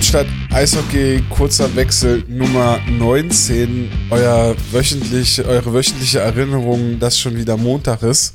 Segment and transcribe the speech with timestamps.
[0.00, 4.08] Hauptstadt Eishockey, kurzer Wechsel Nummer 19.
[4.08, 8.32] Euer wöchentlich, eure wöchentliche Erinnerung, dass schon wieder Montag ist,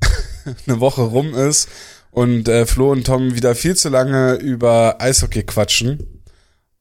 [0.66, 1.68] eine Woche rum ist
[2.10, 6.24] und äh, Flo und Tom wieder viel zu lange über Eishockey quatschen.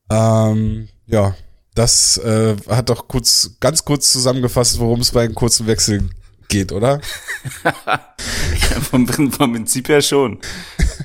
[0.09, 1.35] Ähm, ja,
[1.75, 6.09] das äh, hat doch kurz, ganz kurz zusammengefasst, worum es bei einem kurzen Wechsel
[6.51, 7.01] geht, oder?
[8.91, 10.39] vom, vom Prinzip her schon.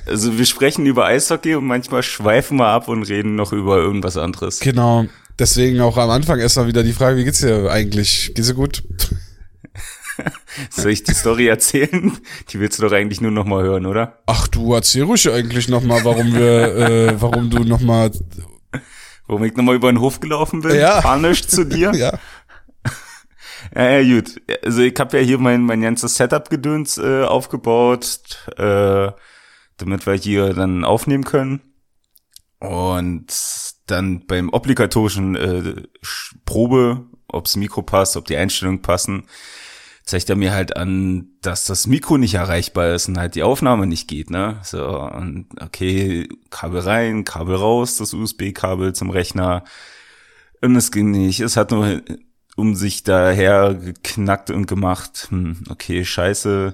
[0.05, 4.17] Also wir sprechen über Eishockey und manchmal schweifen wir ab und reden noch über irgendwas
[4.17, 4.59] anderes.
[4.59, 5.05] Genau.
[5.39, 8.31] Deswegen auch am Anfang erstmal wieder die Frage, wie geht's dir eigentlich?
[8.35, 8.83] Geht's dir gut?
[10.71, 12.17] Soll ich die Story erzählen?
[12.49, 14.19] Die willst du doch eigentlich nur noch mal hören, oder?
[14.25, 18.11] Ach, du erzähl ruhig eigentlich noch mal, warum wir, äh, warum du noch mal
[19.27, 20.75] Warum ich noch mal über den Hof gelaufen bin?
[20.75, 21.01] Ja.
[21.01, 21.91] Panisch zu dir?
[21.95, 22.17] ja.
[23.75, 24.41] Ja, ja, gut.
[24.63, 29.11] Also ich habe ja hier mein, mein ganzes Setup-Gedöns äh, aufgebaut, äh,
[29.77, 31.61] damit wir hier dann aufnehmen können.
[32.59, 33.27] Und
[33.85, 35.83] dann beim obligatorischen äh,
[36.45, 39.27] Probe, ob's Mikro passt, ob die Einstellungen passen,
[40.03, 43.85] zeigt er mir halt an, dass das Mikro nicht erreichbar ist und halt die Aufnahme
[43.85, 44.59] nicht geht, ne?
[44.63, 49.63] So, und okay, Kabel rein, Kabel raus, das USB-Kabel zum Rechner.
[50.61, 51.41] Und es ging nicht.
[51.41, 52.01] Es hat nur
[52.57, 55.27] um sich daher geknackt und gemacht.
[55.29, 56.73] Hm, okay, scheiße.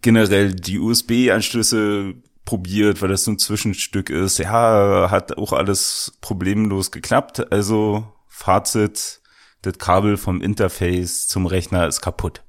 [0.00, 4.38] Generell die USB-Anschlüsse probiert, weil das so ein Zwischenstück ist.
[4.38, 7.52] Ja, hat auch alles problemlos geklappt.
[7.52, 9.20] Also Fazit,
[9.62, 12.44] das Kabel vom Interface zum Rechner ist kaputt.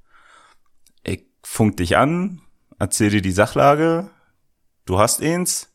[1.04, 2.42] Ich funk dich an,
[2.78, 4.12] erzähl dir die Sachlage.
[4.86, 5.74] Du hast eins.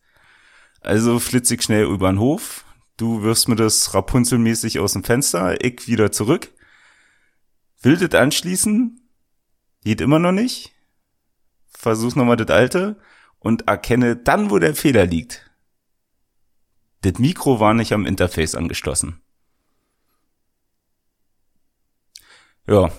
[0.81, 2.65] Also flitz ich schnell über den Hof,
[3.01, 6.53] Du wirfst mir das Rapunzelmäßig aus dem Fenster, ich wieder zurück.
[7.81, 9.01] Will das anschließen?
[9.83, 10.73] Geht immer noch nicht.
[11.71, 13.01] Versuch nochmal das alte
[13.39, 15.51] und erkenne dann, wo der Fehler liegt.
[17.01, 19.23] Das Mikro war nicht am Interface angeschlossen.
[22.67, 22.93] Ja.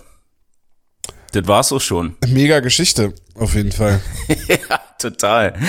[1.31, 2.17] Das war's auch schon.
[2.25, 4.01] Mega Geschichte, auf jeden Fall.
[4.47, 5.59] ja, total.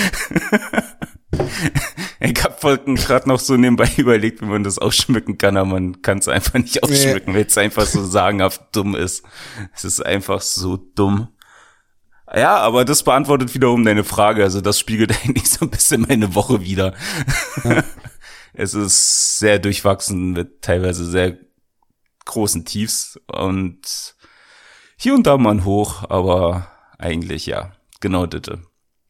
[2.25, 6.19] Ich habe gerade noch so nebenbei überlegt, wie man das ausschmücken kann, aber man kann
[6.19, 7.39] es einfach nicht ausschmücken, nee.
[7.39, 9.25] weil es einfach so sagenhaft dumm ist.
[9.75, 11.29] Es ist einfach so dumm.
[12.33, 14.45] Ja, aber das beantwortet wiederum deine Frage.
[14.45, 16.95] Also das spiegelt eigentlich so ein bisschen meine Woche wieder.
[17.65, 17.83] Ja.
[18.55, 21.39] es ist sehr durchwachsen mit teilweise sehr
[22.25, 24.15] großen Tiefs und
[24.97, 26.69] hier und da mal ein Hoch, aber
[26.99, 28.61] eigentlich ja, genau das.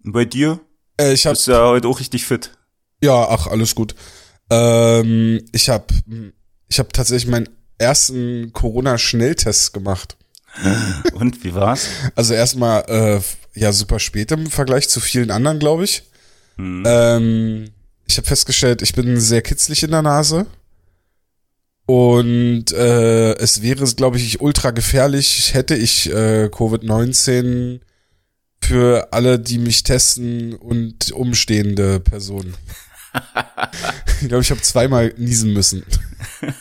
[0.03, 0.61] Und bei dir?
[0.99, 2.57] Äh, ich hab, Bist ja heute auch richtig fit.
[3.03, 3.95] Ja, ach, alles gut.
[4.51, 5.87] Ähm, ich habe
[6.69, 7.49] ich hab tatsächlich meinen
[7.79, 10.17] ersten Corona-Schnelltest gemacht.
[11.15, 11.89] Und wie war's?
[12.15, 13.21] Also erstmal äh,
[13.59, 16.05] ja super spät im Vergleich zu vielen anderen, glaube ich.
[16.57, 16.85] Hm.
[16.87, 17.71] Ähm,
[18.07, 20.47] ich habe festgestellt, ich bin sehr kitzlig in der Nase.
[21.87, 27.81] Und äh, es wäre, glaube ich, ultra gefährlich, hätte ich äh, Covid-19
[28.61, 32.55] für alle, die mich testen und umstehende Personen.
[34.21, 35.85] Ich glaube, ich habe zweimal niesen müssen.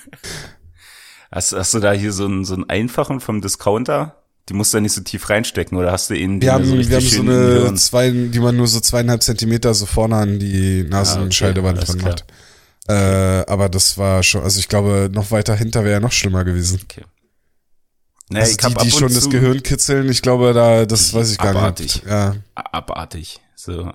[1.33, 4.17] Hast, hast du da hier so einen, so einen einfachen vom Discounter?
[4.49, 6.41] Die musst du ja nicht so tief reinstecken, oder hast du ihn?
[6.41, 9.85] Wir haben so, wir haben so eine zwei, die man nur so zweieinhalb Zentimeter so
[9.85, 12.25] vorne an die Nasenscheidewand ah, okay, dran macht.
[12.89, 16.43] Äh, aber das war schon, also ich glaube, noch weiter hinter wäre ja noch schlimmer
[16.43, 16.81] gewesen.
[16.83, 17.05] Okay.
[18.29, 21.55] Nee, also die, die schon das Gehirn kitzeln, ich glaube, da, das weiß ich gar
[21.55, 21.95] abartig.
[21.95, 22.05] nicht.
[22.07, 22.35] Ja.
[22.55, 23.39] Abartig.
[23.55, 23.93] So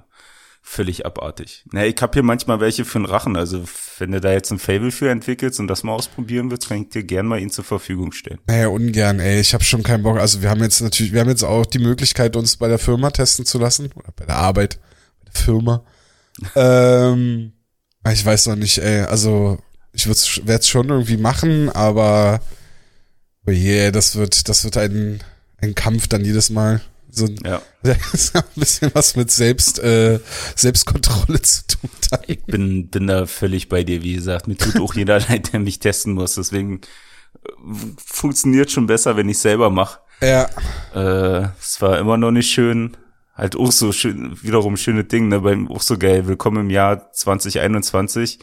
[0.69, 1.65] völlig abartig.
[1.73, 3.37] Ne, ich hab hier manchmal welche für den Rachen.
[3.37, 3.65] Also
[3.99, 6.89] wenn du da jetzt ein Fable für entwickelst und das mal ausprobieren willst, kann ich
[6.89, 8.41] dir gern mal ihn zur Verfügung stellen.
[8.49, 9.41] Naja, ungern, ey.
[9.41, 10.19] Ich habe schon keinen Bock.
[10.19, 13.11] Also wir haben jetzt natürlich, wir haben jetzt auch die Möglichkeit, uns bei der Firma
[13.11, 13.91] testen zu lassen.
[13.95, 14.81] Oder bei der Arbeit,
[15.21, 15.85] bei der Firma.
[16.57, 17.53] ähm,
[18.13, 19.03] ich weiß noch nicht, ey.
[19.03, 19.59] Also
[19.93, 22.41] ich werde es schon irgendwie machen, aber
[23.47, 25.21] oh je, das wird, das wird ein,
[25.59, 26.81] ein Kampf dann jedes Mal.
[27.11, 27.63] So ja.
[27.83, 30.21] Das ein bisschen was mit Selbst, äh,
[30.55, 31.91] Selbstkontrolle zu tun.
[32.13, 32.25] Hat.
[32.29, 34.49] Ich bin, bin da völlig bei dir, wie gesagt.
[34.49, 36.35] Mir tut auch jeder leid, der mich testen muss.
[36.35, 36.81] Deswegen
[37.45, 37.49] äh,
[38.05, 40.01] funktioniert schon besser, wenn ich selber mache.
[40.21, 40.49] Ja.
[40.95, 42.97] Äh, es war immer noch nicht schön.
[43.35, 46.27] Halt auch so schön, wiederum schöne Ding, ne, beim auch so geil.
[46.27, 48.39] Willkommen im Jahr 2021.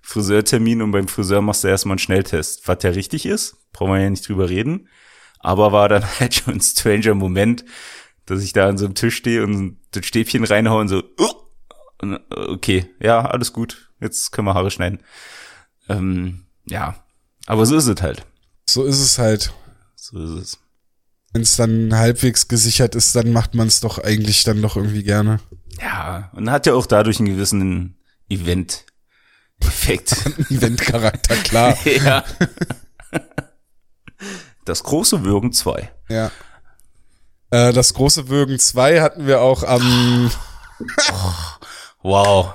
[0.00, 2.66] Friseurtermin und beim Friseur machst du erstmal einen Schnelltest.
[2.66, 4.88] Was ja richtig ist, brauchen wir ja nicht drüber reden.
[5.40, 7.64] Aber war dann halt schon ein stranger Moment,
[8.30, 12.16] dass ich da an so einem Tisch stehe und das Stäbchen reinhaue und so, uh,
[12.30, 15.00] okay, ja, alles gut, jetzt können wir Haare schneiden.
[15.88, 16.94] Ähm, ja,
[17.46, 18.26] aber so ist es halt.
[18.68, 19.52] So ist es halt.
[19.96, 20.58] So ist es.
[21.32, 25.02] Wenn es dann halbwegs gesichert ist, dann macht man es doch eigentlich dann doch irgendwie
[25.02, 25.40] gerne.
[25.80, 27.98] Ja, und hat ja auch dadurch einen gewissen
[28.28, 28.84] Event
[29.60, 30.16] Perfekt.
[30.50, 31.76] Event-Charakter, klar.
[32.04, 32.24] ja.
[34.64, 35.90] Das große Würgen 2.
[36.08, 36.30] Ja.
[37.50, 40.30] Äh, das große Würgen 2 hatten wir auch am.
[42.02, 42.52] Wow.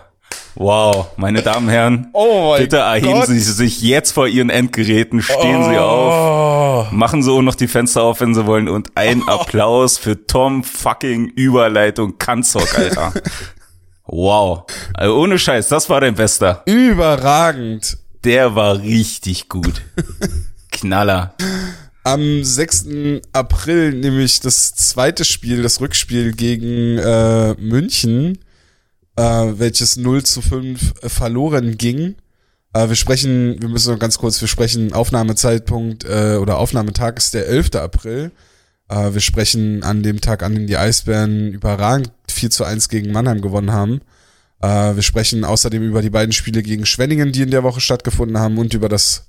[0.56, 3.28] Wow, meine Damen und Herren, Oh bitte erheben Gott.
[3.28, 6.96] Sie sich jetzt vor Ihren Endgeräten, stehen Sie auf, Oh.
[6.96, 10.64] machen Sie auch noch die Fenster auf, wenn Sie wollen und ein Applaus für Tom
[10.64, 13.14] fucking Überleitung Kanzok, Alter.
[14.06, 14.66] Wow.
[14.94, 16.62] Also ohne Scheiß, das war dein Bester.
[16.66, 17.98] Überragend.
[18.24, 19.82] Der war richtig gut.
[20.72, 21.34] Knaller.
[22.06, 23.22] Am 6.
[23.32, 28.40] April nämlich das zweite Spiel, das Rückspiel gegen äh, München,
[29.16, 32.16] äh, welches 0 zu 5 verloren ging.
[32.74, 37.36] Äh, wir sprechen, wir müssen noch ganz kurz, wir sprechen Aufnahmezeitpunkt äh, oder Aufnahmetag ist
[37.36, 37.76] der 11.
[37.76, 38.32] April.
[38.90, 43.14] Äh, wir sprechen an dem Tag, an dem die Eisbären überragend 4 zu 1 gegen
[43.14, 44.02] Mannheim gewonnen haben.
[44.62, 48.40] Äh, wir sprechen außerdem über die beiden Spiele gegen Schwenningen, die in der Woche stattgefunden
[48.40, 49.28] haben und über das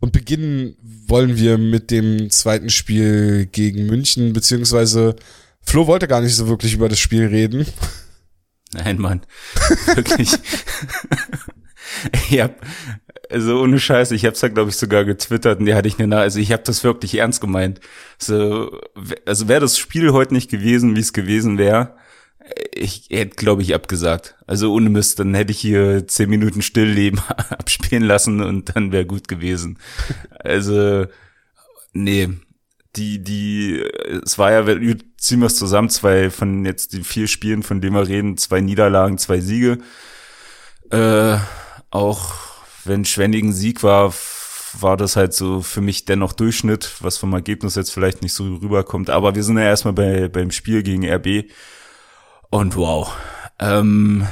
[0.00, 5.16] und beginnen wollen wir mit dem zweiten Spiel gegen München, beziehungsweise
[5.62, 7.66] Flo wollte gar nicht so wirklich über das Spiel reden.
[8.72, 9.22] Nein, Mann.
[9.94, 10.30] Wirklich.
[12.30, 12.60] ich hab,
[13.30, 16.18] also ohne Scheiß, ich hab's da glaube ich sogar getwittert und die hatte ich eine,
[16.18, 17.80] also ich habe das wirklich ernst gemeint.
[18.18, 18.78] So,
[19.24, 21.96] also wäre das Spiel heute nicht gewesen, wie es gewesen wäre,
[22.72, 24.36] ich hätte glaube ich abgesagt.
[24.46, 27.20] Also ohne Mist, dann hätte ich hier zehn Minuten Stillleben
[27.50, 29.78] abspielen lassen und dann wäre gut gewesen.
[30.38, 31.06] Also,
[31.92, 32.28] nee,
[32.96, 33.84] die, die,
[34.24, 37.80] es war ja, wir ziehen wir es zusammen, zwei von jetzt die vier Spielen, von
[37.80, 39.78] denen wir reden, zwei Niederlagen, zwei Siege.
[40.90, 41.38] Äh,
[41.90, 42.34] auch
[42.84, 44.14] wenn Schwenningen Sieg war,
[44.80, 48.44] war das halt so für mich dennoch Durchschnitt, was vom Ergebnis jetzt vielleicht nicht so
[48.44, 49.10] rüberkommt.
[49.10, 51.50] Aber wir sind ja erstmal bei, beim Spiel gegen RB.
[52.50, 53.16] Und wow.
[53.58, 54.26] Ähm,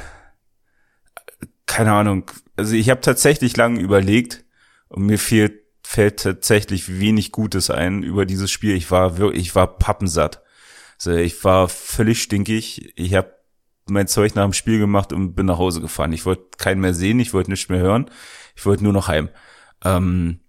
[1.66, 2.30] keine Ahnung.
[2.56, 4.44] Also ich habe tatsächlich lange überlegt
[4.88, 8.74] und mir fehlt fällt tatsächlich wenig Gutes ein über dieses Spiel.
[8.74, 10.42] Ich war wirklich, ich war pappensatt.
[10.98, 12.92] Also ich war völlig stinkig.
[12.96, 13.34] Ich habe
[13.86, 16.12] mein Zeug nach dem Spiel gemacht und bin nach Hause gefahren.
[16.12, 18.10] Ich wollte keinen mehr sehen, ich wollte nichts mehr hören.
[18.56, 19.28] Ich wollte nur noch heim.
[19.84, 20.40] Ähm,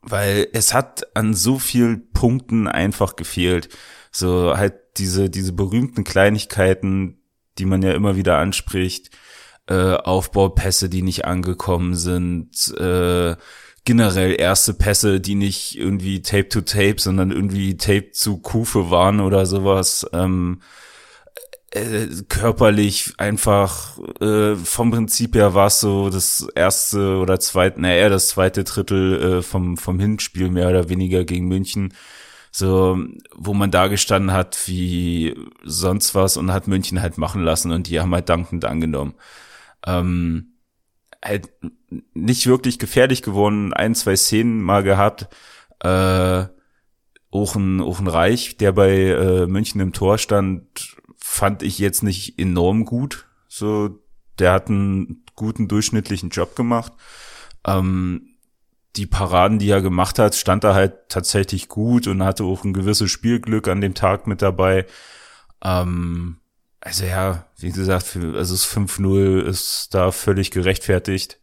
[0.00, 3.68] weil es hat an so vielen Punkten einfach gefehlt.
[4.16, 7.18] So halt diese, diese berühmten Kleinigkeiten,
[7.58, 9.10] die man ja immer wieder anspricht,
[9.68, 13.36] äh, Aufbaupässe, die nicht angekommen sind, äh,
[13.84, 19.20] generell erste Pässe, die nicht irgendwie Tape to Tape, sondern irgendwie Tape zu Kufe waren
[19.20, 20.06] oder sowas.
[20.12, 20.60] Ähm,
[21.70, 27.96] äh, körperlich einfach äh, vom Prinzip her war es so das erste oder zweite, naja,
[27.96, 31.92] eher das zweite Drittel äh, vom vom Hinspiel mehr oder weniger gegen München,
[32.56, 32.98] so
[33.34, 37.86] wo man da gestanden hat wie sonst was und hat München halt machen lassen und
[37.86, 39.12] die haben halt dankend angenommen.
[39.86, 40.54] Ähm,
[41.22, 41.50] halt
[42.14, 45.28] nicht wirklich gefährlich geworden, ein, zwei Szenen mal gehabt.
[45.80, 46.46] Äh,
[47.30, 52.02] auch ein, auch ein Reich, der bei äh, München im Tor stand, fand ich jetzt
[52.02, 53.26] nicht enorm gut.
[53.48, 53.98] So,
[54.38, 56.94] der hat einen guten durchschnittlichen Job gemacht.
[57.66, 58.35] Ähm,
[58.96, 62.72] die Paraden, die er gemacht hat, stand er halt tatsächlich gut und hatte auch ein
[62.72, 64.86] gewisses Spielglück an dem Tag mit dabei.
[65.62, 66.38] Ähm,
[66.80, 71.38] also ja, wie gesagt, für, also das 5-0 ist da völlig gerechtfertigt.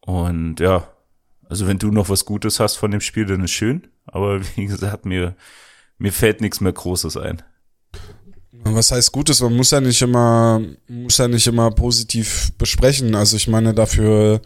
[0.00, 0.88] Und ja,
[1.48, 3.88] also wenn du noch was Gutes hast von dem Spiel, dann ist schön.
[4.06, 5.36] Aber wie gesagt, mir,
[5.98, 7.42] mir fällt nichts mehr Großes ein.
[8.52, 9.40] Was heißt Gutes?
[9.40, 13.14] Man muss ja nicht immer, muss ja nicht immer positiv besprechen.
[13.14, 14.40] Also ich meine, dafür,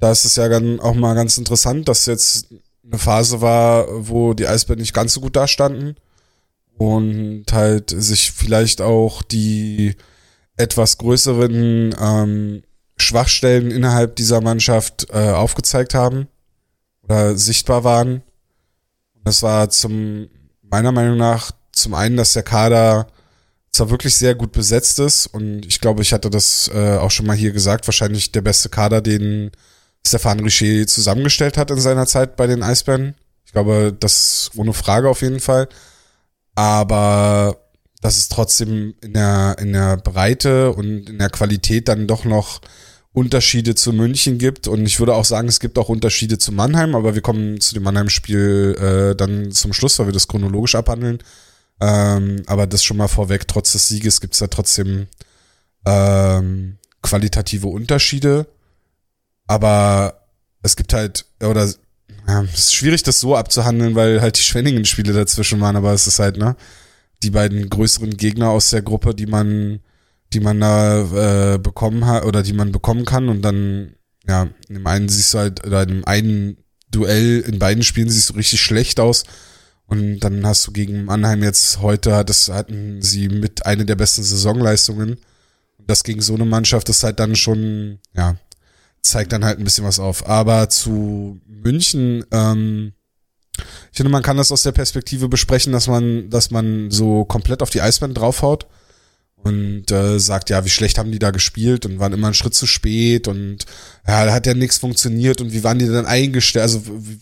[0.00, 2.48] da ist es ja dann auch mal ganz interessant, dass jetzt
[2.84, 5.96] eine Phase war, wo die Eisbären nicht ganz so gut dastanden
[6.76, 9.94] und halt sich vielleicht auch die
[10.56, 12.62] etwas größeren ähm,
[12.96, 16.28] Schwachstellen innerhalb dieser Mannschaft äh, aufgezeigt haben
[17.02, 18.22] oder sichtbar waren.
[19.24, 20.28] Das war zum
[20.62, 23.08] meiner Meinung nach zum einen, dass der Kader
[23.72, 27.26] zwar wirklich sehr gut besetzt ist und ich glaube, ich hatte das äh, auch schon
[27.26, 29.50] mal hier gesagt, wahrscheinlich der beste Kader, den
[30.06, 33.14] Stefan Richer zusammengestellt hat in seiner Zeit bei den Eisbären.
[33.44, 35.68] Ich glaube, das ohne Frage auf jeden Fall.
[36.54, 37.56] Aber
[38.00, 42.60] dass es trotzdem in der, in der Breite und in der Qualität dann doch noch
[43.12, 44.68] Unterschiede zu München gibt.
[44.68, 47.74] Und ich würde auch sagen, es gibt auch Unterschiede zu Mannheim, aber wir kommen zu
[47.74, 48.76] dem Mannheim-Spiel
[49.12, 51.18] äh, dann zum Schluss, weil wir das chronologisch abhandeln.
[51.80, 55.08] Ähm, aber das schon mal vorweg, trotz des Sieges gibt es da trotzdem
[55.84, 58.46] ähm, qualitative Unterschiede.
[59.50, 60.28] Aber
[60.62, 61.68] es gibt halt, oder
[62.28, 66.06] ja, es ist schwierig, das so abzuhandeln, weil halt die Schwenningen-Spiele dazwischen waren, aber es
[66.06, 66.54] ist halt, ne,
[67.24, 69.80] die beiden größeren Gegner aus der Gruppe, die man,
[70.32, 73.96] die man da äh, bekommen hat oder die man bekommen kann und dann,
[74.28, 76.56] ja, in dem einen siehst du halt, oder in dem einen
[76.92, 79.24] Duell in beiden Spielen siehst du richtig schlecht aus.
[79.86, 84.22] Und dann hast du gegen Mannheim jetzt heute, das hatten sie mit eine der besten
[84.22, 85.18] Saisonleistungen.
[85.84, 88.36] Das gegen so eine Mannschaft ist halt dann schon, ja,
[89.02, 90.28] zeigt dann halt ein bisschen was auf.
[90.28, 92.92] Aber zu München, ähm,
[93.90, 97.62] ich finde, man kann das aus der Perspektive besprechen, dass man, dass man so komplett
[97.62, 98.66] auf die Eisbären draufhaut
[99.36, 102.54] und äh, sagt, ja, wie schlecht haben die da gespielt und waren immer einen Schritt
[102.54, 103.64] zu spät und
[104.06, 106.62] ja, da hat ja nichts funktioniert und wie waren die denn eingestellt?
[106.62, 107.18] Also wie,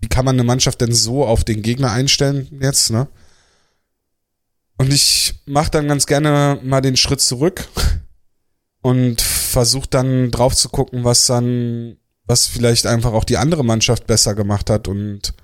[0.00, 3.08] wie kann man eine Mannschaft denn so auf den Gegner einstellen jetzt, ne?
[4.80, 7.66] Und ich mache dann ganz gerne mal den Schritt zurück
[8.80, 14.06] und versuche dann drauf zu gucken, was dann, was vielleicht einfach auch die andere Mannschaft
[14.06, 14.88] besser gemacht hat.
[14.88, 15.34] Und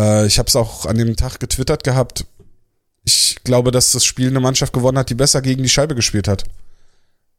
[0.00, 2.26] äh, ich habe es auch an dem Tag getwittert gehabt.
[3.04, 6.28] Ich glaube, dass das Spiel eine Mannschaft gewonnen hat, die besser gegen die Scheibe gespielt
[6.28, 6.44] hat.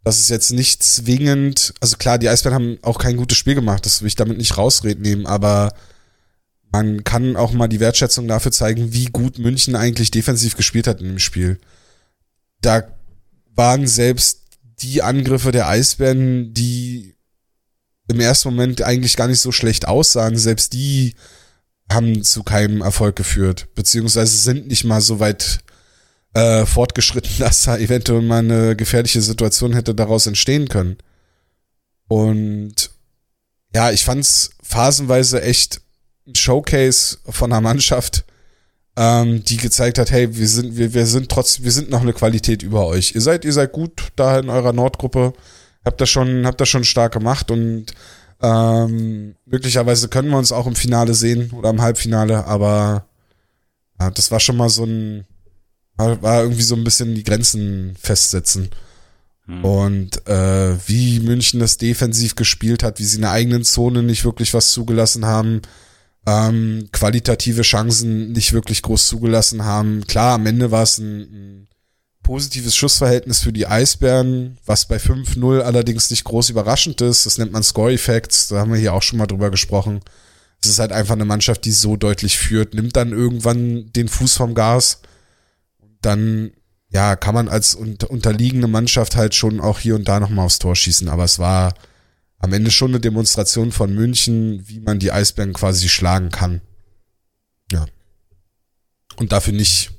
[0.03, 3.85] Das ist jetzt nicht zwingend, also klar, die Eisbären haben auch kein gutes Spiel gemacht,
[3.85, 5.73] das will ich damit nicht rausreden nehmen, aber
[6.71, 11.01] man kann auch mal die Wertschätzung dafür zeigen, wie gut München eigentlich defensiv gespielt hat
[11.01, 11.59] in dem Spiel.
[12.61, 12.83] Da
[13.55, 14.38] waren selbst
[14.81, 17.15] die Angriffe der Eisbären, die
[18.07, 21.13] im ersten Moment eigentlich gar nicht so schlecht aussahen, selbst die
[21.91, 25.59] haben zu keinem Erfolg geführt, beziehungsweise sind nicht mal so weit
[26.33, 30.97] äh, fortgeschritten, dass da eventuell mal eine gefährliche Situation hätte daraus entstehen können.
[32.07, 32.91] Und
[33.73, 35.81] ja, ich fand's phasenweise echt
[36.27, 38.25] ein Showcase von einer Mannschaft,
[38.99, 42.11] ähm, die gezeigt hat, hey, wir sind, wir, wir sind trotzdem, wir sind noch eine
[42.11, 43.15] Qualität über euch.
[43.15, 45.31] Ihr seid, ihr seid gut da in eurer Nordgruppe,
[45.85, 47.85] habt das schon, habt das schon stark gemacht und
[48.41, 53.05] ähm, möglicherweise können wir uns auch im Finale sehen oder im Halbfinale, aber
[54.01, 55.25] ja, das war schon mal so ein,
[55.95, 58.69] war irgendwie so ein bisschen die Grenzen festsetzen.
[59.45, 59.63] Hm.
[59.63, 64.25] Und äh, wie München das defensiv gespielt hat, wie sie in der eigenen Zone nicht
[64.25, 65.61] wirklich was zugelassen haben,
[66.25, 70.05] ähm, qualitative Chancen nicht wirklich groß zugelassen haben.
[70.07, 71.67] Klar, am Ende war es ein, ein
[72.23, 77.25] positives Schussverhältnis für die Eisbären, was bei 5-0 allerdings nicht groß überraschend ist.
[77.25, 80.01] Das nennt man Score-Effects, da haben wir hier auch schon mal drüber gesprochen.
[80.61, 84.35] Es ist halt einfach eine Mannschaft, die so deutlich führt, nimmt dann irgendwann den Fuß
[84.35, 85.01] vom Gas.
[86.01, 86.51] Dann,
[86.89, 90.75] ja, kann man als unterliegende Mannschaft halt schon auch hier und da nochmal aufs Tor
[90.75, 91.07] schießen.
[91.07, 91.73] Aber es war
[92.39, 96.61] am Ende schon eine Demonstration von München, wie man die Eisbären quasi schlagen kann.
[97.71, 97.85] Ja.
[99.17, 99.91] Und dafür nicht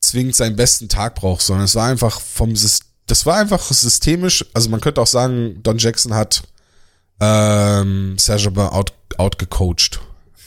[0.00, 4.44] zwingend seinen besten Tag braucht, sondern es war einfach vom System, das war einfach systemisch,
[4.52, 6.42] also man könnte auch sagen, Don Jackson hat
[7.20, 10.00] ähm, Serge out, outgecoacht,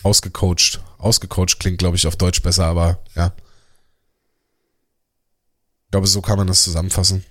[0.03, 0.81] ausgecoacht.
[0.97, 3.33] Ausgecoacht klingt, glaube ich, auf Deutsch besser, aber ja.
[5.85, 7.25] Ich glaube, so kann man das zusammenfassen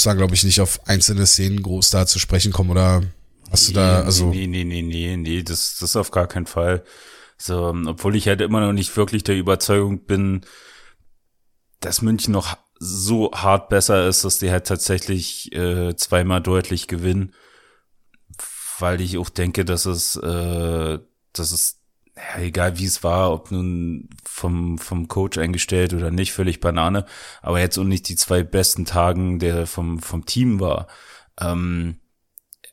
[0.00, 3.02] muss da, glaube ich, nicht auf einzelne Szenen groß da zu sprechen kommen oder
[3.50, 4.30] hast du da, also.
[4.30, 6.84] Nee, nee, nee, nee, nee, das, das auf gar keinen Fall.
[7.36, 10.40] So, obwohl ich halt immer noch nicht wirklich der Überzeugung bin,
[11.80, 17.34] dass München noch so hart besser ist, dass die halt tatsächlich äh, zweimal deutlich gewinnen.
[18.78, 20.98] Weil ich auch denke, dass es, äh,
[21.34, 21.79] dass es
[22.20, 27.06] ja, egal wie es war, ob nun vom, vom Coach eingestellt oder nicht, völlig Banane,
[27.42, 30.86] aber jetzt auch nicht die zwei besten Tagen der vom, vom Team war.
[31.40, 31.98] Ähm,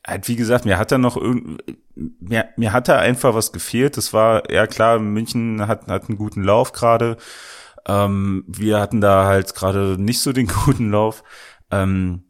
[0.06, 1.62] halt, wie gesagt, mir hat da noch irgend,
[1.94, 3.96] mir, mir hat da einfach was gefehlt.
[3.96, 7.16] Das war, ja klar, München hat, hat einen guten Lauf gerade.
[7.86, 11.22] Ähm, wir hatten da halt gerade nicht so den guten Lauf.
[11.70, 12.24] Ähm,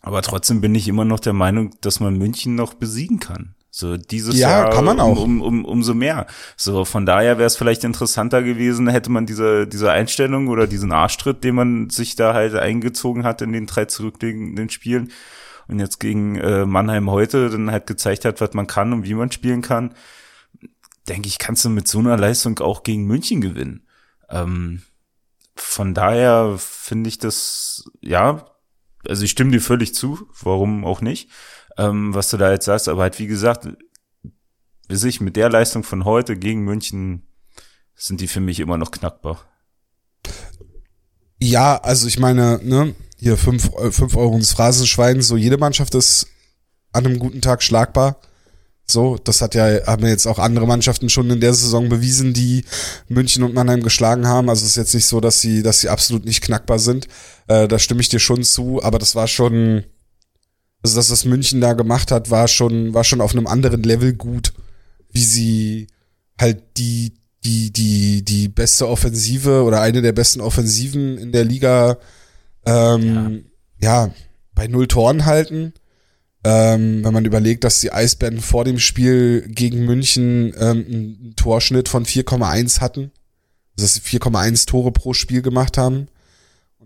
[0.00, 3.54] aber trotzdem bin ich immer noch der Meinung, dass man München noch besiegen kann.
[3.78, 5.22] So dieses ja, Jahr kann man auch.
[5.22, 6.26] Um, um, um, umso mehr.
[6.56, 10.90] So von daher wäre es vielleicht interessanter gewesen, hätte man diese diese Einstellung oder diesen
[10.90, 15.12] Arschtritt, den man sich da halt eingezogen hat in den drei zurückliegenden Spielen
[15.68, 19.14] und jetzt gegen äh, Mannheim heute dann halt gezeigt hat, was man kann und wie
[19.14, 19.94] man spielen kann.
[21.08, 23.86] Denke ich, kannst du mit so einer Leistung auch gegen München gewinnen.
[24.28, 24.82] Ähm,
[25.54, 28.44] von daher finde ich das ja,
[29.06, 31.30] also ich stimme dir völlig zu, warum auch nicht
[31.78, 32.88] ähm, was du da jetzt sagst.
[32.88, 33.68] Aber halt, wie gesagt,
[34.88, 37.22] bis ich mit der Leistung von heute gegen München
[37.94, 39.44] sind die für mich immer noch knackbar.
[41.40, 46.26] Ja, also ich meine, ne, hier fünf, fünf Euro ins Phrasenschwein, so jede Mannschaft ist
[46.92, 48.20] an einem guten Tag schlagbar.
[48.90, 52.32] So, das hat ja, haben ja jetzt auch andere Mannschaften schon in der Saison bewiesen,
[52.32, 52.64] die
[53.08, 54.48] München und Mannheim geschlagen haben.
[54.48, 57.06] Also es ist jetzt nicht so, dass sie, dass sie absolut nicht knackbar sind.
[57.48, 59.84] Äh, da stimme ich dir schon zu, aber das war schon,
[60.82, 64.12] also, dass das München da gemacht hat, war schon, war schon auf einem anderen Level
[64.12, 64.52] gut,
[65.10, 65.86] wie sie
[66.40, 71.98] halt die, die, die, die beste Offensive oder eine der besten Offensiven in der Liga
[72.66, 73.44] Ähm,
[73.80, 74.06] ja.
[74.06, 74.14] ja,
[74.54, 75.72] bei null Toren halten.
[76.44, 81.88] Ähm, wenn man überlegt, dass die Eisbären vor dem Spiel gegen München ähm, einen Torschnitt
[81.88, 83.10] von 4,1 hatten.
[83.76, 86.08] Also dass sie 4,1 Tore pro Spiel gemacht haben.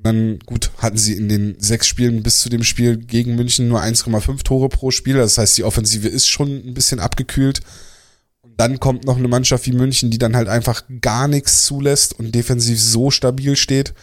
[0.03, 3.81] Dann, gut, hatten sie in den sechs Spielen bis zu dem Spiel gegen München nur
[3.81, 5.15] 1,5 Tore pro Spiel.
[5.15, 7.61] Das heißt, die Offensive ist schon ein bisschen abgekühlt.
[8.41, 12.19] Und dann kommt noch eine Mannschaft wie München, die dann halt einfach gar nichts zulässt
[12.19, 13.95] und defensiv so stabil steht.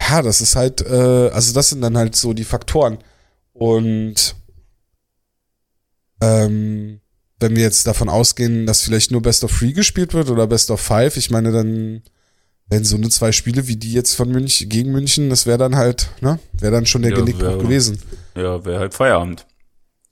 [0.00, 2.98] Ja, das ist halt, äh, also das sind dann halt so die Faktoren.
[3.52, 4.36] Und
[6.20, 7.00] ähm,
[7.40, 10.70] wenn wir jetzt davon ausgehen, dass vielleicht nur Best of Three gespielt wird oder Best
[10.70, 12.02] of Five, ich meine, dann
[12.72, 15.76] wenn so eine zwei Spiele wie die jetzt von München gegen München, das wäre dann
[15.76, 18.00] halt, ne, wäre dann schon der ja, Genickbruch gewesen.
[18.34, 19.46] Ja, wäre halt Feierabend.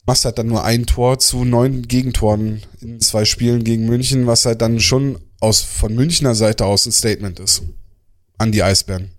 [0.05, 4.45] Machst halt dann nur ein Tor zu neun Gegentoren in zwei Spielen gegen München, was
[4.45, 7.63] halt dann schon aus von Münchner Seite aus ein Statement ist
[8.37, 9.11] an die Eisbären.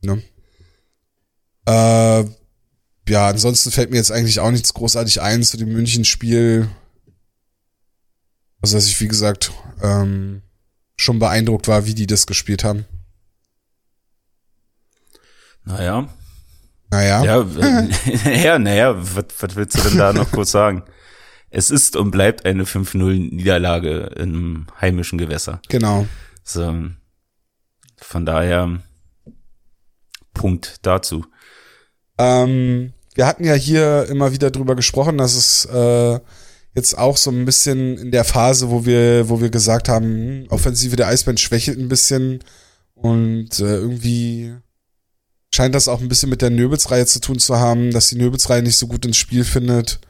[0.00, 0.22] Ne?
[1.66, 2.24] Äh,
[3.06, 6.70] ja, ansonsten fällt mir jetzt eigentlich auch nichts großartig ein zu dem München-Spiel.
[8.62, 9.52] Also, dass ich, wie gesagt,
[9.82, 10.40] ähm,
[11.00, 12.84] schon beeindruckt war, wie die das gespielt haben.
[15.64, 16.08] Naja.
[16.90, 17.24] Naja.
[17.24, 17.40] Ja,
[18.24, 20.82] äh, ja naja, was, was willst du denn da noch kurz sagen?
[21.50, 25.60] Es ist und bleibt eine 5-0-Niederlage im heimischen Gewässer.
[25.68, 26.06] Genau.
[26.44, 26.90] So,
[27.96, 28.80] von daher
[30.32, 31.26] Punkt dazu.
[32.18, 36.20] Ähm, wir hatten ja hier immer wieder drüber gesprochen, dass es äh,
[36.74, 40.46] jetzt auch so ein bisschen in der Phase, wo wir, wo wir gesagt haben, hm,
[40.50, 42.40] Offensive der Eisbären schwächelt ein bisschen
[42.94, 44.54] und äh, irgendwie
[45.52, 48.62] scheint das auch ein bisschen mit der Nöbelsreihe zu tun zu haben, dass die Nöbelsreihe
[48.62, 50.00] nicht so gut ins Spiel findet.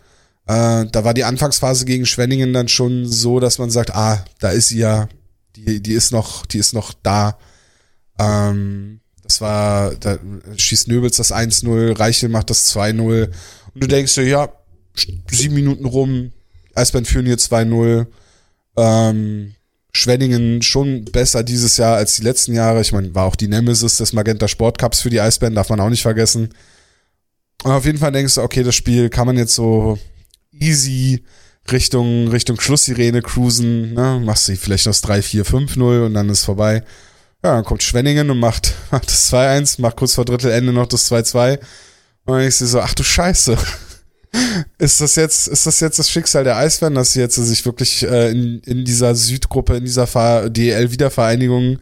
[0.47, 4.50] Äh, da war die Anfangsphase gegen Schwenningen dann schon so, dass man sagt, ah, da
[4.50, 5.09] ist sie ja,
[5.57, 7.39] die, die ist noch, die ist noch da.
[8.19, 10.19] Ähm, das war, da
[10.56, 13.30] schießt Nöbels das 1-0, Reichel macht das 2-0
[13.75, 14.52] und du denkst dir, ja,
[15.30, 16.32] sieben Minuten rum,
[16.75, 18.06] Eisbären führen hier 2-0.
[18.76, 19.54] Ähm,
[19.93, 22.80] Schwenningen schon besser dieses Jahr als die letzten Jahre.
[22.80, 25.80] Ich meine, war auch die Nemesis des Magenta Sport Cups für die Eisbären, darf man
[25.80, 26.50] auch nicht vergessen.
[27.65, 29.99] Und auf jeden Fall denkst du, okay, das Spiel kann man jetzt so
[30.52, 31.25] easy
[31.71, 34.21] Richtung, Richtung Schlusssirene cruisen, ne?
[34.25, 36.83] Machst du vielleicht noch das 3, 4, 5, 0 und dann ist vorbei.
[37.43, 41.11] Ja, dann kommt Schwenningen und macht, macht das 2-1, macht kurz vor Drittelende noch das
[41.11, 41.59] 2-2.
[41.59, 41.61] Und
[42.26, 43.59] dann denkst du so, ach du Scheiße
[44.78, 48.02] ist das jetzt, ist das jetzt das Schicksal der Eisbären, dass sie jetzt sich wirklich
[48.02, 50.06] äh, in, in dieser Südgruppe, in dieser
[50.49, 51.78] DL-Wiedervereinigung,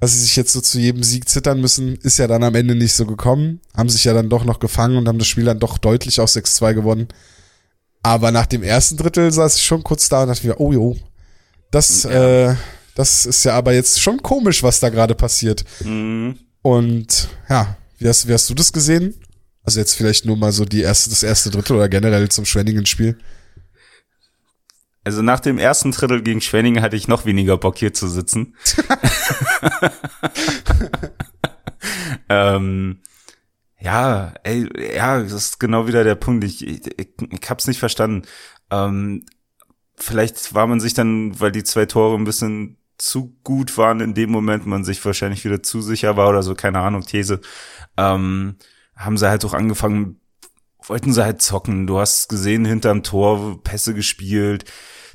[0.00, 2.74] dass sie sich jetzt so zu jedem Sieg zittern müssen, ist ja dann am Ende
[2.74, 3.60] nicht so gekommen.
[3.76, 6.36] Haben sich ja dann doch noch gefangen und haben das Spiel dann doch deutlich aus
[6.36, 7.08] 6-2 gewonnen.
[8.02, 10.96] Aber nach dem ersten Drittel saß ich schon kurz da und dachte mir, oh jo,
[11.70, 12.50] das, ja.
[12.50, 12.56] äh,
[12.94, 15.64] das ist ja aber jetzt schon komisch, was da gerade passiert.
[15.84, 16.38] Mhm.
[16.62, 19.14] Und ja, wie hast, wie hast du das gesehen?
[19.62, 23.18] Also jetzt vielleicht nur mal so die erste, das erste Drittel oder generell zum Schwenningen-Spiel.
[25.04, 28.54] Also nach dem ersten Drittel gegen Schwenningen hatte ich noch weniger Bock hier zu sitzen.
[32.28, 33.00] ähm,
[33.78, 36.44] ja, ey, ja, das ist genau wieder der Punkt.
[36.44, 38.26] Ich, ich, ich hab's nicht verstanden.
[38.70, 39.24] Ähm,
[39.96, 44.12] vielleicht war man sich dann, weil die zwei Tore ein bisschen zu gut waren in
[44.12, 47.40] dem Moment, man sich wahrscheinlich wieder zu sicher war oder so, keine Ahnung, These.
[47.96, 48.56] Ähm,
[49.00, 50.20] haben sie halt auch angefangen,
[50.86, 51.86] wollten sie halt zocken.
[51.86, 54.64] Du hast gesehen, hinterm Tor Pässe gespielt,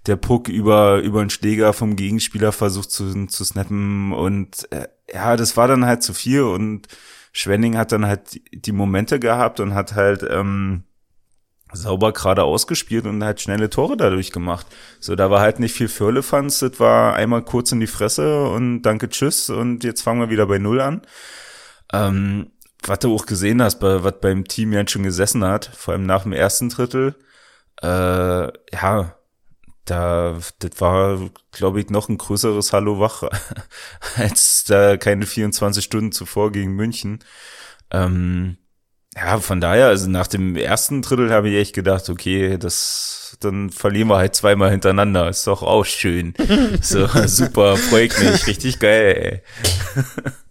[0.07, 5.37] der Puck über, über einen Schläger vom Gegenspieler versucht zu, zu snappen und äh, ja,
[5.37, 6.87] das war dann halt zu viel und
[7.31, 10.83] Schwenning hat dann halt die Momente gehabt und hat halt ähm,
[11.73, 14.65] sauber gerade ausgespielt und halt schnelle Tore dadurch gemacht.
[14.99, 18.83] So, da war halt nicht viel Firlefanz, das war einmal kurz in die Fresse und
[18.83, 21.01] danke, tschüss und jetzt fangen wir wieder bei Null an.
[21.93, 22.51] Ähm,
[22.87, 26.05] was du auch gesehen hast, bei, was beim Team ja schon gesessen hat, vor allem
[26.05, 27.15] nach dem ersten Drittel,
[27.81, 29.15] äh, ja,
[29.85, 33.23] da, das war, glaube ich, noch ein größeres Hallo wach
[34.15, 37.19] als da keine 24 Stunden zuvor gegen München.
[37.91, 38.57] Ähm,
[39.15, 43.69] ja, von daher, also nach dem ersten Drittel habe ich echt gedacht, okay, das, dann
[43.69, 45.29] verlieren wir halt zweimal hintereinander.
[45.29, 46.33] Ist doch auch schön.
[46.81, 49.43] so, super, freut mich, richtig geil,
[49.95, 50.33] ey.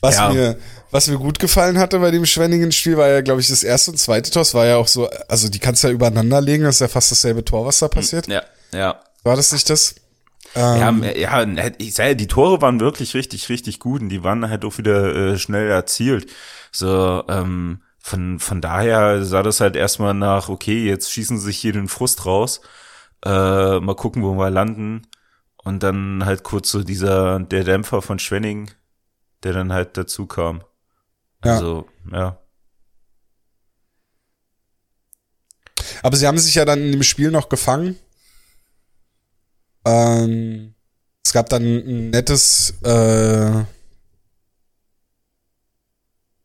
[0.00, 0.30] Was ja.
[0.30, 0.56] mir,
[0.90, 3.96] was mir gut gefallen hatte bei dem Schwenningen-Spiel, war ja, glaube ich, das erste und
[3.96, 4.42] zweite Tor.
[4.42, 6.88] Es war ja auch so, also die kannst du ja übereinander legen, das ist ja
[6.88, 8.28] fast dasselbe Tor, was da hm, passiert.
[8.28, 9.00] Ja, ja.
[9.24, 9.96] War das nicht das?
[10.54, 14.48] Ähm, ja, ja, ich sage, die Tore waren wirklich richtig, richtig gut und die waren
[14.48, 16.30] halt auch wieder äh, schnell erzielt.
[16.72, 21.58] So, ähm, von, von daher sah das halt erstmal nach, okay, jetzt schießen sie sich
[21.58, 22.60] hier den Frust raus.
[23.24, 25.02] Äh, mal gucken, wo wir landen.
[25.62, 28.70] Und dann halt kurz so dieser, der Dämpfer von Schwenning
[29.42, 30.62] der dann halt dazu kam.
[31.44, 31.54] Ja.
[31.54, 32.40] Also, ja.
[36.02, 37.98] Aber sie haben sich ja dann in dem Spiel noch gefangen.
[39.84, 40.74] Ähm,
[41.24, 43.64] es gab dann ein nettes, äh,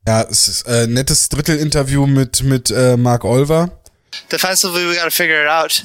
[0.06, 3.84] ja, es ist äh, nettes Drittel-Interview mit, mit äh, Mark Olver.
[4.30, 5.84] defensively we got to figure it out.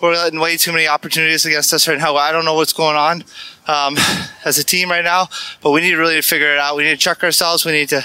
[0.00, 2.16] We're letting way too many opportunities against us right now.
[2.16, 3.24] I don't know what's going on
[3.66, 3.96] um,
[4.44, 5.28] as a team right now,
[5.62, 6.76] but we need to really figure it out.
[6.76, 7.64] We need to check ourselves.
[7.64, 8.04] We need to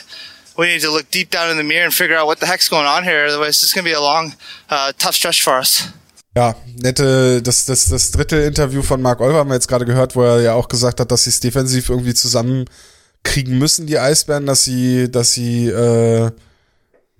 [0.57, 2.69] we need to look deep down in the mirror and figure out what the heck's
[2.69, 3.25] going on here.
[3.25, 4.33] Otherwise, it's going to be a long,
[4.69, 5.87] uh, tough stretch for us.
[6.35, 10.23] Ja, nette, das, das, das Drittel-Interview von Mark Olver haben wir jetzt gerade gehört, wo
[10.23, 14.63] er ja auch gesagt hat, dass sie es defensiv irgendwie zusammenkriegen müssen, die Eisbären, dass
[14.63, 16.31] sie, dass sie, äh,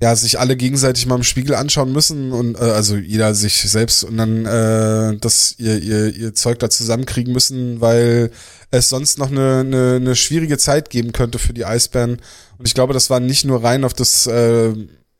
[0.01, 4.03] ja, sich alle gegenseitig mal im Spiegel anschauen müssen und äh, also jeder sich selbst
[4.03, 8.31] und dann äh, das ihr, ihr, ihr Zeug da zusammenkriegen müssen, weil
[8.71, 12.17] es sonst noch eine, eine, eine schwierige Zeit geben könnte für die Eisbären.
[12.57, 14.73] Und ich glaube, das war nicht nur rein auf das äh,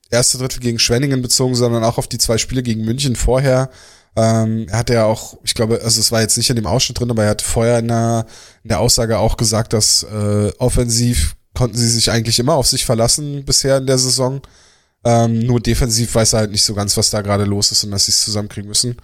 [0.10, 3.70] erste Drittel gegen Schwenningen bezogen, sondern auch auf die zwei Spiele gegen München vorher.
[4.16, 7.00] Ähm, er hatte ja auch, ich glaube, also es war jetzt nicht in dem Ausschnitt
[7.00, 8.26] drin, aber er hat vorher in der,
[8.64, 12.86] in der Aussage auch gesagt, dass äh, offensiv konnten sie sich eigentlich immer auf sich
[12.86, 14.42] verlassen bisher in der Saison.
[15.04, 17.92] Ähm, nur defensiv weiß er halt nicht so ganz, was da gerade los ist und
[17.92, 18.98] dass sie es zusammenkriegen müssen.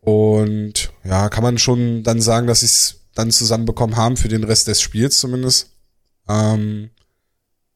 [0.00, 4.44] Und ja, kann man schon dann sagen, dass sie es dann zusammenbekommen haben für den
[4.44, 5.70] Rest des Spiels zumindest.
[6.28, 6.90] Ähm,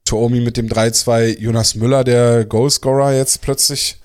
[0.05, 4.01] Toomi mit dem 3-2, Jonas Müller, der Goalscorer jetzt plötzlich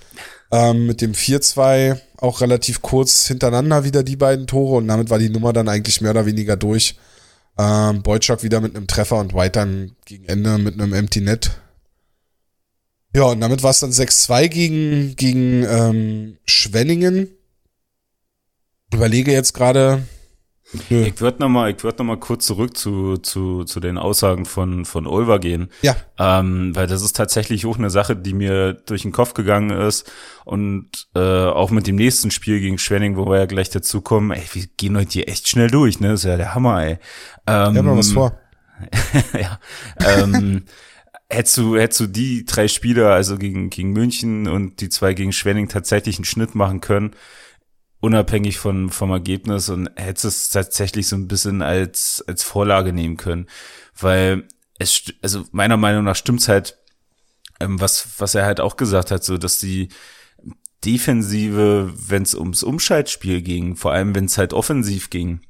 [0.52, 5.20] ähm, mit dem 4-2 auch relativ kurz hintereinander wieder die beiden Tore und damit war
[5.20, 6.98] die Nummer dann eigentlich mehr oder weniger durch.
[7.58, 11.52] Ähm, Boyczak wieder mit einem Treffer und White dann gegen Ende mit einem Empty Net.
[13.16, 17.30] Ja, und damit war es dann 6-2 gegen, gegen ähm, Schwenningen.
[18.94, 20.04] Überlege jetzt gerade.
[20.90, 24.44] Ich würde noch mal, ich würde noch mal kurz zurück zu zu zu den Aussagen
[24.46, 28.74] von von Olver gehen, Ja, ähm, weil das ist tatsächlich auch eine Sache, die mir
[28.74, 30.12] durch den Kopf gegangen ist
[30.44, 34.32] und äh, auch mit dem nächsten Spiel gegen Schwenning, wo wir ja gleich dazu kommen.
[34.32, 36.10] Ey, wir gehen heute hier echt schnell durch, ne?
[36.10, 36.92] Das ist ja der Hammer, ey.
[36.92, 37.00] Ähm,
[37.48, 38.38] wir haben noch was vor.
[39.40, 39.60] ja.
[40.06, 40.64] Ähm,
[41.30, 45.34] hättest du, hättest du die drei Spiele, also gegen, gegen München und die zwei gegen
[45.34, 47.12] Schwenning tatsächlich einen Schnitt machen können,
[48.00, 53.18] unabhängig von, vom Ergebnis und hättest es tatsächlich so ein bisschen als, als Vorlage nehmen
[53.18, 53.48] können.
[54.00, 54.48] Weil
[54.80, 56.78] es, also meiner Meinung nach stimmt's halt,
[57.60, 59.90] ähm, was, was er halt auch gesagt hat, so, dass die
[60.86, 65.42] Defensive, wenn es ums Umschaltspiel ging, vor allem wenn es halt offensiv ging,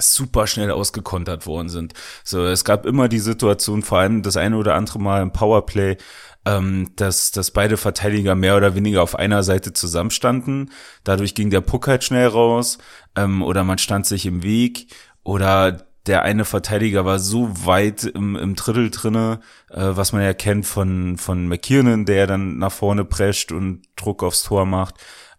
[0.00, 1.94] super schnell ausgekontert worden sind.
[2.24, 5.96] So, es gab immer die Situation, vor allem das eine oder andere Mal im Powerplay,
[6.44, 10.70] ähm, dass, dass beide Verteidiger mehr oder weniger auf einer Seite zusammenstanden.
[11.04, 12.78] Dadurch ging der Puck halt schnell raus
[13.16, 14.88] ähm, oder man stand sich im Weg
[15.22, 20.32] oder der eine Verteidiger war so weit im, im Drittel drinne, äh, was man ja
[20.32, 24.94] kennt von, von McKiernan, der dann nach vorne prescht und Druck aufs Tor macht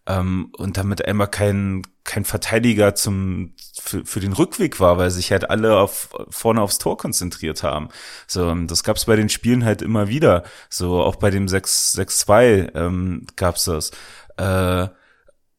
[0.06, 5.32] ähm, und damit einmal kein, kein Verteidiger zum, für, für den Rückweg war, weil sich
[5.32, 7.88] halt alle auf, vorne aufs Tor konzentriert haben.
[8.26, 10.44] So, das gab's bei den Spielen halt immer wieder.
[10.68, 13.90] So, auch bei dem 6-2 ähm, gab's das.
[14.36, 14.88] Äh,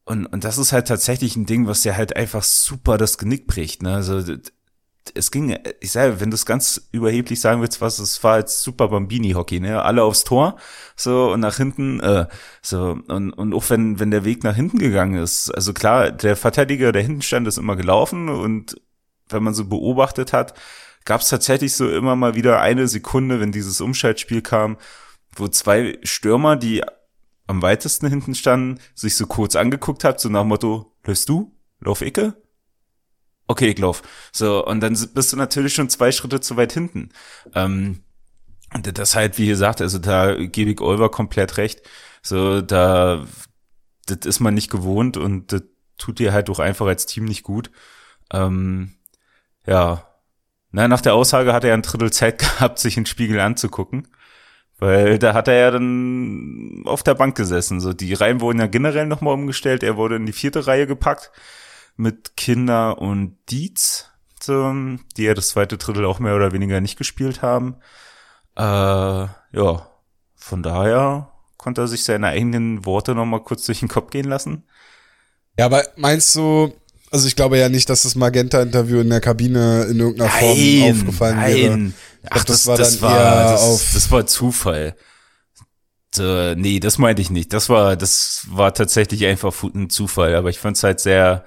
[0.04, 3.46] und, und das ist halt tatsächlich ein Ding, was dir halt einfach super das Genick
[3.46, 3.82] bricht.
[3.82, 3.94] Ne?
[3.94, 4.20] Also
[5.14, 8.62] es ging, ich sage, wenn du es ganz überheblich sagen willst, was es war jetzt
[8.62, 9.82] super Bambini-Hockey, ne?
[9.82, 10.56] Alle aufs Tor,
[10.96, 12.26] so und nach hinten, äh,
[12.62, 16.36] so und und auch wenn wenn der Weg nach hinten gegangen ist, also klar, der
[16.36, 18.76] Verteidiger, der hinten stand, ist immer gelaufen und
[19.28, 20.54] wenn man so beobachtet hat,
[21.04, 24.76] gab es tatsächlich so immer mal wieder eine Sekunde, wenn dieses Umschaltspiel kam,
[25.34, 26.82] wo zwei Stürmer, die
[27.46, 31.52] am weitesten hinten standen, sich so kurz angeguckt hat, so nach Motto, läufst du?
[31.80, 32.34] Lauf Icke?
[33.52, 34.02] Okay, ich lauf.
[34.32, 37.10] So, und dann bist du natürlich schon zwei Schritte zu weit hinten.
[37.54, 38.00] Ähm,
[38.80, 41.82] das halt, wie gesagt, also da gebe ich Olver komplett recht.
[42.22, 43.26] So, da,
[44.06, 45.64] das ist man nicht gewohnt und das
[45.98, 47.70] tut dir halt auch einfach als Team nicht gut.
[48.32, 48.94] Ähm,
[49.66, 50.08] ja.
[50.70, 54.08] Na, nach der Aussage hat er ein Drittel Zeit gehabt, sich in den Spiegel anzugucken.
[54.78, 57.82] Weil da hat er ja dann auf der Bank gesessen.
[57.82, 59.82] So, die Reihen wurden ja generell nochmal umgestellt.
[59.82, 61.30] Er wurde in die vierte Reihe gepackt
[61.96, 64.74] mit Kinder und Dietz, so,
[65.16, 67.76] die ja das zweite Drittel auch mehr oder weniger nicht gespielt haben.
[68.56, 69.88] Äh, ja,
[70.34, 74.64] von daher konnte er sich seine eigenen Worte nochmal kurz durch den Kopf gehen lassen.
[75.58, 76.74] Ja, aber meinst du,
[77.10, 81.40] also ich glaube ja nicht, dass das Magenta-Interview in der Kabine in irgendeiner Form aufgefallen
[81.40, 81.92] wäre.
[82.30, 84.96] Ach, das das, war das, dann war, das, auf- das war Zufall.
[86.14, 87.52] So, nee, das meinte ich nicht.
[87.52, 90.34] Das war, das war tatsächlich einfach ein Zufall.
[90.34, 91.44] Aber ich fand es halt sehr,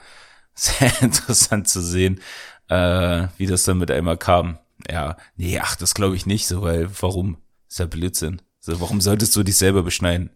[0.55, 2.21] sehr interessant zu sehen,
[2.69, 4.57] äh, wie das dann mit einmal kam.
[4.89, 7.37] ja, nee, ach, das glaube ich nicht, so, weil, warum?
[7.75, 8.41] ist ja Blödsinn.
[8.61, 10.29] So, warum solltest du dich selber beschneiden?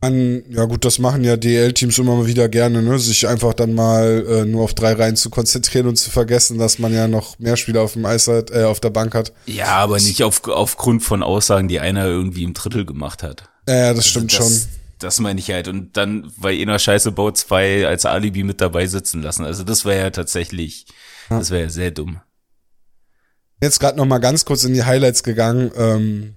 [0.00, 2.98] An, ja gut, das machen ja DL-Teams immer mal wieder gerne, ne?
[2.98, 6.78] sich einfach dann mal äh, nur auf drei Reihen zu konzentrieren und zu vergessen, dass
[6.78, 9.32] man ja noch mehr Spieler auf dem Eis hat, äh, auf der Bank hat.
[9.46, 13.48] Ja, aber nicht auf, aufgrund von Aussagen, die einer irgendwie im Drittel gemacht hat.
[13.68, 14.68] Ja, das stimmt das, schon.
[14.98, 15.68] Das meine ich halt.
[15.68, 19.44] Und dann, weil einer Scheiße baut, zwei als Alibi mit dabei sitzen lassen.
[19.44, 20.86] Also das wäre ja tatsächlich,
[21.30, 21.38] ja.
[21.38, 22.20] das wäre ja sehr dumm.
[23.60, 25.70] Jetzt gerade noch mal ganz kurz in die Highlights gegangen.
[25.76, 26.34] Ähm,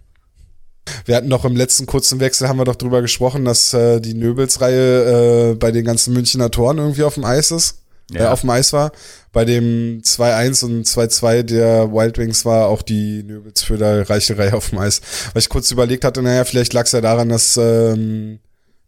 [1.06, 4.16] wir hatten doch im letzten kurzen Wechsel, haben wir doch drüber gesprochen, dass äh, die
[4.16, 7.82] Nöbels-Reihe äh, bei den ganzen Münchner Toren irgendwie auf dem Eis ist.
[8.12, 8.26] Äh, ja.
[8.26, 8.92] Äh, auf dem Eis war.
[9.32, 14.38] Bei dem 2-1 und 2-2 der Wild Wings war auch die Nöbels für der reiche
[14.38, 15.02] Reihe auf dem Eis.
[15.34, 18.40] Weil ich kurz überlegt hatte, naja, vielleicht lag es ja daran, dass, ähm,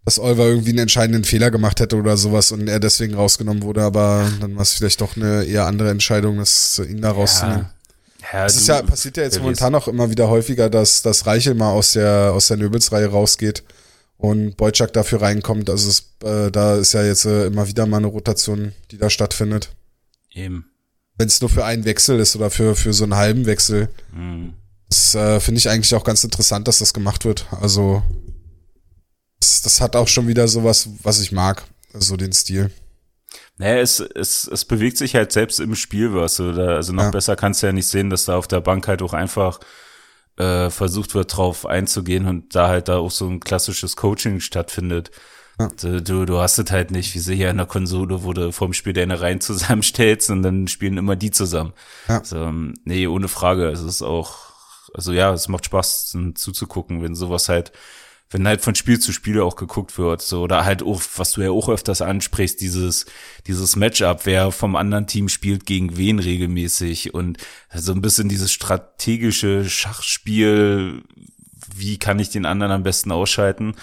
[0.06, 3.82] dass Oliver irgendwie einen entscheidenden Fehler gemacht hätte oder sowas und er deswegen rausgenommen wurde,
[3.84, 7.68] aber dann war es vielleicht doch eine eher andere Entscheidung, das ihn da rauszunehmen.
[8.32, 8.46] Ja.
[8.46, 11.94] Ist ja, passiert ja jetzt momentan auch immer wieder häufiger, dass, dass Reichel mal aus
[11.94, 13.64] der, aus der Nöbelsreihe rausgeht
[14.18, 15.70] und Boyczak dafür reinkommt.
[15.70, 19.10] Also es, äh, da ist ja jetzt äh, immer wieder mal eine Rotation, die da
[19.10, 19.70] stattfindet.
[20.32, 20.66] Eben.
[21.18, 23.90] Wenn es nur für einen Wechsel ist oder für, für so einen halben Wechsel.
[24.14, 24.54] Mhm.
[24.90, 27.48] Das äh, finde ich eigentlich auch ganz interessant, dass das gemacht wird.
[27.62, 28.04] Also
[29.44, 31.64] das, das hat auch schon wieder sowas, was ich mag.
[31.94, 32.72] So den Stil.
[33.58, 36.40] Naja, es, es, es bewegt sich halt selbst im Spiel was.
[36.40, 37.12] Oder, also noch ja.
[37.12, 39.60] besser kannst du ja nicht sehen, dass da auf der Bank halt auch einfach
[40.38, 45.12] äh, versucht wird, drauf einzugehen und da halt da auch so ein klassisches Coaching stattfindet.
[45.60, 45.68] Ja.
[46.00, 48.74] Du, du hast es halt nicht, wie sie hier in der Konsole, wo du vorm
[48.74, 51.74] Spiel deine Reihen zusammenstellst und dann spielen immer die zusammen.
[52.08, 52.20] Ja.
[52.20, 52.50] Also,
[52.86, 53.68] nee, ohne Frage.
[53.68, 54.36] Es ist auch,
[54.94, 57.74] also ja, es macht Spaß zuzugucken, wenn sowas halt
[58.34, 61.42] wenn halt von Spiel zu Spiel auch geguckt wird, so, oder halt auch, was du
[61.42, 63.06] ja auch öfters ansprichst, dieses,
[63.46, 67.38] dieses Matchup, wer vom anderen Team spielt gegen wen regelmäßig und
[67.74, 71.04] so ein bisschen dieses strategische Schachspiel,
[71.76, 73.76] wie kann ich den anderen am besten ausschalten?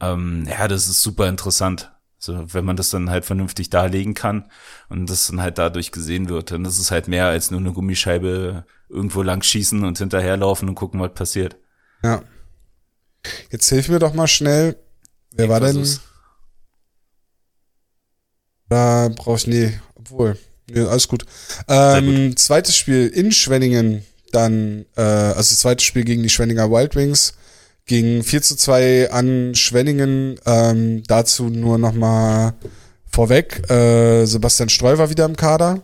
[0.00, 1.90] Ähm, ja, das ist super interessant.
[2.18, 4.50] So, wenn man das dann halt vernünftig darlegen kann
[4.88, 7.72] und das dann halt dadurch gesehen wird, dann ist es halt mehr als nur eine
[7.72, 11.56] Gummischeibe irgendwo lang schießen und hinterherlaufen und gucken, was passiert.
[12.02, 12.22] Ja.
[13.50, 14.76] Jetzt hilf mir doch mal schnell.
[15.32, 15.86] Wer ich war denn?
[18.68, 20.38] Da brauche ich, nee, obwohl.
[20.70, 21.24] Nee, alles gut.
[21.68, 22.38] Ähm, gut.
[22.38, 27.34] Zweites Spiel in Schwenningen, dann, äh, also zweites Spiel gegen die Schwenninger Wild Wings.
[27.86, 30.40] Ging 4 zu 2 an Schwenningen.
[30.46, 32.54] Ähm, dazu nur noch mal
[33.06, 33.68] vorweg.
[33.70, 35.82] Äh, Sebastian Streu war wieder im Kader.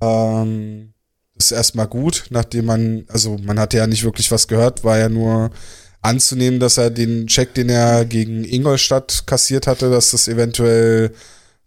[0.00, 0.92] Ähm,
[1.38, 5.08] ist erstmal gut, nachdem man, also man hatte ja nicht wirklich was gehört, war ja
[5.08, 5.50] nur
[6.06, 11.12] anzunehmen, dass er den Check, den er gegen Ingolstadt kassiert hatte, dass das eventuell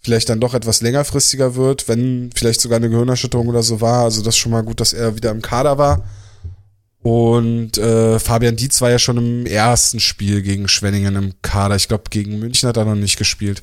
[0.01, 4.05] vielleicht dann doch etwas längerfristiger wird, wenn vielleicht sogar eine Gehirnerschütterung oder so war.
[4.05, 6.05] Also das ist schon mal gut, dass er wieder im Kader war.
[7.01, 11.75] Und äh, Fabian Dietz war ja schon im ersten Spiel gegen Schwenningen im Kader.
[11.75, 13.61] Ich glaube, gegen München hat er noch nicht gespielt.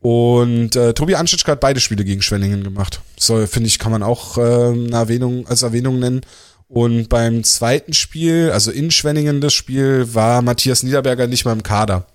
[0.00, 3.00] Und äh, Tobi Anschitschka hat beide Spiele gegen Schwenningen gemacht.
[3.18, 6.22] So, finde ich, kann man auch äh, eine Erwähnung als Erwähnung nennen.
[6.70, 11.64] Und beim zweiten Spiel, also in Schwenningen das Spiel, war Matthias Niederberger nicht mal im
[11.64, 12.06] Kader.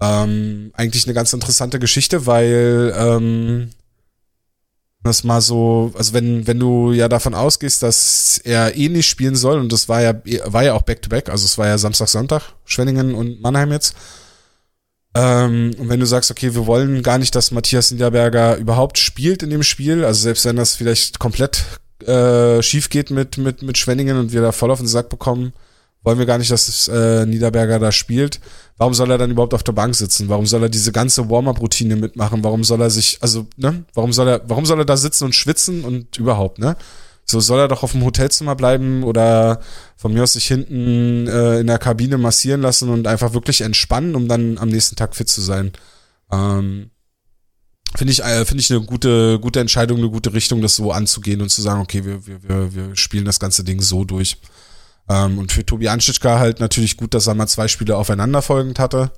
[0.00, 3.70] Ähm, eigentlich eine ganz interessante Geschichte, weil ähm,
[5.02, 9.34] das mal so, also wenn, wenn du ja davon ausgehst, dass er eh nicht spielen
[9.34, 12.06] soll, und das war ja, war ja auch Back-to-Back, -back, also es war ja Samstag,
[12.06, 13.96] Sonntag, Schwenningen und Mannheim jetzt.
[15.16, 19.42] Ähm, und wenn du sagst, okay, wir wollen gar nicht, dass Matthias Niederberger überhaupt spielt
[19.42, 21.64] in dem Spiel, also selbst wenn das vielleicht komplett
[22.02, 25.52] äh, schief geht mit, mit, mit Schwenningen und wir da voll auf den Sack bekommen,
[26.02, 28.40] wollen wir gar nicht, dass äh, Niederberger da spielt.
[28.78, 30.28] Warum soll er dann überhaupt auf der Bank sitzen?
[30.28, 32.42] Warum soll er diese ganze Warm-up-Routine mitmachen?
[32.42, 33.84] Warum soll er sich, also, ne?
[33.92, 36.76] Warum soll er, warum soll er da sitzen und schwitzen und überhaupt, ne?
[37.26, 39.60] So soll er doch auf dem Hotelzimmer bleiben oder
[39.96, 44.16] von mir aus sich hinten äh, in der Kabine massieren lassen und einfach wirklich entspannen,
[44.16, 45.72] um dann am nächsten Tag fit zu sein.
[46.32, 46.90] Ähm,
[47.96, 51.40] Finde ich, äh, finde ich eine gute, gute Entscheidung, eine gute Richtung, das so anzugehen
[51.40, 54.36] und zu sagen, okay, wir, wir, wir, wir spielen das ganze Ding so durch.
[55.08, 59.10] Ähm, und für Tobi Anstitschka halt natürlich gut, dass er mal zwei Spiele aufeinanderfolgend hatte.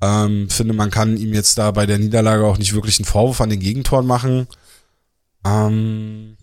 [0.00, 3.42] Ähm, finde, man kann ihm jetzt da bei der Niederlage auch nicht wirklich einen Vorwurf
[3.42, 4.46] an den Gegentoren machen.
[5.44, 6.36] Ähm,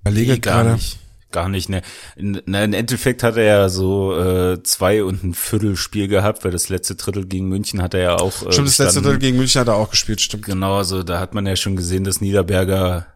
[0.00, 0.72] überlege nee, gerade.
[0.74, 1.03] Nicht
[1.34, 1.68] gar nicht.
[1.68, 1.82] Ne,
[2.16, 6.70] in, in Endeffekt hat er ja so äh, zwei und ein Viertelspiel gehabt, weil das
[6.70, 8.46] letzte Drittel gegen München hat er ja auch.
[8.46, 10.46] Äh, stimmt, das letzte Drittel gegen München hat er auch gespielt, stimmt.
[10.46, 13.06] Genau, also da hat man ja schon gesehen, dass Niederberger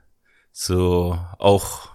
[0.52, 1.88] so auch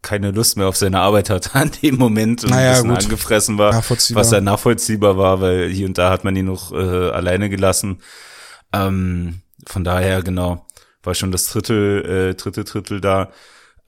[0.00, 3.04] keine Lust mehr auf seine Arbeit hat an dem Moment und naja, ein bisschen gut.
[3.04, 7.10] angefressen war, was ja nachvollziehbar war, weil hier und da hat man ihn noch äh,
[7.10, 8.00] alleine gelassen.
[8.72, 10.66] Ähm, von daher, genau,
[11.02, 13.30] war schon das dritte, äh, dritte Drittel da.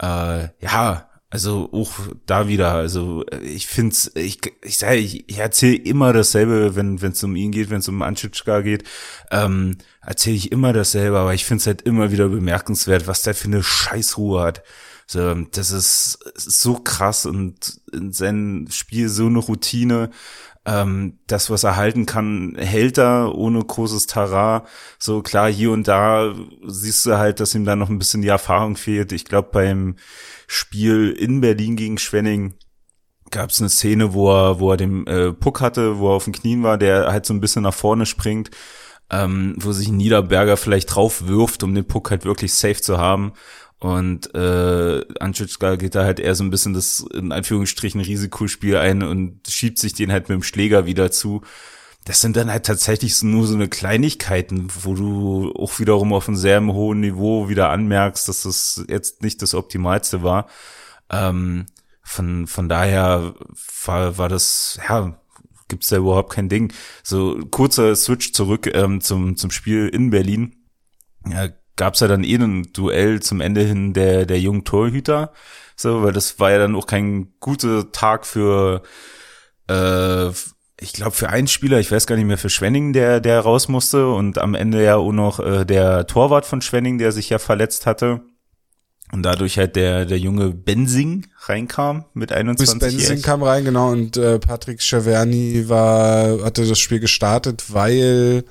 [0.02, 1.92] Äh, ja, Also auch
[2.24, 7.24] da wieder, also ich find's, ich, ich sage, ich, ich erzähle immer dasselbe, wenn es
[7.24, 8.84] um ihn geht, wenn es um Anschitschka geht,
[9.32, 13.48] ähm, erzähle ich immer dasselbe, aber ich find's halt immer wieder bemerkenswert, was der für
[13.48, 14.62] eine Scheißruhe hat.
[15.08, 20.10] So, das ist, ist so krass und in seinem Spiel so eine Routine
[20.66, 24.66] ähm, das, was er halten kann, hält er ohne großes Tara.
[24.98, 26.34] So klar, hier und da
[26.66, 29.12] siehst du halt, dass ihm da noch ein bisschen die Erfahrung fehlt.
[29.12, 29.94] Ich glaube, beim
[30.46, 32.54] Spiel in Berlin gegen Schwenning
[33.30, 36.24] gab es eine Szene, wo er, wo er den äh, Puck hatte, wo er auf
[36.24, 38.50] den Knien war, der halt so ein bisschen nach vorne springt,
[39.10, 43.32] ähm, wo sich Niederberger vielleicht drauf wirft, um den Puck halt wirklich safe zu haben.
[43.78, 49.02] Und äh, Anschutschka geht da halt eher so ein bisschen das in Anführungsstrichen Risikospiel ein
[49.02, 51.42] und schiebt sich den halt mit dem Schläger wieder zu.
[52.06, 56.36] Das sind dann halt tatsächlich nur so eine Kleinigkeiten, wo du auch wiederum auf einem
[56.36, 60.46] sehr hohen Niveau wieder anmerkst, dass das jetzt nicht das Optimalste war.
[61.10, 61.66] Ähm,
[62.02, 63.34] von, von daher
[63.84, 65.18] war, war das, ja,
[65.66, 66.72] gibt's da überhaupt kein Ding.
[67.02, 70.54] So kurzer Switch zurück ähm, zum, zum Spiel in Berlin.
[71.28, 75.32] Ja, gab's ja dann eh ein Duell zum Ende hin der, der jungen Torhüter.
[75.74, 78.82] So, weil das war ja dann auch kein guter Tag für,
[79.66, 80.30] äh,
[80.80, 83.68] ich glaube, für einen Spieler, ich weiß gar nicht mehr, für Schwenning, der, der raus
[83.68, 87.38] musste und am Ende ja auch noch äh, der Torwart von Schwenning, der sich ja
[87.38, 88.20] verletzt hatte.
[89.12, 93.92] Und dadurch halt der, der junge Bensing reinkam mit 21 Bis Bensing kam rein, genau,
[93.92, 98.44] und äh, Patrick Chaverni war, hatte das Spiel gestartet, weil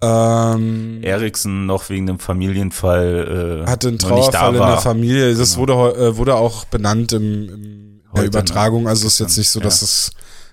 [0.00, 5.34] ähm, Eriksen noch wegen dem Familienfall äh, hatte einen Trauerfall in der Familie.
[5.34, 5.78] Das genau.
[5.78, 8.28] wurde, äh, wurde auch benannt im, im der ne?
[8.28, 8.86] Übertragung.
[8.86, 9.84] Also ist jetzt nicht so, dass ja.
[9.86, 10.10] es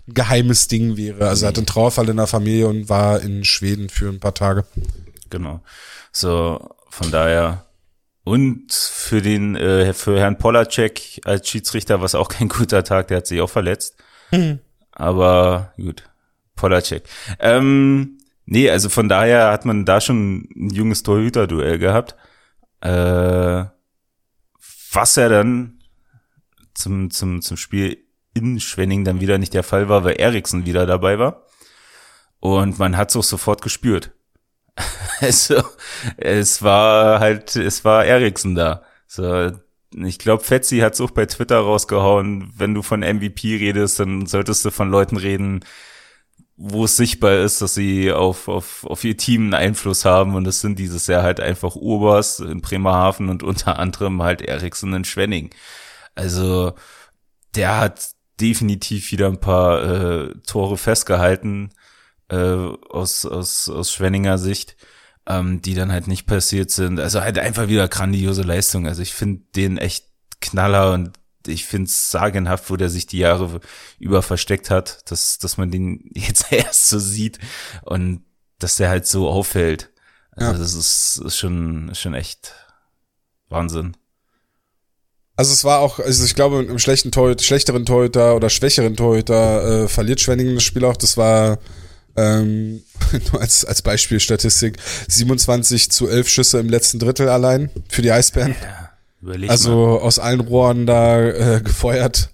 [0.08, 1.28] ein geheimes Ding wäre.
[1.28, 4.34] Also er hatte einen Trauerfall in der Familie und war in Schweden für ein paar
[4.34, 4.65] Tage.
[5.30, 5.62] Genau.
[6.12, 7.65] So, von daher.
[8.24, 13.08] Und für den, äh, für Herrn Polacek als Schiedsrichter war es auch kein guter Tag,
[13.10, 13.96] der hat sich auch verletzt.
[14.32, 14.60] Mhm.
[14.91, 16.04] Aber gut,
[16.56, 17.04] Polacek.
[17.39, 22.15] Ähm, Nee, also von daher hat man da schon ein junges Torhüter-Duell gehabt.
[22.82, 23.65] Äh,
[24.91, 25.80] was ja dann
[26.76, 28.05] zum, zum, zum Spiel
[28.36, 31.48] in Schwenning dann wieder nicht der Fall war, weil Eriksen wieder dabei war.
[32.39, 34.12] Und man hat es auch sofort gespürt.
[35.21, 35.63] also,
[36.17, 38.84] es war halt, es war Eriksen da.
[39.08, 39.52] So,
[40.04, 44.26] ich glaube, Fetzi hat es auch bei Twitter rausgehauen, wenn du von MVP redest, dann
[44.26, 45.63] solltest du von Leuten reden,
[46.58, 50.48] wo es sichtbar ist, dass sie auf, auf, auf ihr Team einen Einfluss haben und
[50.48, 55.06] es sind dieses Jahr halt einfach Urbers in Bremerhaven und unter anderem halt Eriksen in
[55.06, 55.50] Schwenning.
[56.15, 56.74] Also
[57.56, 61.71] der hat definitiv wieder ein paar äh, Tore festgehalten
[62.30, 64.76] äh, aus, aus, aus Schwenninger Sicht,
[65.28, 67.00] ähm, die dann halt nicht passiert sind.
[67.00, 68.88] Also halt einfach wieder grandiose Leistung.
[68.88, 70.06] Also ich finde den echt
[70.41, 71.12] Knaller und
[71.48, 73.60] ich finde es sagenhaft, wo der sich die Jahre
[74.00, 77.39] über versteckt hat, dass, dass man den jetzt erst so sieht
[77.84, 78.24] und
[78.60, 79.91] dass der halt so auffällt.
[80.32, 80.58] Also ja.
[80.58, 82.54] das ist, ist schon, ist schon echt
[83.50, 83.95] Wahnsinn.
[85.38, 89.84] Also es war auch, also ich glaube, im schlechten Torhüter, schlechteren Torhüter oder schwächeren Torhüter
[89.84, 90.95] äh, verliert Schwenningen das Spiel auch.
[90.95, 91.60] Das war
[92.15, 92.84] ähm,
[93.32, 98.12] nur als, als Beispiel Statistik 27 zu 11 Schüsse im letzten Drittel allein für die
[98.12, 98.56] Eisbären.
[98.62, 99.50] Ja.
[99.50, 100.00] Also mal.
[100.00, 102.30] aus allen Rohren da äh, gefeuert.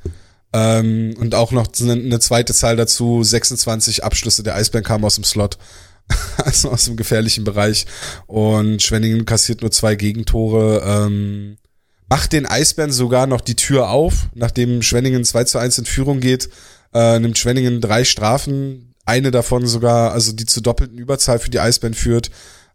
[0.54, 5.16] Ähm, und auch noch eine, eine zweite Zahl dazu, 26 Abschlüsse der Eisbären kamen aus
[5.16, 5.58] dem Slot.
[6.38, 7.86] also aus dem gefährlichen Bereich.
[8.28, 10.84] Und Schwenningen kassiert nur zwei Gegentore.
[10.86, 11.58] Ähm,
[12.12, 16.20] macht den Eisbären sogar noch die Tür auf, nachdem Schwenningen 2 zu 1 in Führung
[16.20, 16.50] geht,
[16.94, 21.62] äh, nimmt Schwenningen drei Strafen, eine davon sogar, also die zur doppelten Überzahl für die
[21.62, 22.30] Eisbären führt.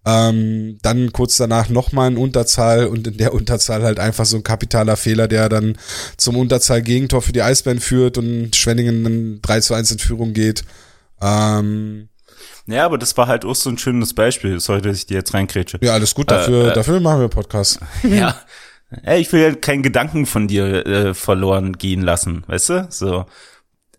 [0.07, 4.43] Ähm, dann kurz danach nochmal ein Unterzahl und in der Unterzahl halt einfach so ein
[4.43, 5.77] kapitaler Fehler, der dann
[6.17, 10.65] zum Unterzahl-Gegentor für die Eisbären führt und Schwenningen dann 3 zu 1 in Führung geht.
[11.21, 12.09] Ähm,
[12.67, 14.59] ja, aber das war halt auch so ein schönes Beispiel.
[14.61, 15.79] Sorry, dass ich dir jetzt reinkrätsche.
[15.83, 17.81] Ja, alles gut, dafür, äh, äh, dafür machen wir Podcast.
[18.03, 18.35] Ja.
[19.03, 22.87] Ey, ich will ja keinen Gedanken von dir äh, verloren gehen lassen, weißt du?
[22.91, 23.27] So.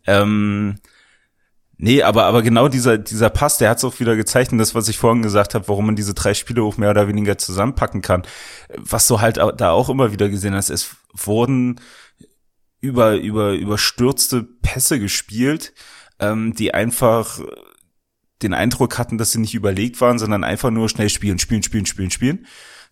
[0.06, 0.80] Ähm,
[1.80, 4.90] Nee, aber, aber genau dieser, dieser Pass, der hat es auch wieder gezeichnet, das, was
[4.90, 8.24] ich vorhin gesagt habe, warum man diese drei Spiele auch mehr oder weniger zusammenpacken kann.
[8.76, 11.80] Was du halt da auch immer wieder gesehen hast, es wurden
[12.82, 15.74] über, über, überstürzte Pässe gespielt,
[16.20, 17.40] ähm, die einfach
[18.42, 21.86] den Eindruck hatten, dass sie nicht überlegt waren, sondern einfach nur schnell spielen, spielen, spielen,
[21.86, 22.48] spielen, spielen.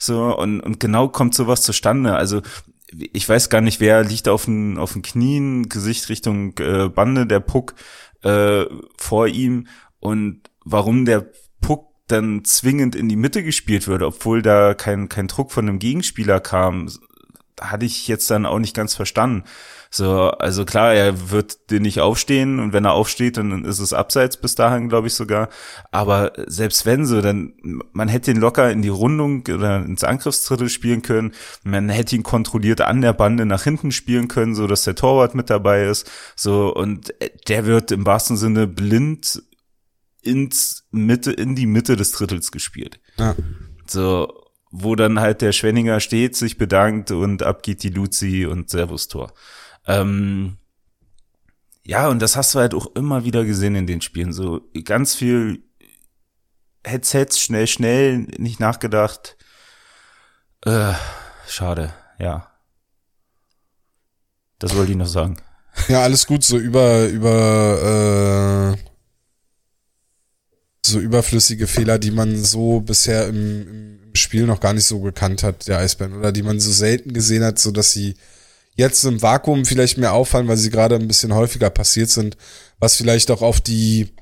[0.06, 2.16] So, und, und genau kommt sowas zustande.
[2.16, 2.44] Also,
[2.92, 7.26] ich weiß gar nicht, wer liegt auf den, auf den Knien, Gesicht Richtung äh, Bande,
[7.26, 7.74] der Puck
[8.22, 8.66] äh,
[8.98, 9.68] vor ihm
[10.00, 11.26] und warum der
[11.60, 15.80] Puck dann zwingend in die Mitte gespielt wird, obwohl da kein, kein Druck von einem
[15.80, 16.88] Gegenspieler kam.
[17.60, 19.44] hatte ich jetzt dann auch nicht ganz verstanden.
[19.98, 23.94] So, also klar, er wird den nicht aufstehen und wenn er aufsteht, dann ist es
[23.94, 25.48] abseits bis dahin, glaube ich sogar.
[25.90, 27.54] Aber selbst wenn so, dann
[27.94, 31.32] man hätte ihn locker in die Rundung oder ins Angriffsdrittel spielen können.
[31.64, 35.34] Man hätte ihn kontrolliert an der Bande nach hinten spielen können, so dass der Torwart
[35.34, 36.12] mit dabei ist.
[36.36, 37.14] So und
[37.48, 39.44] der wird im wahrsten Sinne blind
[40.22, 43.00] ins Mitte in die Mitte des Drittels gespielt.
[43.18, 43.34] Ja.
[43.88, 44.28] So
[44.78, 49.08] wo dann halt der Schwenninger steht, sich bedankt und ab geht die Luzi und Servus
[49.08, 49.32] Tor.
[49.88, 50.58] Ähm,
[51.86, 54.34] ja, und das hast du halt auch immer wieder gesehen in den Spielen.
[54.34, 55.64] So ganz viel
[56.84, 59.38] Headsets, schnell, schnell, nicht nachgedacht.
[60.66, 60.94] Äh,
[61.48, 62.52] schade, ja.
[64.60, 65.38] Das wollte ich noch sagen.
[65.90, 68.82] Ja, alles gut, so über, über, äh,
[70.86, 75.44] so überflüssige Fehler, die man so bisher im, im Spiel noch gar nicht so gekannt
[75.44, 78.16] hat, der Eisbären, oder die man so selten gesehen hat, so dass sie
[78.76, 82.38] jetzt im Vakuum vielleicht mehr auffallen, weil sie gerade ein bisschen häufiger passiert sind,
[82.80, 84.14] was vielleicht auch auf die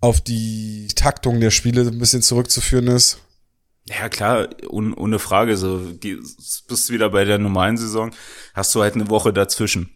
[0.00, 3.18] auf die Taktung der Spiele ein bisschen zurückzuführen ist.
[3.88, 5.56] Ja, klar, un, ohne Frage.
[5.56, 8.12] So, bist du wieder bei der normalen Saison,
[8.54, 9.90] hast du halt eine Woche dazwischen.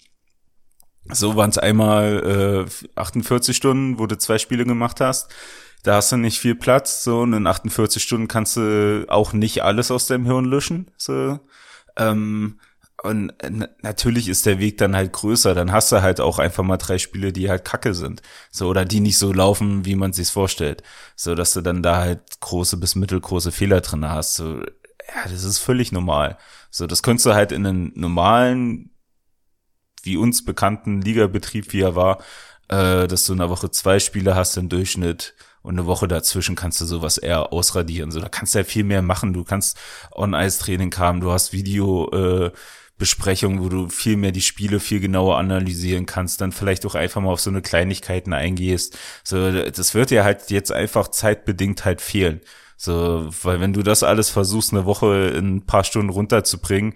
[1.05, 5.31] So waren es einmal äh, 48 Stunden, wo du zwei Spiele gemacht hast.
[5.83, 7.03] Da hast du nicht viel Platz.
[7.03, 10.91] So, und in 48 Stunden kannst du auch nicht alles aus deinem Hirn löschen.
[10.97, 11.41] So.
[11.97, 12.61] Ähm,
[13.03, 15.55] und äh, natürlich ist der Weg dann halt größer.
[15.55, 18.23] Dann hast du halt auch einfach mal drei Spiele, die halt kacke sind.
[18.51, 20.83] So, oder die nicht so laufen, wie man sich's vorstellt.
[21.17, 24.35] So, dass du dann da halt große bis mittelgroße Fehler drin hast.
[24.35, 26.39] So, ja, das ist völlig normal.
[26.71, 28.91] So, das könntest du halt in einem normalen,
[30.05, 32.19] wie uns bekannten Ligabetrieb, wie er war,
[32.69, 36.55] äh, dass du in der Woche zwei Spiele hast im Durchschnitt und eine Woche dazwischen
[36.55, 38.13] kannst du sowas eher ausradieren.
[38.13, 39.33] So, da kannst du ja viel mehr machen.
[39.33, 39.79] Du kannst
[40.13, 42.53] On-Ice-Training haben, du hast Video, äh,
[42.99, 47.21] Besprechung, wo du viel mehr die Spiele viel genauer analysieren kannst, dann vielleicht auch einfach
[47.21, 48.97] mal auf so eine Kleinigkeiten eingehst.
[49.25, 52.41] So, das wird dir halt jetzt einfach zeitbedingt halt fehlen.
[52.77, 56.95] So, weil wenn du das alles versuchst, eine Woche in ein paar Stunden runterzubringen,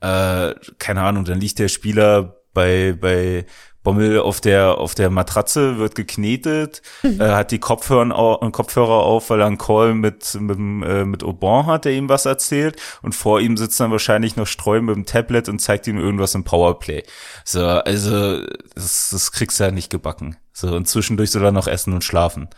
[0.00, 3.46] äh, keine Ahnung, dann liegt der Spieler bei, bei
[3.82, 7.20] Bommel auf der, auf der Matratze, wird geknetet, mhm.
[7.20, 11.66] äh, hat die Kopfhörer, Kopfhörer auf, weil er einen Call mit, mit, äh, mit Aubin
[11.66, 12.80] hat, der ihm was erzählt.
[13.02, 16.34] Und vor ihm sitzt dann wahrscheinlich noch Streu mit dem Tablet und zeigt ihm irgendwas
[16.34, 17.04] im Powerplay.
[17.44, 18.42] So, also,
[18.74, 20.36] das, das kriegst du ja nicht gebacken.
[20.52, 22.48] So, und zwischendurch soll er noch essen und schlafen.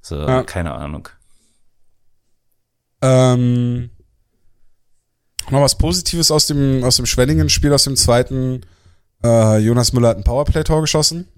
[0.00, 0.42] So, ja.
[0.42, 1.08] keine Ahnung.
[3.02, 3.90] Ähm,
[5.50, 8.62] noch was Positives aus dem, aus dem Schwenningen-Spiel, aus dem zweiten
[9.24, 11.28] äh, Jonas Müller hat ein Powerplay-Tor geschossen.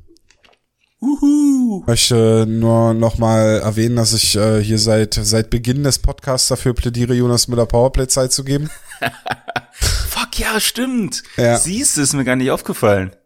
[1.01, 1.83] Uhu.
[1.87, 6.75] Möchte nur noch mal erwähnen, dass ich äh, hier seit seit Beginn des Podcasts dafür
[6.75, 8.71] plädiere, Jonas Müller Powerplay-Zeit zu geben.
[9.73, 11.25] Fuck ja, stimmt.
[11.37, 11.59] Ja.
[11.59, 13.17] Siehst, ist mir gar nicht aufgefallen.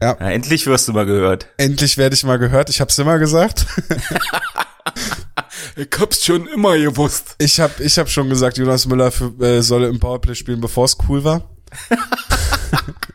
[0.00, 0.16] Ja.
[0.20, 0.30] ja.
[0.30, 1.48] Endlich wirst du mal gehört.
[1.56, 2.70] Endlich werde ich mal gehört.
[2.70, 3.66] Ich hab's immer gesagt.
[5.76, 7.34] ich hab's schon immer gewusst.
[7.38, 10.84] Ich hab ich hab schon gesagt, Jonas Müller für, äh, solle im Powerplay spielen, bevor
[10.84, 11.50] es cool war.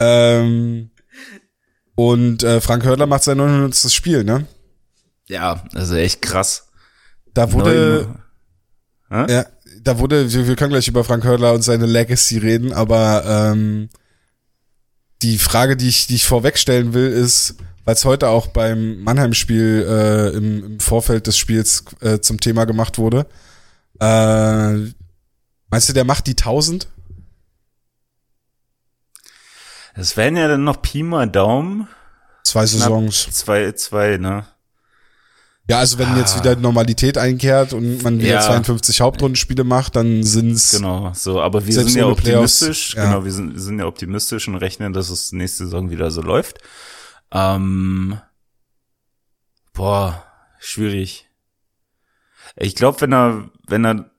[0.00, 0.90] ähm,
[1.94, 3.92] und äh, Frank Hörler macht sein 900.
[3.92, 4.46] Spiel, ne?
[5.26, 6.68] Ja, also echt krass.
[7.34, 8.08] Da wurde,
[9.10, 9.46] ja,
[9.82, 13.88] da wurde, wir, wir können gleich über Frank Hörler und seine Legacy reden, aber ähm,
[15.22, 19.86] die Frage, die ich, die ich vorwegstellen will, ist, weil es heute auch beim Mannheim-Spiel
[19.88, 23.26] äh, im, im Vorfeld des Spiels äh, zum Thema gemacht wurde.
[24.00, 24.92] Äh,
[25.68, 26.88] meinst du, der macht die 1000?
[29.94, 31.88] Es wären ja dann noch Pi mal Daumen.
[32.44, 33.28] Zwei Saisons.
[33.32, 34.46] Zwei, zwei, ne?
[35.68, 36.18] Ja, also wenn ah.
[36.18, 38.40] jetzt wieder Normalität einkehrt und man wieder ja.
[38.40, 43.04] 52 Hauptrundenspiele macht, dann sind's Genau, so, aber wir sind ja optimistisch, ja.
[43.04, 46.22] genau, wir sind, wir sind ja optimistisch und rechnen, dass es nächste Saison wieder so
[46.22, 46.58] läuft.
[47.30, 48.18] Ähm,
[49.72, 50.24] boah,
[50.58, 51.28] schwierig.
[52.56, 54.10] Ich glaube, wenn er, wenn er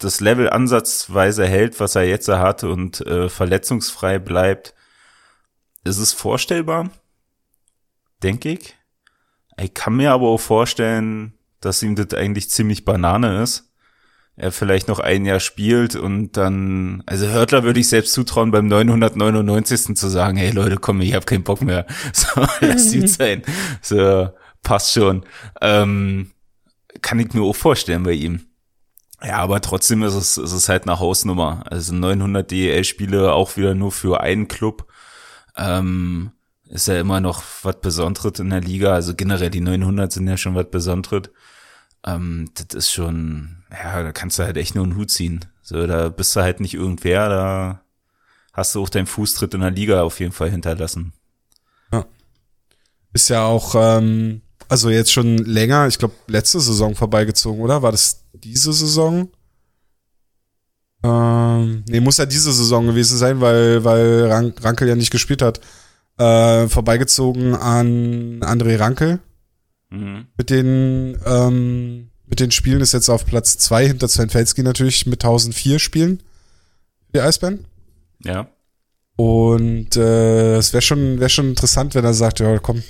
[0.00, 4.74] das Level ansatzweise hält, was er jetzt hat und äh, verletzungsfrei bleibt,
[5.84, 6.90] ist es vorstellbar,
[8.22, 8.76] denke ich.
[9.58, 13.66] Ich kann mir aber auch vorstellen, dass ihm das eigentlich ziemlich Banane ist.
[14.36, 18.68] Er vielleicht noch ein Jahr spielt und dann, also Hörtler würde ich selbst zutrauen, beim
[18.68, 19.96] 999.
[19.96, 21.86] zu sagen, hey Leute, komm, ich habe keinen Bock mehr.
[22.14, 23.42] So, lass gut sein.
[23.82, 24.30] So,
[24.62, 25.26] passt schon.
[25.60, 26.30] Ähm,
[27.02, 28.49] kann ich mir auch vorstellen bei ihm.
[29.22, 31.64] Ja, aber trotzdem ist es, ist es halt eine Hausnummer.
[31.70, 34.86] Also 900 DEL-Spiele auch wieder nur für einen Club.
[35.56, 36.32] Ähm,
[36.68, 38.94] ist ja immer noch was Besonderes in der Liga.
[38.94, 41.30] Also generell die 900 sind ja schon was Besonderes.
[42.06, 45.44] Ähm, das ist schon, ja, da kannst du halt echt nur einen Hut ziehen.
[45.62, 47.82] So, da bist du halt nicht irgendwer, da
[48.52, 51.12] hast du auch deinen Fußtritt in der Liga auf jeden Fall hinterlassen.
[51.92, 52.06] Ja.
[53.12, 57.82] Ist ja auch, ähm, also jetzt schon länger, ich glaube, letzte Saison vorbeigezogen, oder?
[57.82, 59.28] War das diese Saison?
[61.02, 65.42] Ähm, nee, muss ja diese Saison gewesen sein, weil, weil Rank, Rankel ja nicht gespielt
[65.42, 65.60] hat.
[66.18, 69.18] Äh, vorbeigezogen an André Rankel.
[69.88, 70.28] Mhm.
[70.38, 75.04] Mit den, ähm, mit den Spielen ist jetzt auf Platz zwei hinter Sven Felski natürlich
[75.04, 76.22] mit 1004 Spielen.
[77.12, 77.66] Die Eisbären.
[78.22, 78.48] Ja.
[79.16, 82.84] Und äh, es wäre schon, wäre schon interessant, wenn er sagt, ja, komm.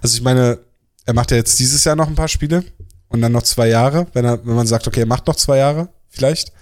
[0.00, 0.60] Also ich meine,
[1.04, 2.64] er macht ja jetzt dieses Jahr noch ein paar Spiele
[3.08, 5.58] und dann noch zwei Jahre, wenn er, wenn man sagt, okay, er macht noch zwei
[5.58, 6.52] Jahre, vielleicht.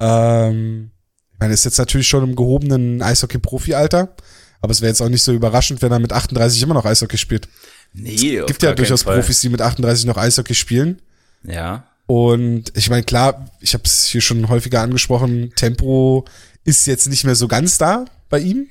[0.00, 0.90] Ähm,
[1.32, 4.14] ich meine, ist jetzt natürlich schon im gehobenen Eishockey-Profi-Alter,
[4.60, 7.18] aber es wäre jetzt auch nicht so überraschend, wenn er mit 38 immer noch Eishockey
[7.18, 7.48] spielt.
[7.92, 11.02] Nee, es gibt ja durchaus Profis, die mit 38 noch Eishockey spielen.
[11.44, 11.84] Ja.
[12.06, 16.24] Und ich meine, klar, ich habe es hier schon häufiger angesprochen, Tempo
[16.64, 18.68] ist jetzt nicht mehr so ganz da bei ihm.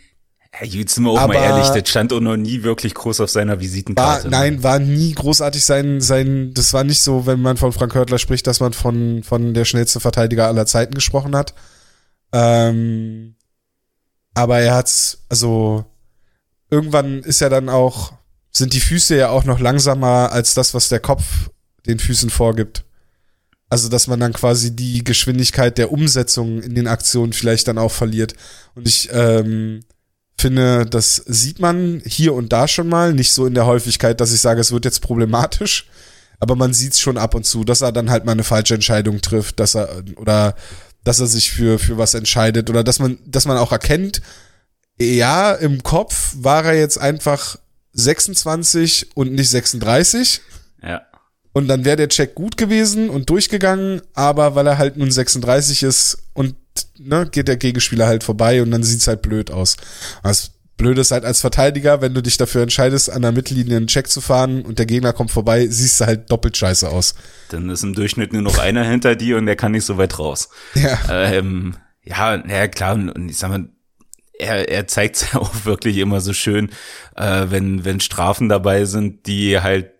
[0.53, 3.21] Ja, jetzt sind wir auch aber mal ehrlich, das stand auch noch nie wirklich groß
[3.21, 4.23] auf seiner Visitenkarte.
[4.25, 4.37] War, ne?
[4.37, 8.17] nein, war nie großartig sein, sein, das war nicht so, wenn man von Frank Hörtler
[8.17, 11.53] spricht, dass man von, von der schnellste Verteidiger aller Zeiten gesprochen hat.
[12.33, 13.35] Ähm,
[14.33, 15.85] aber er hat's, also,
[16.69, 18.13] irgendwann ist er dann auch,
[18.51, 21.49] sind die Füße ja auch noch langsamer als das, was der Kopf
[21.85, 22.83] den Füßen vorgibt.
[23.69, 27.91] Also, dass man dann quasi die Geschwindigkeit der Umsetzung in den Aktionen vielleicht dann auch
[27.91, 28.33] verliert.
[28.75, 29.79] Und ich, ähm,
[30.41, 34.33] finde, das sieht man hier und da schon mal, nicht so in der Häufigkeit, dass
[34.33, 35.87] ich sage, es wird jetzt problematisch,
[36.39, 38.73] aber man sieht es schon ab und zu, dass er dann halt mal eine falsche
[38.73, 40.55] Entscheidung trifft, dass er oder
[41.03, 44.21] dass er sich für für was entscheidet oder dass man dass man auch erkennt,
[44.99, 47.57] ja, im Kopf war er jetzt einfach
[47.93, 50.41] 26 und nicht 36.
[50.83, 51.01] Ja.
[51.53, 55.83] Und dann wäre der Check gut gewesen und durchgegangen, aber weil er halt nun 36
[55.83, 56.55] ist und
[56.97, 59.77] ne, geht der Gegenspieler halt vorbei und dann sieht's halt blöd aus.
[60.23, 63.87] Das Blöde ist halt als Verteidiger, wenn du dich dafür entscheidest, an der Mittellinie einen
[63.87, 67.13] Check zu fahren und der Gegner kommt vorbei, siehst du halt doppelt scheiße aus.
[67.49, 70.17] Dann ist im Durchschnitt nur noch einer hinter dir und der kann nicht so weit
[70.17, 70.49] raus.
[70.73, 70.97] Ja.
[71.09, 73.69] Ähm, ja, ja, klar, und ich sag mal,
[74.39, 76.71] er, er zeigt ja auch wirklich immer so schön,
[77.15, 79.91] äh, wenn, wenn Strafen dabei sind, die halt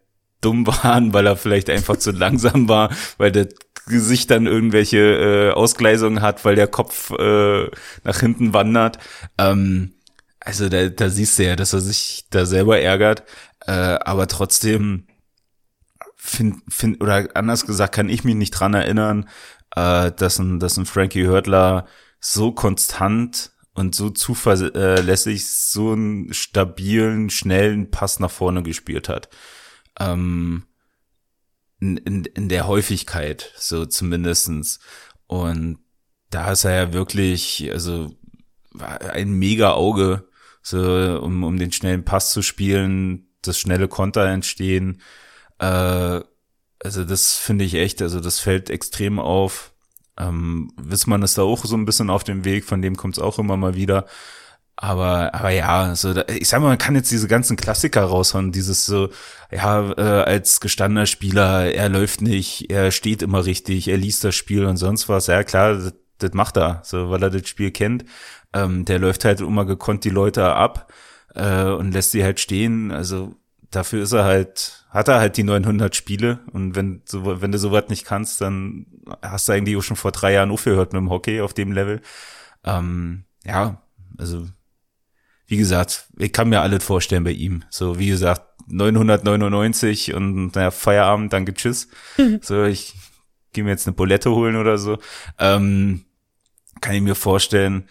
[0.42, 3.50] dumm waren, weil er vielleicht einfach zu langsam war, weil der
[3.92, 7.70] Gesicht dann irgendwelche äh, Ausgleisungen hat, weil der Kopf äh,
[8.04, 8.98] nach hinten wandert.
[9.38, 9.94] Ähm,
[10.40, 13.24] also da, da siehst du ja, dass er sich da selber ärgert,
[13.68, 15.06] äh, aber trotzdem
[16.16, 19.30] find, find, oder anders gesagt, kann ich mich nicht dran erinnern,
[19.76, 21.86] äh, dass ein, dass ein Frankie Hörtler
[22.20, 29.30] so konstant und so zuverlässig so einen stabilen, schnellen Pass nach vorne gespielt hat.
[30.00, 30.64] Ähm,
[31.82, 34.80] in, in, in der Häufigkeit, so zumindestens.
[35.28, 35.80] Und
[36.30, 38.16] da ist er ja wirklich, also
[38.80, 40.28] ein mega Auge,
[40.62, 45.02] so um, um den schnellen Pass zu spielen, das schnelle Konter entstehen.
[45.60, 46.22] Äh,
[46.84, 49.74] also das finde ich echt, also das fällt extrem auf.
[50.18, 53.24] Ähm, Wissmann ist da auch so ein bisschen auf dem Weg, von dem kommt es
[53.24, 54.06] auch immer mal wieder.
[54.84, 58.52] Aber, aber ja, also da, ich sag mal, man kann jetzt diese ganzen Klassiker raushauen,
[58.52, 59.10] dieses so,
[59.52, 64.34] ja, äh, als gestandener Spieler, er läuft nicht, er steht immer richtig, er liest das
[64.34, 65.28] Spiel und sonst was.
[65.28, 68.06] Ja, klar, das, das macht er, so, weil er das Spiel kennt.
[68.54, 70.92] Ähm, der läuft halt immer gekonnt die Leute ab
[71.36, 72.92] äh, und lässt sie halt stehen.
[72.92, 73.36] Also
[73.70, 77.60] dafür ist er halt, hat er halt die 900 Spiele und wenn, so, wenn du
[77.60, 78.88] sowas nicht kannst, dann
[79.22, 82.02] hast du eigentlich auch schon vor drei Jahren aufgehört mit dem Hockey auf dem Level.
[82.64, 83.80] Ähm, ja,
[84.18, 84.48] also
[85.52, 87.66] wie gesagt, ich kann mir alles vorstellen bei ihm.
[87.70, 91.90] So, wie gesagt, 999 und naja, Feierabend, danke, tschüss.
[92.18, 92.40] Mhm.
[92.42, 92.94] So, ich
[93.52, 94.98] gehe mir jetzt eine Bulette holen oder so.
[95.38, 96.06] Ähm,
[96.80, 97.90] kann ich mir vorstellen.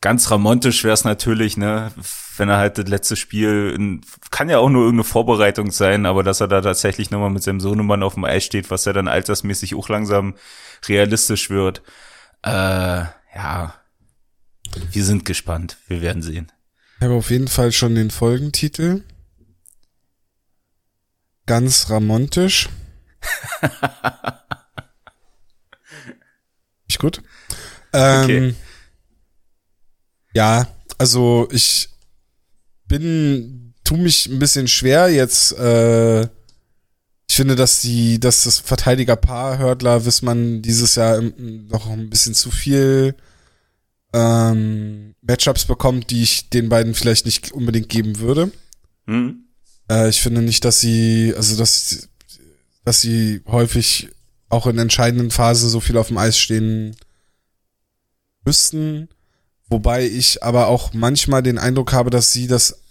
[0.00, 1.92] Ganz ramontisch wäre es natürlich, ne,
[2.38, 4.00] wenn er halt das letzte Spiel,
[4.30, 7.60] kann ja auch nur irgendeine Vorbereitung sein, aber dass er da tatsächlich nochmal mit seinem
[7.60, 10.36] Sohnemann auf dem Eis steht, was ja dann altersmäßig auch langsam
[10.88, 11.82] realistisch wird.
[12.42, 12.48] Äh,
[13.34, 13.74] ja,
[14.90, 15.76] wir sind gespannt.
[15.86, 16.50] Wir werden sehen.
[16.96, 19.02] Ich habe auf jeden Fall schon den Folgentitel.
[21.46, 22.68] Ganz ramontisch.
[26.86, 27.22] ich gut?
[27.92, 28.54] Ähm, okay.
[30.34, 30.66] Ja,
[30.98, 31.88] also ich
[32.86, 35.52] bin, tu mich ein bisschen schwer jetzt.
[35.52, 36.22] Äh,
[37.34, 42.50] ich finde, dass die, dass das Verteidigerpaar Hördler Wissmann dieses Jahr noch ein bisschen zu
[42.50, 43.14] viel
[44.14, 48.52] ähm, Matchups bekommt, die ich den beiden vielleicht nicht unbedingt geben würde.
[49.06, 49.44] Mhm.
[49.90, 52.08] Äh, ich finde nicht, dass sie, also dass,
[52.84, 54.10] dass sie häufig
[54.48, 56.94] auch in entscheidenden Phasen so viel auf dem Eis stehen
[58.44, 59.08] müssten,
[59.68, 62.82] wobei ich aber auch manchmal den Eindruck habe, dass sie das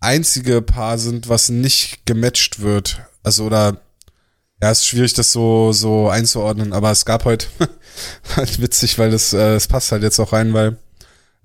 [0.00, 3.02] einzige Paar sind, was nicht gematcht wird.
[3.22, 3.80] Also oder
[4.62, 7.46] ja, ist schwierig, das so so einzuordnen, aber es gab heute
[8.36, 10.78] halt witzig, weil das äh, es passt halt jetzt auch rein, weil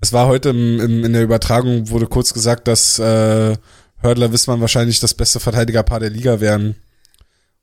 [0.00, 3.56] es war heute im, im, in der Übertragung wurde kurz gesagt, dass äh,
[4.00, 6.76] Hördler Wissmann wahrscheinlich das beste Verteidigerpaar der Liga wären.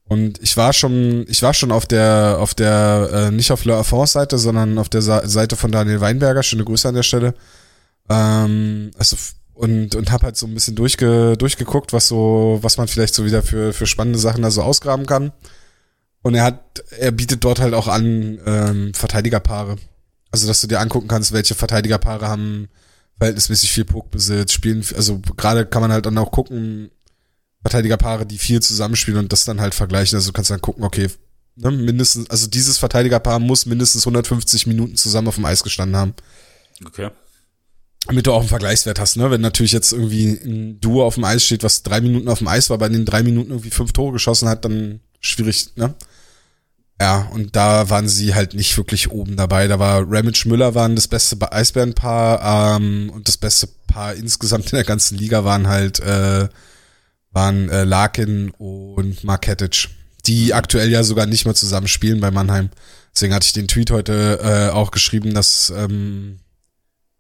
[0.08, 3.76] Und ich war schon, ich war schon auf der, auf der, äh, nicht auf Le
[3.76, 6.43] Affons Seite, sondern auf der Sa Seite von Daniel Weinberger.
[6.43, 7.34] Schöne Grüße an der Stelle.
[8.10, 9.16] Ähm, also
[9.56, 13.26] und und habe halt so ein bisschen durchge, durchgeguckt, was so, was man vielleicht so
[13.26, 15.32] wieder für für spannende Sachen da so ausgraben kann.
[16.22, 19.78] Und er hat, er bietet dort halt auch an ähm, Verteidigerpaare.
[20.32, 22.68] Also dass du dir angucken kannst, welche Verteidigerpaare haben
[23.18, 26.91] verhältnismäßig viel Puckbesitz, spielen, also gerade kann man halt dann auch gucken,
[27.62, 30.18] Verteidigerpaare, die viel zusammenspielen und das dann halt vergleichen.
[30.18, 31.10] Also du kannst dann gucken, okay,
[31.56, 36.14] ne, mindestens, also dieses Verteidigerpaar muss mindestens 150 Minuten zusammen auf dem Eis gestanden haben.
[36.86, 37.10] Okay.
[38.08, 39.32] Damit du auch einen Vergleichswert hast, ne?
[39.32, 42.47] Wenn natürlich jetzt irgendwie ein Duo auf dem Eis steht, was drei Minuten auf dem
[42.47, 45.95] Eis war, bei den drei Minuten irgendwie fünf Tore geschossen hat, dann schwierig, ne?
[47.01, 49.68] Ja, und da waren sie halt nicht wirklich oben dabei.
[49.68, 54.78] Da war Ramage Müller waren das beste Eisbärenpaar ähm, und das beste Paar insgesamt in
[54.78, 56.47] der ganzen Liga waren halt äh,
[57.32, 59.89] waren äh, Larkin und Marketic,
[60.26, 62.70] die aktuell ja sogar nicht mehr zusammen spielen bei Mannheim.
[63.14, 66.39] Deswegen hatte ich den Tweet heute äh, auch geschrieben, dass ähm,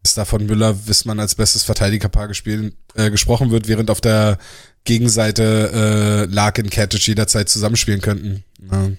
[0.05, 4.37] es da von Müller Wissmann als bestes Verteidigerpaar gespielt, äh, gesprochen wird, während auf der
[4.85, 8.43] Gegenseite äh, Larkin Katic jederzeit zusammenspielen könnten.
[8.71, 8.89] Ja.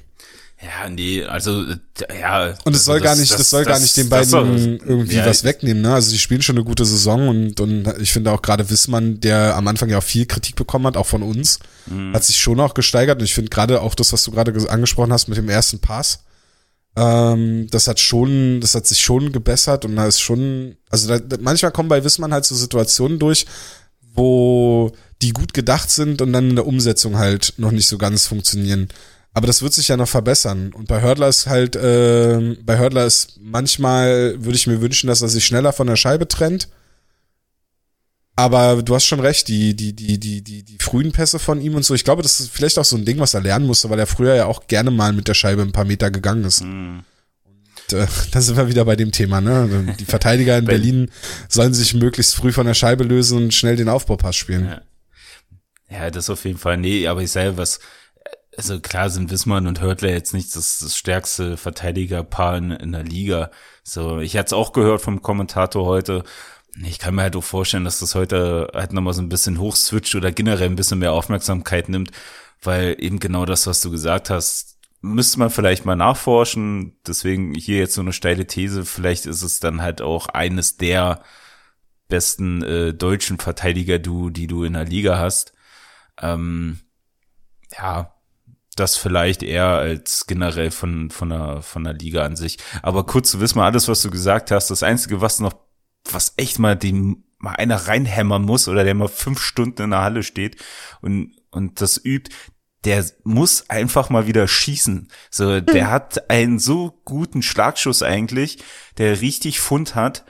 [0.63, 1.65] Ja, nee, also
[2.19, 2.55] ja.
[2.65, 4.79] Und es soll also gar nicht, das, das soll das, gar nicht den beiden soll,
[4.83, 5.93] irgendwie ja, was wegnehmen, ne?
[5.93, 9.55] Also sie spielen schon eine gute Saison und und ich finde auch gerade Wissmann, der
[9.55, 12.15] am Anfang ja auch viel Kritik bekommen hat, auch von uns, mhm.
[12.15, 15.13] hat sich schon auch gesteigert und ich finde gerade auch das, was du gerade angesprochen
[15.13, 16.21] hast mit dem ersten Pass,
[16.97, 21.37] ähm, das hat schon, das hat sich schon gebessert und da ist schon, also da,
[21.41, 23.47] manchmal kommen bei Wissmann halt so Situationen durch,
[24.15, 24.93] wo
[25.23, 28.89] die gut gedacht sind und dann in der Umsetzung halt noch nicht so ganz funktionieren.
[29.35, 30.73] Aber das wird sich ja noch verbessern.
[30.73, 35.21] Und bei Hördler ist halt, äh, bei Hördler ist manchmal, würde ich mir wünschen, dass
[35.21, 36.69] er sich schneller von der Scheibe trennt.
[38.37, 41.75] Aber du hast schon recht, die, die, die, die, die, die frühen Pässe von ihm
[41.75, 41.95] und so.
[41.95, 44.07] Ich glaube, das ist vielleicht auch so ein Ding, was er lernen musste, weil er
[44.07, 46.63] früher ja auch gerne mal mit der Scheibe ein paar Meter gegangen ist.
[46.63, 47.03] Mhm.
[47.89, 49.95] Und äh, da sind wir wieder bei dem Thema, ne?
[49.99, 51.11] Die Verteidiger in Berlin
[51.49, 54.67] sollen sich möglichst früh von der Scheibe lösen und schnell den Aufbaupass spielen.
[54.67, 54.83] Ja.
[55.89, 56.77] Ja, das auf jeden Fall.
[56.79, 57.79] Nee, aber ich sage, was,
[58.57, 63.05] also klar sind Wismann und Hörtler jetzt nicht das, das stärkste Verteidigerpaar in, in der
[63.05, 63.51] Liga.
[63.85, 66.25] So, ich hatte es auch gehört vom Kommentator heute.
[66.85, 70.15] Ich kann mir halt auch vorstellen, dass das heute halt nochmal so ein bisschen hochswitcht
[70.15, 72.11] oder generell ein bisschen mehr Aufmerksamkeit nimmt,
[72.63, 76.97] weil eben genau das, was du gesagt hast, müsste man vielleicht mal nachforschen.
[77.07, 78.85] Deswegen hier jetzt so eine steile These.
[78.85, 81.23] Vielleicht ist es dann halt auch eines der
[82.09, 85.53] besten äh, deutschen Verteidiger, du, die du in der Liga hast.
[86.21, 86.81] Ähm,
[87.79, 88.15] ja,
[88.77, 92.59] das vielleicht eher als generell von, von der, von der Liga an sich.
[92.83, 95.55] Aber kurz zu wissen, mal alles, was du gesagt hast, das Einzige, was noch,
[96.13, 100.03] was echt mal dem, mal einer reinhämmern muss oder der mal fünf Stunden in der
[100.03, 100.57] Halle steht
[101.01, 102.31] und, und das übt,
[102.85, 105.09] der muss einfach mal wieder schießen.
[105.31, 105.91] So, der hm.
[105.91, 108.63] hat einen so guten Schlagschuss eigentlich,
[108.97, 110.25] der richtig Fund hat.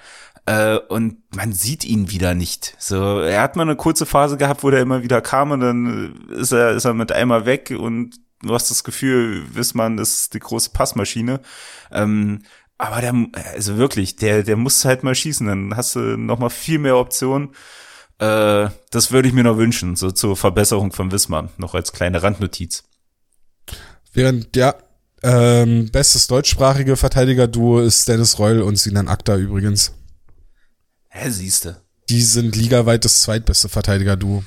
[0.47, 2.75] Äh, und man sieht ihn wieder nicht.
[2.79, 6.29] So, er hat mal eine kurze Phase gehabt, wo der immer wieder kam und dann
[6.31, 10.39] ist er, ist er mit einmal weg und du hast das Gefühl, Wissmann ist die
[10.39, 11.41] große Passmaschine.
[11.91, 12.43] Ähm,
[12.79, 13.15] aber der,
[13.55, 16.97] also wirklich, der, der muss halt mal schießen, dann hast du noch mal viel mehr
[16.97, 17.51] Optionen.
[18.19, 22.23] Äh, das würde ich mir noch wünschen, so zur Verbesserung von Wissmann, noch als kleine
[22.23, 22.85] Randnotiz.
[24.13, 24.75] Während, ja,
[25.23, 29.93] ähm, bestes deutschsprachige Verteidiger-Duo ist Dennis Reul und Sinan Akta übrigens.
[31.09, 31.83] Hä, siehste.
[32.09, 34.45] Die sind ligaweit das zweitbeste Verteidiger-Duo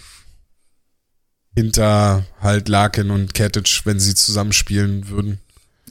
[1.55, 5.39] hinter halt Larkin und Katic, wenn sie zusammenspielen würden.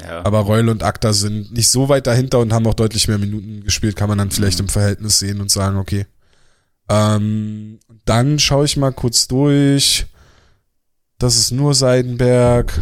[0.00, 0.24] Ja.
[0.24, 3.64] Aber Reul und Akta sind nicht so weit dahinter und haben auch deutlich mehr Minuten
[3.64, 4.66] gespielt, kann man dann vielleicht mhm.
[4.66, 6.06] im Verhältnis sehen und sagen, okay.
[6.88, 10.06] Ähm, dann schaue ich mal kurz durch.
[11.18, 12.80] Das ist nur Seidenberg.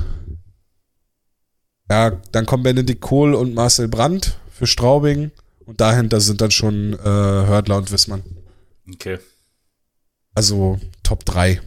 [1.90, 5.30] Ja, dann kommen Benedikt Kohl und Marcel Brandt für Straubing.
[5.64, 8.22] Und dahinter sind dann schon äh, Hördler und Wissmann.
[8.92, 9.18] Okay.
[10.34, 11.60] Also Top 3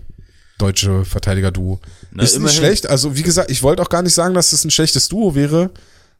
[0.60, 1.80] deutsche Verteidiger-Duo.
[2.18, 2.44] Ist immerhin.
[2.44, 2.90] nicht schlecht.
[2.90, 5.72] Also, wie gesagt, ich wollte auch gar nicht sagen, dass das ein schlechtes Duo wäre.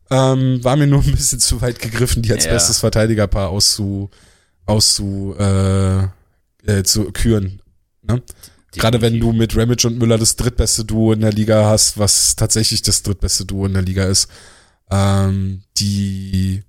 [0.10, 2.52] Ähm, war mir nur ein bisschen zu weit gegriffen, die als ja.
[2.52, 4.10] bestes Verteidigerpaar auszu,
[4.66, 6.04] auszu, äh,
[6.66, 7.62] äh, zu küren.
[8.02, 8.24] Ne?
[8.72, 12.36] Gerade wenn du mit Ramage und Müller das drittbeste Duo in der Liga hast, was
[12.36, 14.30] tatsächlich das drittbeste Duo in der Liga ist.
[14.92, 16.64] Ähm, die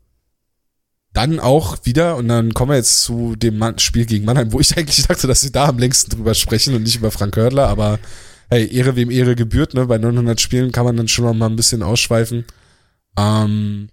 [1.12, 4.76] dann auch wieder, und dann kommen wir jetzt zu dem Spiel gegen Mannheim, wo ich
[4.76, 7.98] eigentlich dachte, dass wir da am längsten drüber sprechen und nicht über Frank Hördler, aber
[8.48, 9.86] hey, Ehre wem Ehre gebührt, ne?
[9.86, 12.44] Bei 900 Spielen kann man dann schon mal ein bisschen ausschweifen.
[13.16, 13.88] Ähm,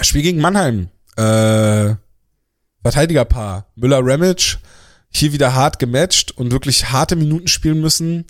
[0.00, 0.88] Spiel gegen Mannheim.
[1.16, 1.94] Äh,
[2.82, 3.66] Verteidigerpaar.
[3.74, 4.58] Müller-Ramage.
[5.08, 8.26] Hier wieder hart gematcht und wirklich harte Minuten spielen müssen.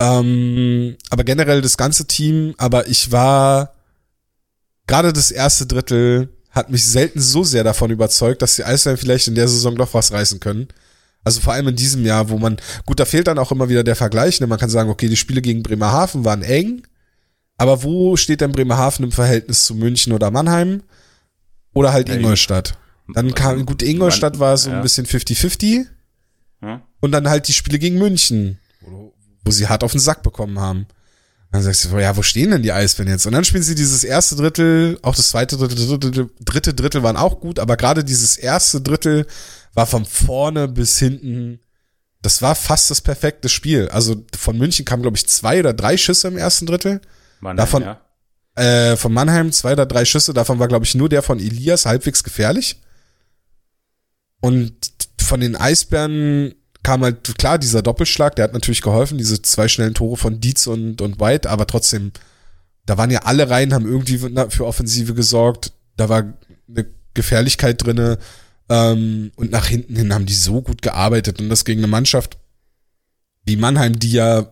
[0.00, 2.54] Ähm, aber generell das ganze Team.
[2.58, 3.74] Aber ich war
[4.88, 9.28] gerade das erste Drittel hat mich selten so sehr davon überzeugt, dass die Eisbären vielleicht
[9.28, 10.66] in der Saison doch was reißen können.
[11.22, 13.84] Also vor allem in diesem Jahr, wo man, gut, da fehlt dann auch immer wieder
[13.84, 14.40] der Vergleich.
[14.40, 14.46] Ne?
[14.46, 16.82] Man kann sagen, okay, die Spiele gegen Bremerhaven waren eng,
[17.58, 20.82] aber wo steht denn Bremerhaven im Verhältnis zu München oder Mannheim?
[21.74, 22.78] Oder halt Ingolstadt?
[23.12, 24.76] Dann kam, gut, Ingolstadt war so ja.
[24.76, 25.86] ein bisschen 50-50.
[26.60, 26.80] Hm?
[27.00, 28.58] Und dann halt die Spiele gegen München,
[29.44, 30.86] wo sie hart auf den Sack bekommen haben.
[31.50, 33.26] Dann sagst du, ja, wo stehen denn die Eisbären jetzt?
[33.26, 37.16] Und dann spielen sie dieses erste Drittel, auch das zweite Drittel, dritte, dritte Drittel waren
[37.16, 39.26] auch gut, aber gerade dieses erste Drittel
[39.72, 41.60] war von vorne bis hinten,
[42.20, 43.88] das war fast das perfekte Spiel.
[43.88, 47.00] Also von München kamen, glaube ich, zwei oder drei Schüsse im ersten Drittel.
[47.40, 48.00] Mannheim, davon, ja.
[48.56, 51.86] äh, von Mannheim zwei oder drei Schüsse, davon war, glaube ich, nur der von Elias
[51.86, 52.82] halbwegs gefährlich.
[54.40, 54.74] Und
[55.18, 56.54] von den Eisbären
[56.88, 60.66] kam halt, klar, dieser Doppelschlag, der hat natürlich geholfen, diese zwei schnellen Tore von Dietz
[60.66, 62.12] und, und White, aber trotzdem,
[62.86, 66.32] da waren ja alle rein, haben irgendwie für Offensive gesorgt, da war
[66.66, 68.16] eine Gefährlichkeit drinne
[68.70, 72.38] ähm, und nach hinten hin haben die so gut gearbeitet und das gegen eine Mannschaft
[73.44, 74.48] wie Mannheim, die ja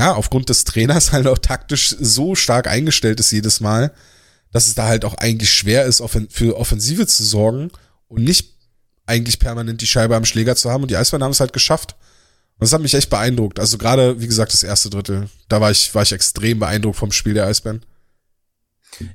[0.00, 3.92] ja aufgrund des Trainers halt auch taktisch so stark eingestellt ist jedes Mal,
[4.52, 7.70] dass es da halt auch eigentlich schwer ist, für Offensive zu sorgen
[8.08, 8.51] und nicht
[9.06, 10.82] eigentlich permanent die Scheibe am Schläger zu haben.
[10.82, 11.96] Und die Eisbären haben es halt geschafft.
[12.58, 13.58] Und das hat mich echt beeindruckt.
[13.58, 17.12] Also gerade, wie gesagt, das erste Drittel, da war ich, war ich extrem beeindruckt vom
[17.12, 17.84] Spiel der Eisbären.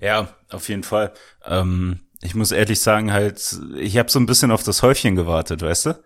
[0.01, 1.13] Ja, auf jeden Fall.
[1.45, 5.61] Ähm, ich muss ehrlich sagen, halt, ich habe so ein bisschen auf das Häufchen gewartet,
[5.61, 6.03] weißt du?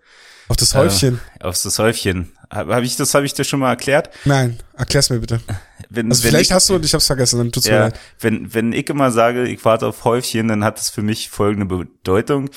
[0.48, 1.20] Auf das Häufchen?
[1.40, 2.32] Äh, auf das Häufchen.
[2.50, 4.10] Habe hab ich das habe ich dir schon mal erklärt?
[4.24, 5.40] Nein, erklär's mir bitte.
[5.88, 7.80] Wenn, also wenn vielleicht ich, hast du und ich hab's vergessen, dann tut's ja, mir
[7.80, 8.00] leid.
[8.20, 11.66] Wenn wenn ich immer sage, ich warte auf Häufchen, dann hat das für mich folgende
[11.66, 12.50] Bedeutung.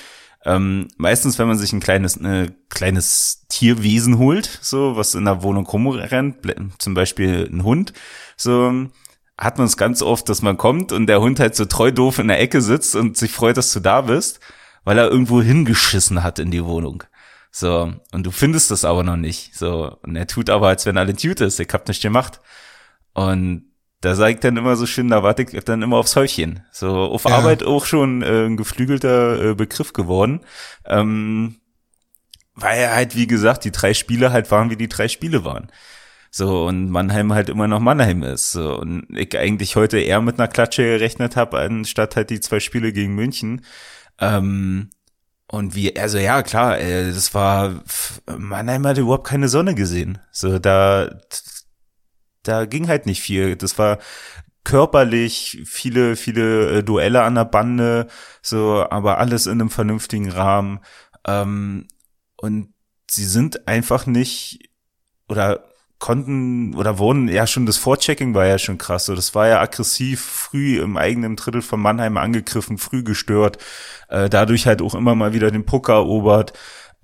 [0.46, 5.42] Ähm, meistens, wenn man sich ein kleines, äh, kleines Tierwesen holt, so was in der
[5.42, 6.38] Wohnung rumrennt,
[6.78, 7.94] zum Beispiel ein Hund,
[8.38, 8.88] so
[9.38, 12.20] hat man es ganz oft, dass man kommt und der Hund halt so treu doof
[12.20, 14.40] in der Ecke sitzt und sich freut, dass du da bist,
[14.84, 17.04] weil er irgendwo hingeschissen hat in die Wohnung.
[17.52, 19.56] So, und du findest das aber noch nicht.
[19.56, 22.40] So, und er tut aber, als wenn alle Tute ist, ich hab nicht gemacht.
[23.14, 23.72] Und
[24.02, 26.64] da sage ich dann immer so schön, da warte ich dann immer aufs Häufchen.
[26.72, 27.32] So auf ja.
[27.32, 30.42] Arbeit auch schon äh, ein geflügelter äh, Begriff geworden.
[30.86, 31.56] Ähm,
[32.54, 35.72] weil er halt, wie gesagt, die drei Spiele halt waren, wie die drei Spiele waren.
[36.32, 38.52] So, und Mannheim halt immer noch Mannheim ist.
[38.52, 42.60] So, und ich eigentlich heute eher mit einer Klatsche gerechnet habe, anstatt halt die zwei
[42.60, 43.66] Spiele gegen München.
[44.20, 44.90] Ähm,
[45.48, 47.84] und wie, also ja, klar, äh, das war,
[48.38, 50.18] Mannheim hat überhaupt keine Sonne gesehen.
[50.32, 51.10] So, da,
[52.48, 53.56] da ging halt nicht viel.
[53.56, 54.00] Das war
[54.64, 58.08] körperlich viele, viele äh, Duelle an der Bande,
[58.42, 60.80] so, aber alles in einem vernünftigen Rahmen.
[61.26, 61.88] Ähm,
[62.38, 62.74] und
[63.10, 64.70] sie sind einfach nicht
[65.30, 65.64] oder
[66.00, 69.06] konnten oder wurden ja schon das Vorchecking war ja schon krass.
[69.06, 73.58] So, das war ja aggressiv, früh im eigenen Drittel von Mannheim angegriffen, früh gestört,
[74.10, 76.54] äh, dadurch halt auch immer mal wieder den Puck erobert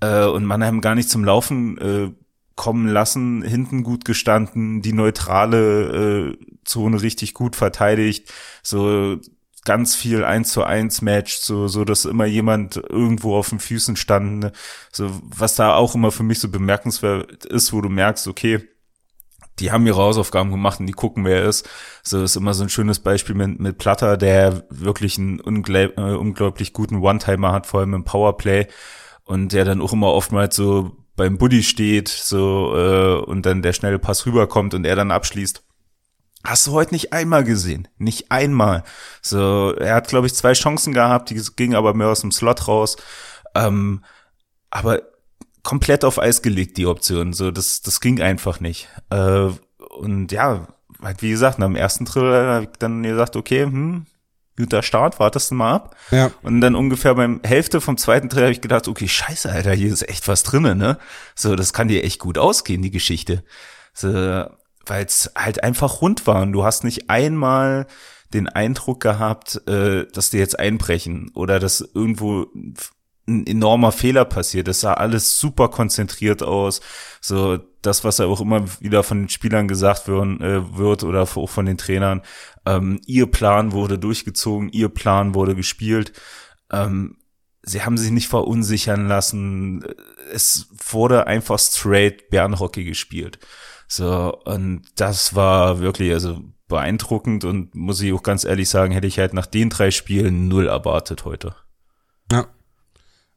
[0.00, 2.21] äh, und Mannheim gar nicht zum Laufen äh,
[2.54, 8.32] kommen lassen, hinten gut gestanden, die neutrale äh, Zone richtig gut verteidigt,
[8.62, 9.18] so
[9.64, 13.96] ganz viel eins zu eins Match, so, so dass immer jemand irgendwo auf den Füßen
[13.96, 14.52] stand,
[14.90, 18.68] so was da auch immer für mich so bemerkenswert ist, wo du merkst, okay,
[19.58, 21.68] die haben ihre Hausaufgaben gemacht und die gucken, wer er ist.
[22.02, 26.14] So ist immer so ein schönes Beispiel mit, mit Platter, der wirklich einen unglaub, äh,
[26.14, 28.66] unglaublich guten One-Timer hat, vor allem im Powerplay
[29.24, 33.72] und der dann auch immer oftmals so beim Buddy steht, so äh, und dann der
[33.72, 35.62] schnelle Pass rüberkommt und er dann abschließt.
[36.44, 37.86] Hast du heute nicht einmal gesehen?
[37.98, 38.82] Nicht einmal.
[39.20, 42.66] So, er hat, glaube ich, zwei Chancen gehabt, die gingen aber mehr aus dem Slot
[42.66, 42.96] raus.
[43.54, 44.04] Ähm,
[44.70, 45.02] aber
[45.62, 47.32] komplett auf Eis gelegt, die Option.
[47.32, 48.88] So, das, das ging einfach nicht.
[49.10, 49.50] Äh,
[49.98, 50.66] und ja,
[51.00, 54.06] halt wie gesagt, nach dem ersten ich dann gesagt, okay, hm,
[54.56, 55.96] guter Start, wartest du mal ab.
[56.10, 56.30] Ja.
[56.42, 59.92] Und dann ungefähr beim Hälfte vom zweiten Dreh habe ich gedacht, okay, scheiße, Alter, hier
[59.92, 60.98] ist echt was drinne, ne?
[61.34, 63.44] So, das kann dir echt gut ausgehen, die Geschichte.
[63.94, 64.08] So,
[64.86, 67.86] weil es halt einfach rund war und du hast nicht einmal
[68.32, 72.46] den Eindruck gehabt, äh, dass die jetzt einbrechen oder dass irgendwo
[73.26, 74.68] ein enormer Fehler passiert.
[74.68, 76.80] Es sah alles super konzentriert aus.
[77.20, 81.22] So das, was ja auch immer wieder von den Spielern gesagt wird, äh, wird oder
[81.22, 82.22] auch von den Trainern.
[82.64, 86.12] Ähm, ihr Plan wurde durchgezogen, ihr Plan wurde gespielt.
[86.70, 87.18] Ähm,
[87.62, 89.84] sie haben sich nicht verunsichern lassen.
[90.32, 93.38] Es wurde einfach straight Bernhockey gespielt.
[93.88, 99.06] So, und das war wirklich, also beeindruckend und muss ich auch ganz ehrlich sagen, hätte
[99.06, 101.54] ich halt nach den drei Spielen null erwartet heute.
[102.30, 102.46] Ja.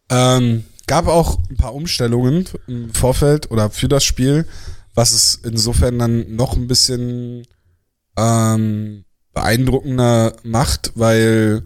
[0.10, 4.48] Ähm, gab auch ein paar Umstellungen im Vorfeld oder für das Spiel,
[4.94, 7.46] was es insofern dann noch ein bisschen
[8.18, 9.05] ähm,
[9.36, 11.64] beeindruckender macht, weil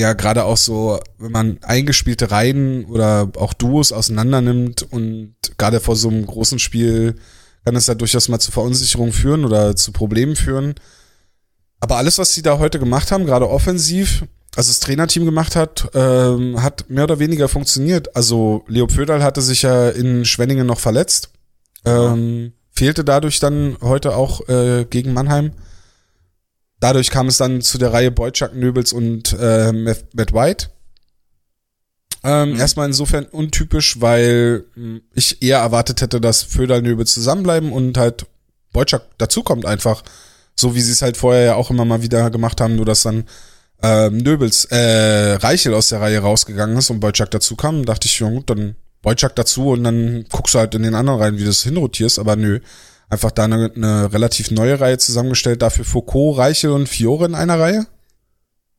[0.00, 5.78] ja gerade auch so, wenn man eingespielte Reihen oder auch Duos auseinander nimmt und gerade
[5.78, 7.14] vor so einem großen Spiel
[7.64, 10.74] kann es ja durchaus mal zu Verunsicherung führen oder zu Problemen führen.
[11.80, 14.24] Aber alles, was sie da heute gemacht haben, gerade offensiv,
[14.56, 18.16] also das Trainerteam gemacht hat, ähm, hat mehr oder weniger funktioniert.
[18.16, 21.30] Also Leo Pföderl hatte sich ja in Schwenningen noch verletzt.
[21.84, 25.52] Ähm, fehlte dadurch dann heute auch äh, gegen Mannheim.
[26.80, 30.68] Dadurch kam es dann zu der Reihe Boyczak, Nöbels und äh, Matt White.
[32.22, 32.60] Ähm, mhm.
[32.60, 38.26] Erstmal insofern untypisch, weil hm, ich eher erwartet hätte, dass Föderl Nöbels zusammenbleiben und halt
[38.72, 40.02] Boyczak dazukommt einfach.
[40.56, 43.02] So wie sie es halt vorher ja auch immer mal wieder gemacht haben, nur dass
[43.02, 43.24] dann
[43.82, 48.18] ähm, Nöbels, äh, Reichel aus der Reihe rausgegangen ist und Boyczak dazu kam, dachte ich,
[48.18, 51.40] ja gut, dann Boyczak dazu und dann guckst du halt in den anderen Reihen, wie
[51.40, 52.60] du das hinrotierst, aber nö.
[53.14, 57.60] Einfach da eine, eine relativ neue Reihe zusammengestellt, dafür Foucault, Reichel und Fiore in einer
[57.60, 57.86] Reihe.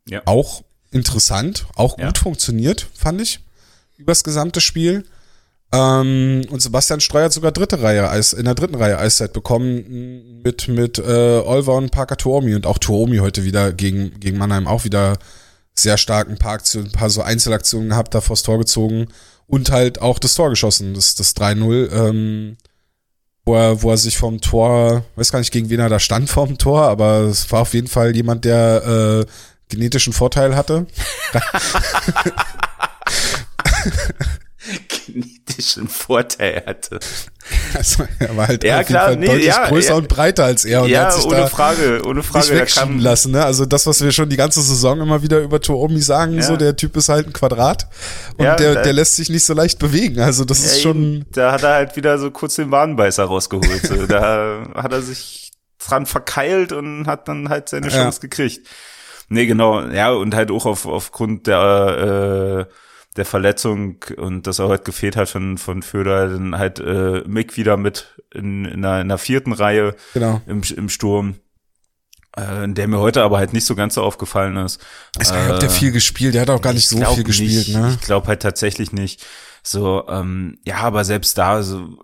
[0.09, 0.23] Ja.
[0.25, 0.61] Auch
[0.91, 2.21] interessant, auch gut ja.
[2.21, 3.39] funktioniert, fand ich,
[3.97, 5.05] übers gesamte Spiel.
[5.71, 10.41] Ähm, und Sebastian Streuer hat sogar dritte Reihe Eis, in der dritten Reihe Eiszeit bekommen
[10.43, 14.67] mit mit äh, Olver und Parker Tuomi und auch Tuomi heute wieder gegen gegen Mannheim
[14.67, 15.17] auch wieder
[15.73, 19.07] sehr starken paar Aktionen, ein paar so Einzelaktionen gehabt, da vors Tor gezogen
[19.47, 22.57] und halt auch das Tor geschossen, das das 3-0 ähm,
[23.45, 26.29] wo er, wo er sich vom Tor, weiß gar nicht gegen wen er da stand
[26.29, 29.25] vom Tor, aber es war auf jeden Fall jemand, der äh,
[29.69, 30.87] genetischen Vorteil hatte.
[35.07, 36.99] genetischen Vorteil hatte.
[37.73, 40.83] Also, er war halt ja, klar, nee, deutlich ja, größer ja, und breiter als er.
[40.83, 42.45] Und ja, hat sich ohne Frage, ohne Frage.
[42.47, 43.45] Nicht wegschieben lassen, ne?
[43.45, 46.41] Also das, was wir schon die ganze Saison immer wieder über Toomi sagen, ja.
[46.41, 47.87] so der Typ ist halt ein Quadrat
[48.37, 50.19] und der, der lässt sich nicht so leicht bewegen.
[50.19, 51.25] Also das ist schon.
[51.31, 53.85] Da hat er halt wieder so kurz den Wadenbeißer rausgeholt.
[53.85, 54.07] So.
[54.07, 58.67] da hat er sich dran verkeilt und hat dann halt seine Chance gekriegt.
[59.27, 62.73] Nee, genau, ja, und halt auch auf, aufgrund der, äh,
[63.15, 67.55] der Verletzung und dass er heute gefehlt hat von, von Föder, dann halt äh, Mick
[67.57, 70.41] wieder mit in, in, einer, in einer vierten Reihe genau.
[70.47, 71.35] im, im Sturm.
[72.35, 74.81] Äh, der mir heute aber halt nicht so ganz so aufgefallen ist.
[75.13, 77.77] Ich weiß äh, der viel gespielt, der hat auch gar nicht so viel gespielt, nicht,
[77.77, 77.95] ne?
[77.97, 79.25] Ich glaube halt tatsächlich nicht.
[79.63, 81.97] So, ähm, ja, aber selbst da, so,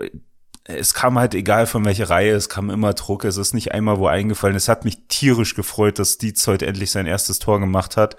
[0.64, 4.00] es kam halt egal von welcher Reihe, es kam immer Druck, es ist nicht einmal
[4.00, 4.56] wo eingefallen.
[4.56, 8.16] Es hat mich tierisch gefreut, dass Dietz heute endlich sein erstes Tor gemacht hat.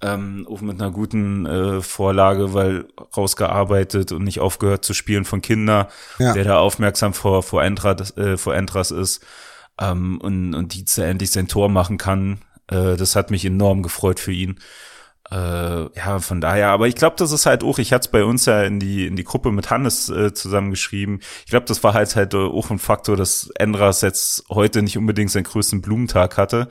[0.00, 2.86] Ähm, auch mit einer guten äh, Vorlage, weil
[3.16, 5.88] rausgearbeitet und nicht aufgehört zu spielen von Kinder,
[6.20, 6.34] ja.
[6.34, 9.24] der da aufmerksam vor, vor, Endras, äh, vor Endras ist
[9.80, 12.38] ähm, und, und Dietz endlich sein Tor machen kann.
[12.68, 14.60] Äh, das hat mich enorm gefreut für ihn.
[15.30, 15.36] Äh,
[15.94, 18.46] ja, von daher, aber ich glaube, das ist halt auch, ich hatte es bei uns
[18.46, 21.20] ja in die, in die Gruppe mit Hannes äh, zusammengeschrieben.
[21.44, 25.30] Ich glaube, das war halt halt auch ein Faktor, dass Endras jetzt heute nicht unbedingt
[25.30, 26.68] seinen größten Blumentag hatte.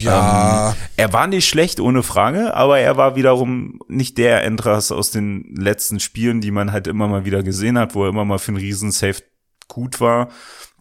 [0.00, 0.70] Ja.
[0.70, 5.12] Ähm, er war nicht schlecht, ohne Frage, aber er war wiederum nicht der Endras aus
[5.12, 8.38] den letzten Spielen, die man halt immer mal wieder gesehen hat, wo er immer mal
[8.38, 9.22] für einen Riesen-Safe
[9.68, 10.30] gut war.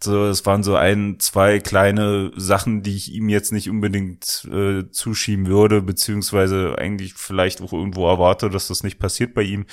[0.01, 4.89] So, es waren so ein, zwei kleine Sachen, die ich ihm jetzt nicht unbedingt äh,
[4.91, 9.65] zuschieben würde, beziehungsweise eigentlich vielleicht auch irgendwo erwarte, dass das nicht passiert bei ihm,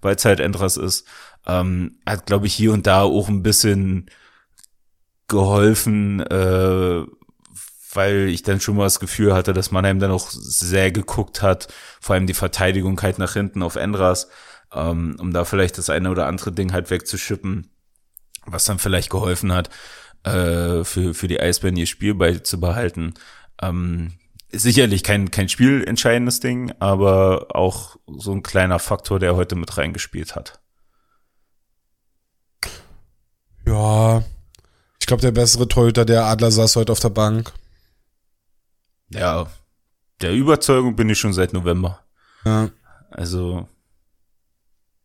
[0.00, 1.06] weil es halt Endras ist.
[1.46, 4.08] Ähm, hat, glaube ich, hier und da auch ein bisschen
[5.28, 7.04] geholfen, äh,
[7.94, 11.68] weil ich dann schon mal das Gefühl hatte, dass Mannheim dann auch sehr geguckt hat,
[12.00, 14.28] vor allem die Verteidigung halt nach hinten auf Endras,
[14.72, 17.71] ähm, um da vielleicht das eine oder andere Ding halt wegzuschippen
[18.46, 19.70] was dann vielleicht geholfen hat,
[20.24, 23.14] äh, für, für die Eisbären ihr Spiel beizubehalten.
[23.60, 24.12] Ähm,
[24.50, 30.36] sicherlich kein, kein spielentscheidendes Ding, aber auch so ein kleiner Faktor, der heute mit reingespielt
[30.36, 30.60] hat.
[33.66, 34.22] Ja,
[35.00, 37.52] ich glaube, der bessere Torhüter der Adler saß heute auf der Bank.
[39.10, 39.50] Ja,
[40.20, 42.00] der Überzeugung bin ich schon seit November.
[42.44, 42.70] Ja.
[43.10, 43.68] Also,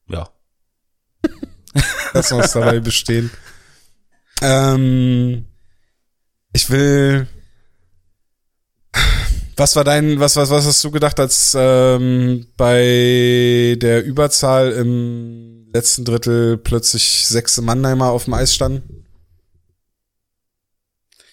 [0.08, 0.30] ja.
[2.14, 3.32] Lass uns dabei bestehen.
[4.42, 5.46] Ähm,
[6.54, 7.28] ich will.
[9.56, 15.68] Was war dein, was, was, was hast du gedacht, als ähm, bei der Überzahl im
[15.74, 19.06] letzten Drittel plötzlich sechs Mannheimer auf dem Eis standen?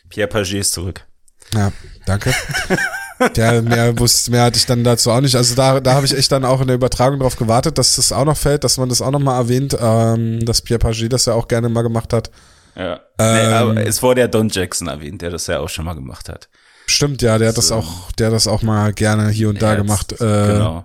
[0.08, 1.06] Pierre Paget ist zurück.
[1.52, 1.70] Ja,
[2.06, 2.32] danke.
[3.36, 5.36] Ja, mehr wusste, mehr hatte ich dann dazu auch nicht.
[5.36, 8.12] Also da, da habe ich echt dann auch in der Übertragung drauf gewartet, dass das
[8.12, 11.26] auch noch fällt, dass man das auch noch mal erwähnt, ähm, dass Pierre Pagé das
[11.26, 12.30] ja auch gerne mal gemacht hat.
[12.76, 13.00] Ja.
[13.18, 15.94] Ähm, nee, aber es wurde ja Don Jackson erwähnt, der das ja auch schon mal
[15.94, 16.48] gemacht hat.
[16.86, 17.76] Stimmt, ja, der hat das So.
[17.76, 20.12] auch, der hat das auch mal gerne hier und da Ja, gemacht.
[20.12, 20.84] Äh, genau.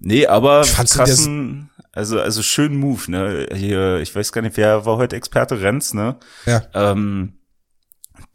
[0.00, 3.48] Nee, aber krassen, also, also schön Move, ne?
[3.54, 6.16] Hier, ich weiß gar nicht, wer war heute Experte Renz, ne?
[6.46, 6.62] Ja.
[6.74, 7.34] Ähm,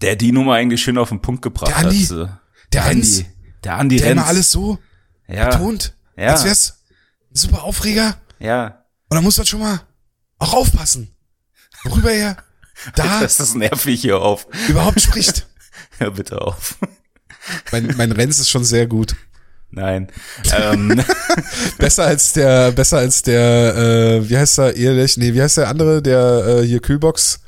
[0.01, 2.05] der die Nummer eigentlich schön auf den Punkt gebracht Der Andi.
[2.05, 2.29] hat.
[2.73, 2.85] Der.
[2.85, 3.25] Andi.
[3.63, 4.19] Der Andi Der Renz.
[4.19, 4.79] immer alles so
[5.27, 6.27] ja, betont, Ja.
[6.31, 6.83] als wär's
[7.31, 8.15] ein super Aufreger.
[8.39, 8.77] ja.
[9.09, 9.81] Und da muss man schon mal
[10.39, 11.13] auch aufpassen,
[11.83, 12.37] worüber er
[12.95, 14.47] da Das ist nervig hier auf.
[14.69, 15.47] überhaupt spricht.
[15.97, 16.77] Hör bitte auf.
[17.71, 19.15] Mein, mein Renz ist schon sehr gut.
[19.69, 20.07] Nein.
[20.53, 21.03] ähm,
[21.77, 25.67] Besser als der, besser als der, äh, wie heißt der, Ehelech, nee, wie heißt der
[25.69, 27.39] andere, der äh, hier Kühlbox,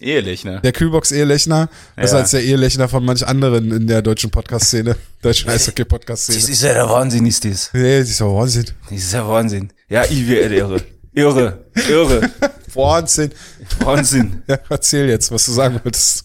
[0.00, 0.60] ehrlich, ne?
[0.62, 2.20] der Kühlbox-Ehelechner, besser Ja.
[2.22, 6.38] als der Ehelechner von manch anderen in der deutschen Podcast-Szene, deutschen Das Eishockey-Podcast-Szene.
[6.38, 7.70] ist ja der Wahnsinn, ist das.
[7.72, 8.66] Nee, das ist ja Wahnsinn.
[8.88, 9.72] Das ist ja Wahnsinn.
[9.88, 10.82] Ja, ich werde irre.
[11.12, 11.64] Irre.
[11.88, 12.30] Irre.
[12.74, 13.32] Wahnsinn.
[13.80, 14.42] Wahnsinn.
[14.48, 16.24] Ja, erzähl jetzt, was du sagen wolltest.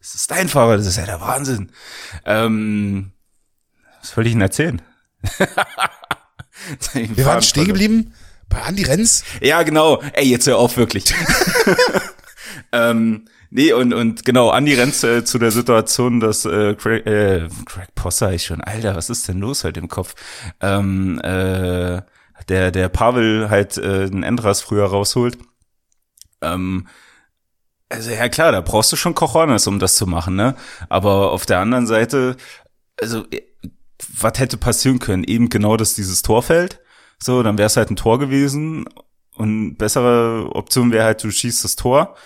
[0.00, 1.70] Das ist dein Fahrer, das ist ja der Wahnsinn.
[2.24, 3.12] Ähm,
[4.00, 4.80] was soll ich Ihnen erzählen?
[6.94, 8.12] Wir waren stehen geblieben
[8.48, 9.22] bei Andi Renz.
[9.40, 10.02] Ja, genau.
[10.14, 11.04] Ey, jetzt hör auf, wirklich.
[12.72, 17.48] Ähm, nee, und, und genau, Andi rennt äh, zu der Situation, dass äh, Craig, äh,
[17.64, 20.14] Craig Posser ich schon, Alter, was ist denn los heute im Kopf?
[20.60, 22.02] Ähm, äh,
[22.48, 25.38] der, der Pavel halt äh, den Endras früher rausholt.
[26.40, 26.86] Ähm,
[27.88, 30.54] also ja klar, da brauchst du schon Cojones, um das zu machen, ne?
[30.88, 32.36] Aber auf der anderen Seite,
[33.00, 33.42] also äh,
[34.20, 35.24] was hätte passieren können?
[35.24, 36.80] Eben genau, dass dieses Tor fällt.
[37.18, 38.84] So, dann wäre es halt ein Tor gewesen.
[39.34, 42.16] Und bessere Option wäre halt, du schießt das Tor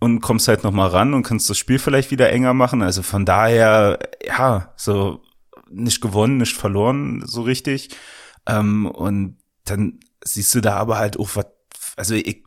[0.00, 2.82] und kommst halt noch mal ran und kannst das Spiel vielleicht wieder enger machen.
[2.82, 5.22] Also von daher, ja, so
[5.70, 7.90] nicht gewonnen, nicht verloren, so richtig.
[8.46, 11.46] Ähm, und dann siehst du da aber halt auch was,
[11.96, 12.42] also ich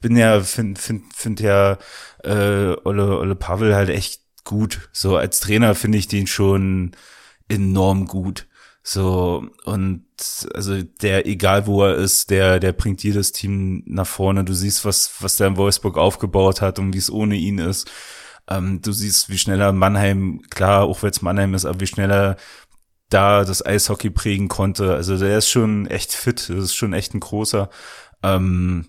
[0.00, 1.78] bin ja, find, find, find ja
[2.24, 4.88] äh, Olle, Olle Pavel halt echt gut.
[4.92, 6.92] So als Trainer finde ich den schon
[7.48, 8.46] enorm gut.
[8.88, 10.04] So, und
[10.54, 14.44] also der, egal wo er ist, der, der bringt jedes Team nach vorne.
[14.44, 17.90] Du siehst, was, was der in Wolfsburg aufgebaut hat und wie es ohne ihn ist.
[18.48, 22.36] Ähm, du siehst, wie schneller Mannheim, klar, auch wenn es Mannheim ist, aber wie schneller
[23.08, 24.94] da das Eishockey prägen konnte.
[24.94, 27.68] Also der ist schon echt fit, das ist schon echt ein großer.
[28.22, 28.86] Ähm,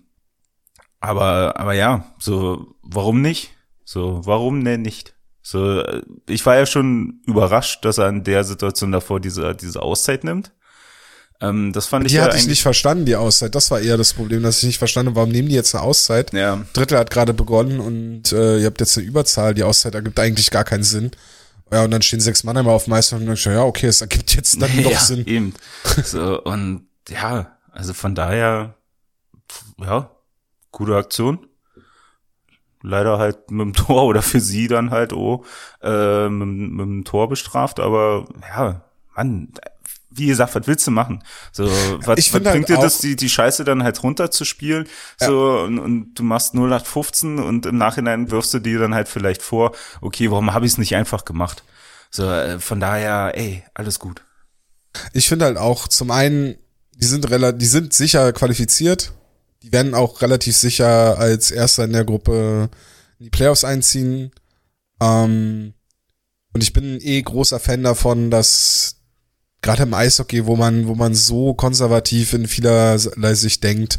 [1.00, 3.50] aber, aber ja, so, warum nicht?
[3.84, 5.17] So, warum denn nicht?
[5.42, 9.82] So, äh, ich war ja schon überrascht, dass er in der Situation davor diese, diese
[9.82, 10.52] Auszeit nimmt.
[11.40, 13.54] Ähm, das fand ich Die ja hatte ich nicht verstanden, die Auszeit.
[13.54, 15.84] Das war eher das Problem, dass ich nicht verstanden habe, warum nehmen die jetzt eine
[15.84, 16.32] Auszeit?
[16.32, 19.54] Ja, Drittel hat gerade begonnen und äh, ihr habt jetzt eine Überzahl.
[19.54, 21.12] Die Auszeit ergibt eigentlich gar keinen Sinn.
[21.70, 23.62] Ja, und dann stehen sechs Mann einmal auf dem Eis und dann denk ich, ja,
[23.62, 25.26] okay, es ergibt jetzt dann doch ja, Sinn.
[25.26, 25.54] Eben.
[26.04, 28.74] So, und ja, also von daher,
[29.78, 30.10] ja,
[30.72, 31.46] gute Aktion.
[32.82, 35.44] Leider halt mit dem Tor oder für sie dann halt oh,
[35.82, 38.82] äh, mit, mit dem Tor bestraft, aber ja,
[39.16, 39.52] Mann,
[40.10, 41.22] wie gesagt, was willst du machen?
[41.52, 41.70] So, was,
[42.18, 44.86] Ich was find bringt halt dir das, die, die Scheiße dann halt runterzuspielen?
[45.18, 49.42] So, und, und du machst 0815 und im Nachhinein wirfst du dir dann halt vielleicht
[49.42, 51.62] vor, okay, warum habe ich es nicht einfach gemacht?
[52.10, 54.22] So, äh, von daher, ey, alles gut.
[55.12, 56.56] Ich finde halt auch, zum einen,
[56.94, 59.12] die sind relativ, die sind sicher qualifiziert.
[59.68, 62.70] Die werden auch relativ sicher als Erster in der Gruppe
[63.18, 64.30] in die Playoffs einziehen.
[64.98, 65.74] Ähm,
[66.54, 68.96] und ich bin eh großer Fan davon, dass
[69.60, 73.98] gerade im Eishockey, wo man, wo man so konservativ in vielerlei Sicht denkt,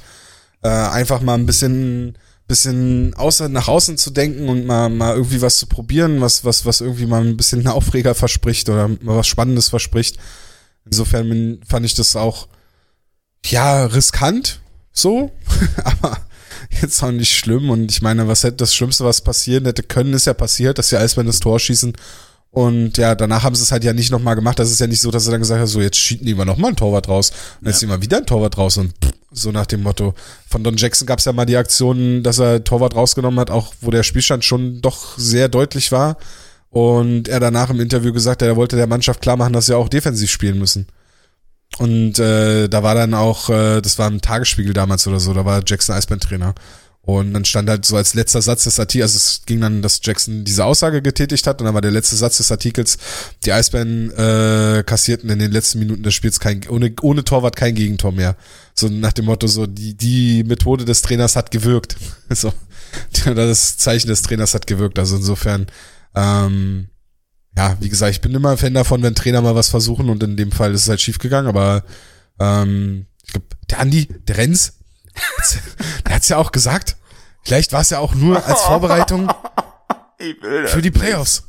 [0.63, 2.17] äh, einfach mal ein bisschen,
[2.47, 6.65] bisschen außer, nach außen zu denken und mal, mal irgendwie was zu probieren, was, was,
[6.65, 10.17] was irgendwie mal ein bisschen einen Aufreger verspricht oder mal was Spannendes verspricht.
[10.83, 12.47] Insofern fand ich das auch,
[13.45, 14.61] ja, riskant,
[14.91, 15.31] so,
[15.83, 16.17] aber
[16.81, 17.69] jetzt auch nicht schlimm.
[17.69, 20.89] Und ich meine, was hätte das Schlimmste, was passieren hätte können, ist ja passiert, dass
[20.89, 21.93] die Eisbären das Tor schießen.
[22.51, 24.57] Und ja, danach haben sie es halt ja nicht nochmal gemacht.
[24.57, 26.45] Das ist ja nicht so, dass sie dann gesagt haben, so jetzt schieben die wir
[26.45, 27.31] nochmal ein Torwart raus.
[27.61, 30.15] Und jetzt nehmen wir wieder ein Torwart raus und pff, so nach dem Motto.
[30.47, 33.73] Von Don Jackson gab es ja mal die Aktion, dass er Torwart rausgenommen hat, auch
[33.81, 36.17] wo der Spielstand schon doch sehr deutlich war.
[36.71, 39.75] Und er danach im Interview gesagt hat, er wollte der Mannschaft klar machen, dass sie
[39.75, 40.87] auch defensiv spielen müssen.
[41.77, 45.45] Und äh, da war dann auch, äh, das war im Tagesspiegel damals oder so, da
[45.45, 46.55] war Jackson Eisbären-Trainer.
[47.01, 49.99] Und dann stand halt so als letzter Satz des Artikels, also es ging dann, dass
[50.03, 52.99] Jackson diese Aussage getätigt hat und dann war der letzte Satz des Artikels,
[53.45, 57.73] die Eisbären äh, kassierten in den letzten Minuten des Spiels kein, ohne, ohne Torwart kein
[57.73, 58.35] Gegentor mehr.
[58.75, 61.95] So nach dem Motto, so die, die Methode des Trainers hat gewirkt.
[62.29, 62.53] so,
[63.33, 64.99] das Zeichen des Trainers hat gewirkt.
[64.99, 65.65] Also insofern,
[66.13, 66.89] ähm,
[67.57, 70.37] ja, wie gesagt, ich bin immer Fan davon, wenn Trainer mal was versuchen und in
[70.37, 71.83] dem Fall ist es halt schief gegangen, aber
[72.39, 74.79] ähm, ich glaube, der Andi, der Renz,
[76.05, 76.95] der hat's ja auch gesagt.
[77.43, 79.31] Vielleicht war es ja auch nur als Vorbereitung
[80.65, 81.43] für die Playoffs.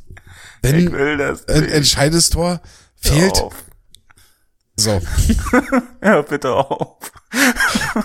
[0.61, 2.61] Wenn Ich will das ein entscheidendes Tor
[2.95, 3.43] fehlt.
[4.75, 5.01] So.
[6.01, 7.11] Hör bitte auf.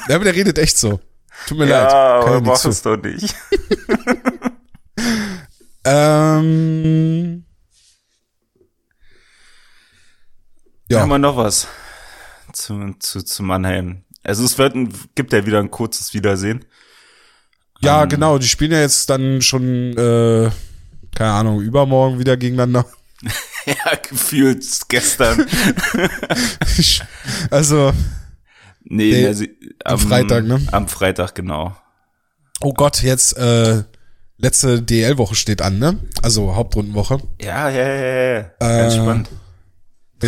[0.09, 1.01] Ja, aber der redet echt so.
[1.47, 1.91] Tut mir leid.
[1.91, 3.35] Ja, Kann aber ja mach es doch nicht.
[5.85, 7.46] Ähm,
[10.89, 11.01] Ja.
[11.01, 11.67] Haben wir noch was
[12.53, 14.05] zu, zu, zu Mannheim?
[14.23, 16.65] Also es wird ein, gibt ja wieder ein kurzes Wiedersehen.
[17.81, 18.39] ja, ähm, genau.
[18.39, 20.51] Die spielen ja jetzt dann schon, äh,
[21.15, 22.87] keine Ahnung, übermorgen wieder gegeneinander.
[23.67, 25.45] Ja, gefühlt gestern.
[27.51, 27.93] also,
[28.85, 29.45] Nee, Nee, also,
[29.85, 30.65] am Freitag, ne?
[30.71, 31.75] Am Freitag, genau.
[32.61, 33.83] oh Gott, jetzt äh,
[34.39, 35.99] letzte DL-Woche steht an, ne?
[36.23, 37.19] Also Hauptrundenwoche.
[37.41, 38.43] Ja, ja, ja, ja.
[38.61, 39.29] Ganz Äh, spannend.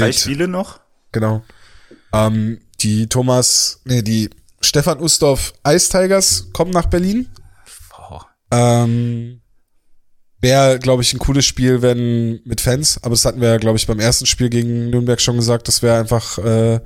[0.01, 0.13] Drei.
[0.13, 0.81] Spiele noch?
[1.13, 1.43] Genau.
[2.13, 4.31] Ähm, die Thomas, nee, die
[4.61, 7.29] Stefan Ustorf Ice Tigers kommen nach Berlin.
[8.11, 8.21] Oh,
[8.51, 9.41] Ähm,
[10.41, 13.77] Wäre, glaube ich, ein cooles Spiel, wenn mit Fans, aber das hatten wir ja, glaube
[13.77, 16.79] ich, beim ersten Spiel gegen Nürnberg schon gesagt, das wäre einfach äh,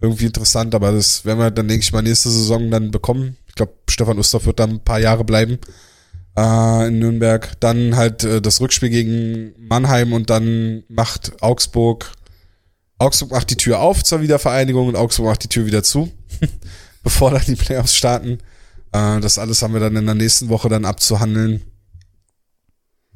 [0.00, 3.36] irgendwie interessant, aber das werden wir dann, denke ich mal, nächste Saison dann bekommen.
[3.46, 5.58] Ich glaube, Stefan Ustorf wird dann ein paar Jahre bleiben
[6.36, 7.52] äh, in Nürnberg.
[7.60, 12.10] Dann halt äh, das Rückspiel gegen Mannheim und dann macht Augsburg,
[13.04, 16.12] Augsburg macht die Tür auf zur Wiedervereinigung und Augsburg macht die Tür wieder zu,
[17.02, 18.38] bevor dann die Playoffs starten.
[18.92, 21.62] Äh, das alles haben wir dann in der nächsten Woche dann abzuhandeln.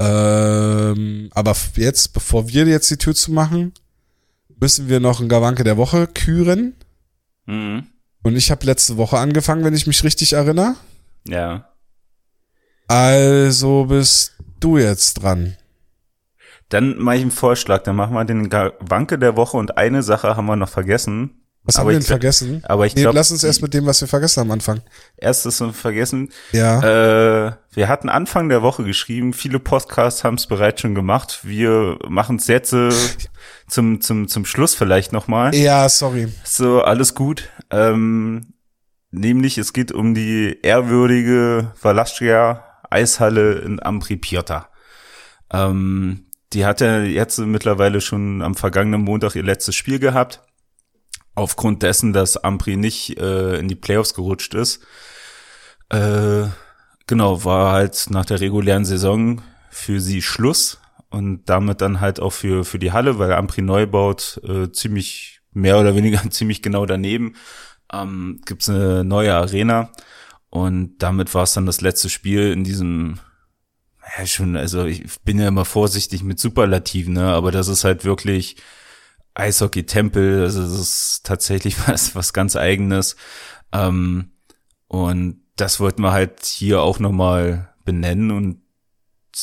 [0.01, 3.73] Ähm, aber jetzt, bevor wir jetzt die Tür zu machen,
[4.61, 6.75] müssen wir noch einen Gawanke der Woche küren.
[7.47, 7.87] mhm.
[8.25, 10.75] Und ich habe letzte Woche angefangen, wenn ich mich richtig erinnere.
[11.27, 11.73] Ja.
[12.89, 15.57] Also bist du jetzt dran.
[16.71, 17.83] Dann mache ich einen Vorschlag.
[17.83, 18.51] Dann machen wir den
[18.81, 21.43] Wanke der Woche und eine Sache haben wir noch vergessen.
[21.65, 22.63] Was Aber haben wir denn glaub- vergessen?
[22.67, 24.81] Aber ich Nee, glaube, lass uns erst mit dem, was wir vergessen haben, anfangen.
[25.19, 26.31] erstes und vergessen.
[26.53, 27.49] Ja.
[27.49, 31.41] Äh, wir hatten Anfang der Woche geschrieben, viele Podcasts haben es bereits schon gemacht.
[31.43, 32.89] Wir machen es jetzt äh,
[33.69, 35.55] zum, zum, zum Schluss vielleicht nochmal.
[35.55, 36.33] ja, sorry.
[36.45, 37.51] So, alles gut.
[37.71, 38.55] Ähm,
[39.11, 44.69] nämlich, es geht um die ehrwürdige Valastria Eishalle in Ambri Piotta.
[45.53, 50.43] Ähm, die hat ja jetzt mittlerweile schon am vergangenen Montag ihr letztes Spiel gehabt.
[51.35, 54.85] Aufgrund dessen, dass Ampri nicht äh, in die Playoffs gerutscht ist.
[55.89, 56.47] Äh,
[57.07, 59.41] genau, war halt nach der regulären Saison
[59.71, 60.81] für sie Schluss
[61.11, 65.41] und damit dann halt auch für, für die Halle, weil Ampri neu baut, äh, ziemlich
[65.53, 67.35] mehr oder weniger ziemlich genau daneben
[67.93, 69.91] ähm, gibt's eine neue Arena
[70.51, 73.19] und damit war es dann das letzte Spiel in diesem
[74.17, 78.05] ja schon, also ich bin ja immer vorsichtig mit Superlativen, ne, aber das ist halt
[78.05, 78.57] wirklich
[79.35, 83.17] Eishockey-Tempel, also das ist tatsächlich was, was ganz eigenes.
[83.73, 84.33] Ähm,
[84.89, 88.63] und das wollten wir halt hier auch nochmal benennen und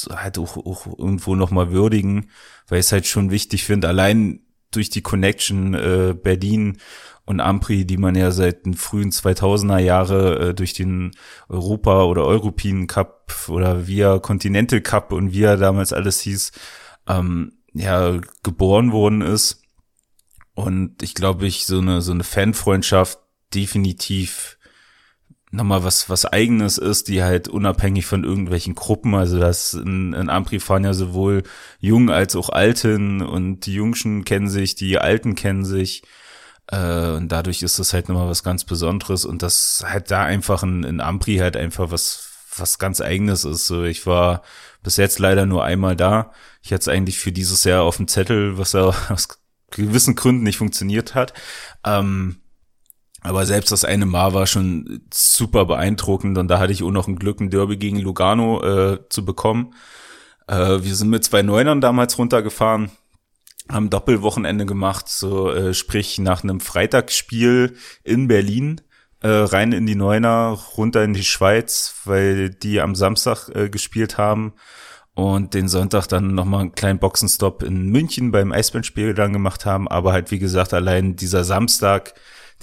[0.10, 2.30] halt auch, auch irgendwo nochmal würdigen,
[2.68, 4.42] weil ich es halt schon wichtig finde, allein
[4.72, 6.80] durch die Connection äh, Berlin
[7.26, 11.12] und Ampri, die man ja seit den frühen 2000er Jahre äh, durch den
[11.50, 16.52] Europa- oder European Cup oder via Continental Cup und wie er damals alles hieß,
[17.08, 19.64] ähm, ja, geboren worden ist.
[20.54, 23.20] Und ich glaube, ich so eine, so eine Fanfreundschaft
[23.54, 24.58] definitiv
[25.52, 30.30] nochmal was, was eigenes ist, die halt unabhängig von irgendwelchen Gruppen, also das in, in
[30.30, 31.44] Ampri fahren ja sowohl
[31.80, 36.04] Jung als auch Alten und die Jungschen kennen sich, die Alten kennen sich,
[36.72, 40.64] äh, und dadurch ist das halt nochmal was ganz Besonderes und das halt da einfach
[40.64, 43.68] in, in Ampri halt einfach was, was ganz eigenes ist.
[43.68, 44.42] So, ich war
[44.84, 46.32] bis jetzt leider nur einmal da.
[46.62, 49.28] Ich hatte es eigentlich für dieses Jahr auf dem Zettel, was ja aus
[49.72, 51.34] gewissen Gründen nicht funktioniert hat.
[51.84, 52.38] Ähm,
[53.22, 57.08] aber selbst das eine Mal war schon super beeindruckend und da hatte ich auch noch
[57.08, 59.74] ein Glück, ein Derby gegen Lugano äh, zu bekommen.
[60.48, 62.92] Äh, wir sind mit zwei Neunern damals runtergefahren,
[63.70, 68.82] haben Doppelwochenende gemacht, so äh, sprich nach einem Freitagsspiel in Berlin
[69.22, 74.18] äh, rein in die Neuner, runter in die Schweiz, weil die am Samstag äh, gespielt
[74.18, 74.54] haben
[75.16, 79.88] und den Sonntag dann nochmal einen kleinen Boxenstopp in München beim Eisbandspiel dann gemacht haben,
[79.88, 82.14] aber halt wie gesagt allein dieser Samstag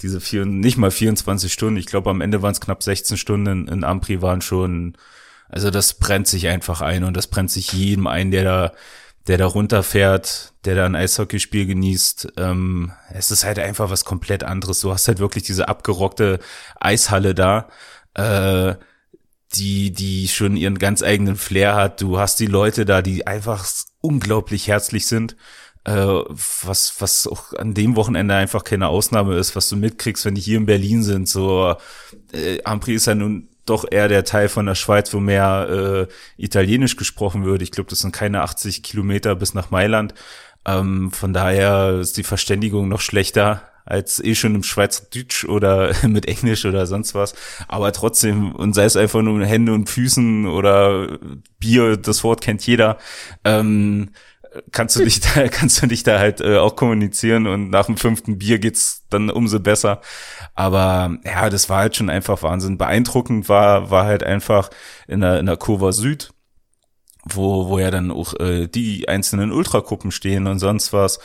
[0.01, 3.47] diese vier, nicht mal 24 Stunden, ich glaube am Ende waren es knapp 16 Stunden
[3.47, 4.95] in, in Ampri waren schon,
[5.49, 8.71] also das brennt sich einfach ein und das brennt sich jedem ein, der da,
[9.27, 12.33] der da runterfährt, der da ein Eishockeyspiel genießt.
[12.37, 14.81] Ähm, es ist halt einfach was komplett anderes.
[14.81, 16.39] Du hast halt wirklich diese abgerockte
[16.79, 17.69] Eishalle da,
[18.15, 18.75] äh,
[19.55, 22.01] die, die schon ihren ganz eigenen Flair hat.
[22.01, 23.65] Du hast die Leute da, die einfach
[24.01, 25.37] unglaublich herzlich sind.
[25.85, 30.35] Äh, was, was auch an dem Wochenende einfach keine Ausnahme ist, was du mitkriegst, wenn
[30.35, 31.29] die hier in Berlin sind.
[31.29, 31.75] So,
[32.31, 36.07] äh, Ampri ist ja nun doch eher der Teil von der Schweiz, wo mehr
[36.37, 37.61] äh, Italienisch gesprochen wird.
[37.61, 40.13] Ich glaube, das sind keine 80 Kilometer bis nach Mailand.
[40.65, 46.27] Ähm, von daher ist die Verständigung noch schlechter als eh schon im Schweizerdeutsch oder mit
[46.27, 47.33] Englisch oder sonst was.
[47.67, 51.19] Aber trotzdem, und sei es einfach nur Hände und Füßen oder
[51.59, 52.97] Bier, das Wort kennt jeder,
[53.43, 54.11] ähm,
[54.71, 57.97] kannst du dich da, kannst du dich da halt äh, auch kommunizieren und nach dem
[57.97, 60.01] fünften Bier geht's dann umso besser.
[60.55, 62.77] Aber ja, das war halt schon einfach Wahnsinn.
[62.77, 64.69] Beeindruckend war, war halt einfach
[65.07, 66.33] in der, in der Kurva Süd,
[67.23, 71.19] wo, wo ja dann auch äh, die einzelnen Ultragruppen stehen und sonst was,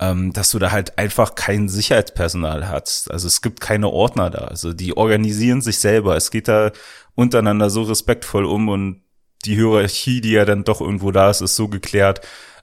[0.00, 3.10] ähm, dass du da halt einfach kein Sicherheitspersonal hast.
[3.10, 4.46] Also es gibt keine Ordner da.
[4.46, 6.16] Also die organisieren sich selber.
[6.16, 6.72] Es geht da
[7.14, 9.04] untereinander so respektvoll um und
[9.44, 12.20] die Hierarchie, die ja dann doch irgendwo da ist, ist so geklärt,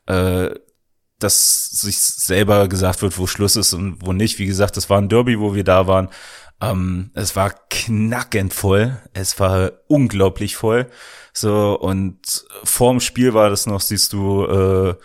[0.08, 0.50] äh,
[1.20, 4.40] dass sich selber gesagt wird, wo Schluss ist und wo nicht.
[4.40, 6.10] Wie gesagt, das war ein Derby, wo wir da waren.
[6.62, 8.98] Ähm, es war knackend voll.
[9.14, 10.88] Es war unglaublich voll.
[11.34, 14.96] So, und vorm Spiel war das noch, siehst du, äh,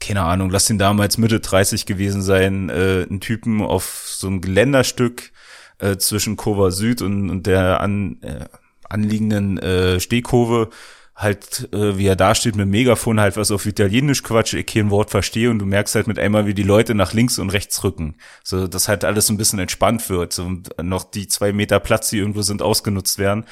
[0.00, 4.40] keine Ahnung, lass ihn damals Mitte 30 gewesen sein, äh, ein Typen auf so einem
[4.40, 5.30] Geländerstück
[5.78, 8.46] äh, zwischen Kova Süd und, und der an, äh,
[8.88, 10.70] anliegenden äh, Stehkurve
[11.20, 14.90] halt, äh, wie er da steht mit Megafon halt was auf Italienisch quatscht, ich kein
[14.90, 17.84] Wort verstehe und du merkst halt mit einmal, wie die Leute nach links und rechts
[17.84, 18.16] rücken.
[18.42, 22.10] So, dass halt alles ein bisschen entspannt wird so, und noch die zwei Meter Platz,
[22.10, 23.44] die irgendwo sind, ausgenutzt werden.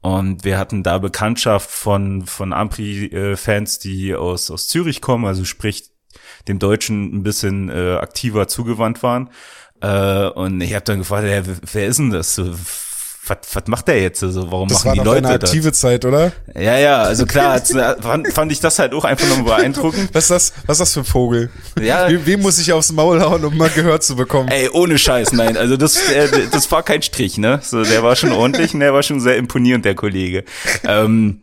[0.00, 5.90] Und wir hatten da Bekanntschaft von, von Ampri-Fans, die aus, aus Zürich kommen, also sprich
[6.46, 9.30] dem Deutschen ein bisschen äh, aktiver zugewandt waren.
[9.80, 11.42] Äh, und ich habe dann gefragt, ja,
[11.72, 12.40] wer ist denn das?
[13.26, 14.22] Was, was macht der jetzt?
[14.22, 15.30] Also, warum das machen die Leute das?
[15.30, 15.80] war eine aktive das?
[15.80, 16.32] Zeit, oder?
[16.54, 17.60] Ja, ja, also klar,
[18.00, 20.10] fand, fand ich das halt auch einfach nur beeindruckend.
[20.12, 21.50] Was ist das, was ist das für ein Vogel?
[21.80, 22.08] Ja.
[22.08, 24.48] Wem, wem muss ich aufs Maul hauen, um mal gehört zu bekommen?
[24.48, 25.56] Ey, ohne Scheiß, nein.
[25.56, 27.60] Also das, äh, das war kein Strich, ne?
[27.62, 30.44] So, der war schon ordentlich und der war schon sehr imponierend, der Kollege.
[30.84, 31.42] Ähm,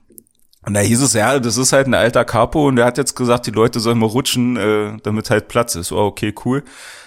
[0.66, 3.16] und da hieß es, ja, das ist halt ein alter Capo und der hat jetzt
[3.16, 5.92] gesagt, die Leute sollen mal rutschen, äh, damit halt Platz ist.
[5.92, 6.64] Oh, okay, cool.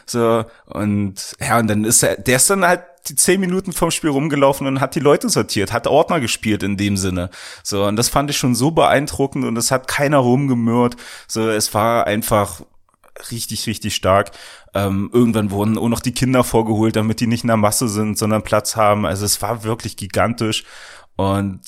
[0.06, 3.90] So, und ja, und dann ist er, der ist dann halt die zehn Minuten vom
[3.90, 7.30] Spiel rumgelaufen und hat die Leute sortiert, hat Ordner gespielt in dem Sinne.
[7.62, 10.96] So, und das fand ich schon so beeindruckend und es hat keiner rumgemürrt.
[11.28, 12.62] So, es war einfach
[13.30, 14.30] richtig, richtig stark.
[14.74, 18.18] Ähm, irgendwann wurden auch noch die Kinder vorgeholt, damit die nicht in der Masse sind,
[18.18, 19.06] sondern Platz haben.
[19.06, 20.64] Also es war wirklich gigantisch
[21.16, 21.60] und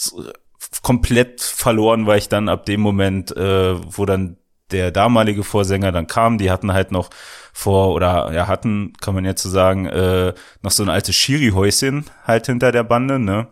[0.82, 4.38] komplett verloren war ich dann ab dem Moment, äh, wo dann
[4.70, 6.38] der damalige Vorsänger dann kam.
[6.38, 7.10] Die hatten halt noch
[7.56, 12.04] vor oder ja hatten, kann man jetzt so sagen, äh, noch so ein altes Schiri-Häuschen
[12.22, 13.48] halt hinter der Bande, ne?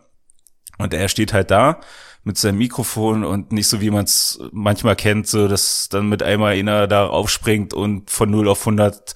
[0.77, 1.79] Und er steht halt da
[2.23, 6.21] mit seinem Mikrofon und nicht so wie man es manchmal kennt, so dass dann mit
[6.21, 9.15] einmal einer da aufspringt und von 0 auf 100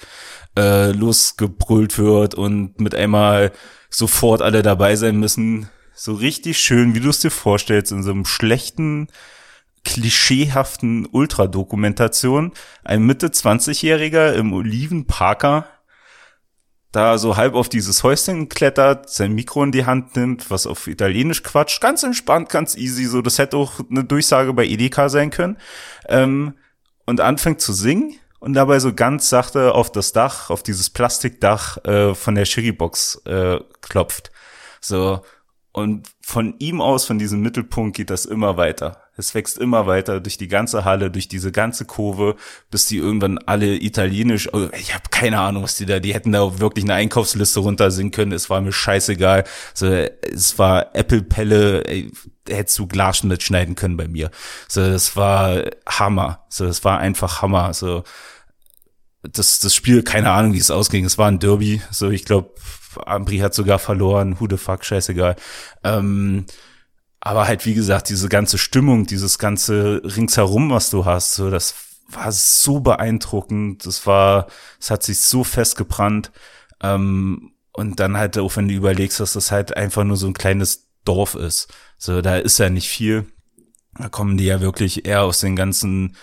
[0.58, 3.52] äh, losgebrüllt wird und mit einmal
[3.92, 5.70] sofort alle dabei sein müssen.
[5.94, 9.08] So richtig schön, wie du es dir vorstellst, in so einem schlechten
[9.84, 12.54] klischeehaften Ultradokumentation.
[12.84, 15.68] Ein Mitte 20-Jähriger im Olivenparker
[16.92, 20.88] da so halb auf dieses Häuschen klettert, sein Mikro in die Hand nimmt, was auf
[20.88, 25.30] Italienisch quatscht, ganz entspannt, ganz easy, so das hätte auch eine Durchsage bei Edeka sein
[25.30, 25.58] können,
[26.08, 26.56] ähm,
[27.06, 31.84] und anfängt zu singen und dabei so ganz sachte auf das Dach, auf dieses Plastikdach
[31.86, 34.32] äh, von der Sherrybox äh, klopft.
[34.82, 35.22] So,
[35.72, 39.04] und von ihm aus, von diesem Mittelpunkt geht das immer weiter.
[39.20, 42.36] Es wächst immer weiter durch die ganze Halle, durch diese ganze Kurve,
[42.72, 46.32] bis die irgendwann alle italienisch, oh, ich habe keine Ahnung, was die da, die hätten
[46.32, 49.44] da wirklich eine Einkaufsliste runtersingen können, es war mir scheißegal.
[49.74, 51.84] So, es war Apple-Pelle,
[52.48, 54.32] hättest du Glas mitschneiden können bei mir.
[54.68, 56.46] So, das war Hammer.
[56.50, 57.74] So, das war einfach Hammer.
[57.74, 58.04] So,
[59.24, 61.06] das, das Spiel, keine Ahnung, wie es ausging.
[61.06, 61.82] Es war ein Derby.
[61.92, 62.54] So, ich glaube,
[63.06, 64.40] Ambri hat sogar verloren.
[64.40, 65.36] Who the fuck, scheißegal.
[65.84, 66.46] Ähm,
[67.22, 71.76] aber halt, wie gesagt, diese ganze Stimmung, dieses ganze ringsherum, was du hast, so, das
[72.12, 73.86] war so beeindruckend.
[73.86, 74.48] Das war,
[74.80, 76.32] es hat sich so festgebrannt.
[76.82, 80.34] Ähm, und dann halt auch, wenn du überlegst, dass das halt einfach nur so ein
[80.34, 81.72] kleines Dorf ist.
[81.98, 83.26] So, da ist ja nicht viel.
[83.98, 86.16] Da kommen die ja wirklich eher aus den ganzen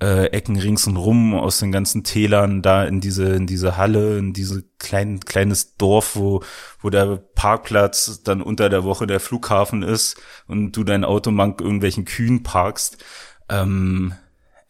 [0.00, 4.18] äh, Ecken rings und rum aus den ganzen Tälern da in diese in diese Halle
[4.18, 6.42] in diese kleinen kleines Dorf wo
[6.80, 10.16] wo der Parkplatz dann unter der Woche der Flughafen ist
[10.46, 13.04] und du dein Auto mank irgendwelchen Kühen parkst.
[13.48, 14.14] Ähm,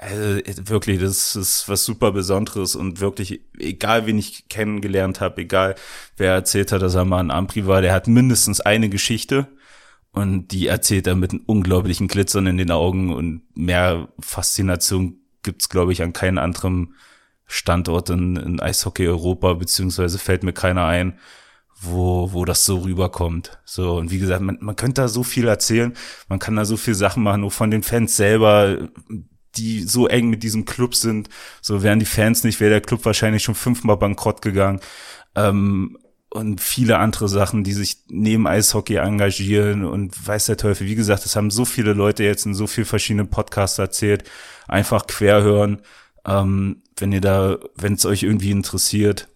[0.01, 0.41] also
[0.71, 5.75] wirklich, das ist was super Besonderes und wirklich, egal wen ich kennengelernt habe, egal
[6.17, 9.49] wer erzählt hat, dass er mal ein Ampri war, der hat mindestens eine Geschichte
[10.13, 15.69] und die erzählt er mit einem unglaublichen Glitzern in den Augen und mehr Faszination gibt's
[15.69, 16.95] glaube ich an keinem anderen
[17.47, 21.19] Standort in, in Eishockey Europa beziehungsweise fällt mir keiner ein,
[21.81, 23.59] wo, wo das so rüberkommt.
[23.65, 25.95] So, und wie gesagt, man, man könnte da so viel erzählen,
[26.29, 28.89] man kann da so viel Sachen machen, nur von den Fans selber,
[29.57, 31.29] die so eng mit diesem Club sind.
[31.61, 34.81] So wären die Fans nicht, wäre der Club wahrscheinlich schon fünfmal bankrott gegangen.
[35.35, 35.99] Ähm,
[36.31, 40.87] und viele andere Sachen, die sich neben Eishockey engagieren und weiß der Teufel.
[40.87, 44.25] Wie gesagt, das haben so viele Leute jetzt in so vielen verschiedenen Podcasts erzählt.
[44.69, 45.83] Einfach quer hören.
[46.25, 49.29] Ähm, wenn ihr da, wenn es euch irgendwie interessiert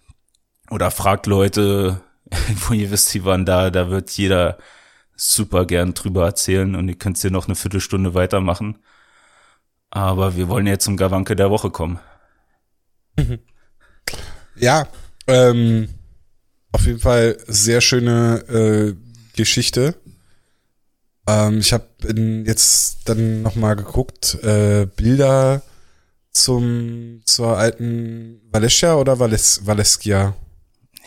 [0.71, 2.01] oder fragt Leute,
[2.69, 4.59] wo ihr wisst, die waren da, da wird jeder
[5.17, 8.79] super gern drüber erzählen und ihr könnt hier noch eine Viertelstunde weitermachen.
[9.91, 11.99] Aber wir wollen jetzt zum Gawanke der Woche kommen.
[14.57, 14.87] Ja,
[15.27, 15.89] ähm,
[16.75, 18.95] auf jeden Fall sehr schöne äh,
[19.37, 19.95] Geschichte.
[21.27, 21.87] Ähm, ich habe
[22.47, 25.63] jetzt dann noch mal geguckt, äh, Bilder
[26.33, 30.35] zum zur alten Valencia oder Vales, Valeskia?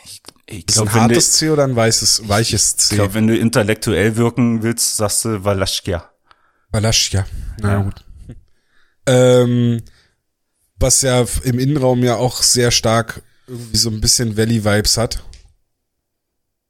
[0.05, 2.95] Ich, ich Ist ein glaube, wenn, du- hartes C oder ein weißes, weiches C?
[2.95, 6.09] ich glaub, wenn du intellektuell wirken willst, sagst du Valaschkia.
[6.71, 7.25] Valaschia.
[7.61, 7.81] Na Ja.
[7.83, 8.03] gut.
[9.09, 9.81] Ähm,
[10.79, 15.23] was ja im Innenraum ja auch sehr stark irgendwie so ein bisschen Valley-Vibes hat.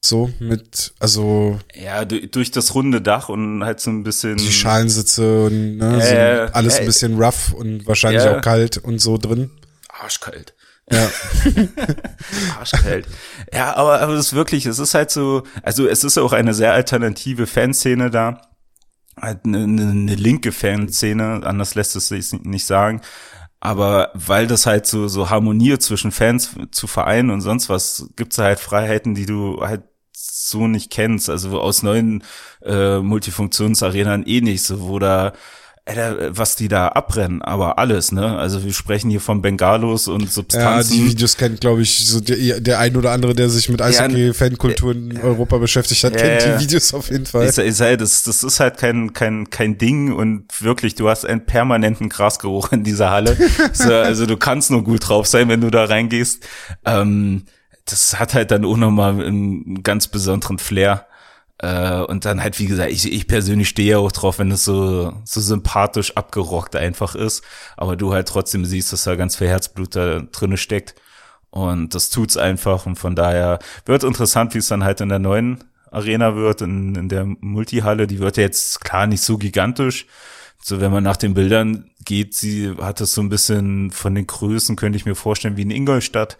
[0.01, 4.37] So mit, also Ja, du, durch das runde Dach und halt so ein bisschen.
[4.37, 8.37] die Schalensitze und ne, so Äh, alles ein äh, bisschen rough und wahrscheinlich ja.
[8.37, 9.51] auch kalt und so drin.
[9.89, 10.53] Arschkalt.
[10.89, 11.09] Ja.
[12.59, 13.07] Arschkalt.
[13.51, 16.53] ja, aber, aber es ist wirklich, es ist halt so, also es ist auch eine
[16.53, 18.41] sehr alternative Fanszene da.
[19.19, 23.01] Halt eine, eine, eine linke Fanszene, anders lässt es sich nicht sagen.
[23.59, 28.37] Aber weil das halt so, so harmoniert zwischen Fans zu vereinen und sonst was, gibt's
[28.37, 29.83] halt Freiheiten, die du halt
[30.15, 31.29] so nicht kennst.
[31.29, 32.23] Also aus neuen
[32.63, 35.33] äh, Multifunktionsarenern eh nicht, so wo da
[36.31, 38.37] was die da abbrennen, aber alles, ne?
[38.37, 40.91] Also wir sprechen hier von Bengalos und Ja, Substanzen.
[40.93, 44.91] die Videos kennt, glaube ich, so der, der ein oder andere, der sich mit Eishockey-Fankultur
[44.91, 46.57] in Europa beschäftigt hat, Ja, kennt ja.
[46.57, 47.49] die Videos auf jeden Fall.
[47.51, 51.25] Sag- ich sag, das, das ist halt kein, kein, kein Ding und wirklich, du hast
[51.25, 53.37] einen permanenten Grasgeruch in dieser Halle.
[53.73, 56.45] so, also du kannst nur gut drauf sein, wenn du da reingehst.
[56.85, 57.43] Ähm,
[57.85, 61.05] das hat halt dann auch nochmal einen ganz besonderen Flair.
[61.59, 64.63] Äh, und dann halt, wie gesagt, ich, ich persönlich stehe ja auch drauf, wenn es
[64.63, 67.43] so, so sympathisch abgerockt einfach ist.
[67.77, 70.95] Aber du halt trotzdem siehst, dass da ganz viel Herzblut da drinne steckt.
[71.49, 72.85] Und das tut's einfach.
[72.85, 76.95] Und von daher wird interessant, wie es dann halt in der neuen Arena wird, in,
[76.95, 78.07] in der Multihalle.
[78.07, 80.05] Die wird ja jetzt klar nicht so gigantisch.
[80.61, 84.27] So, wenn man nach den Bildern geht, sie hat es so ein bisschen von den
[84.27, 86.37] Größen, könnte ich mir vorstellen, wie in Ingolstadt.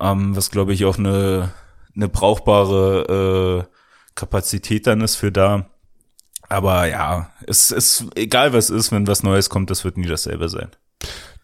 [0.00, 1.52] Ähm, was glaube ich auch eine,
[1.94, 3.75] eine brauchbare äh,
[4.16, 5.70] Kapazität dann ist für da.
[6.48, 10.48] Aber ja, es ist egal was ist, wenn was Neues kommt, das wird nie dasselbe
[10.48, 10.68] sein.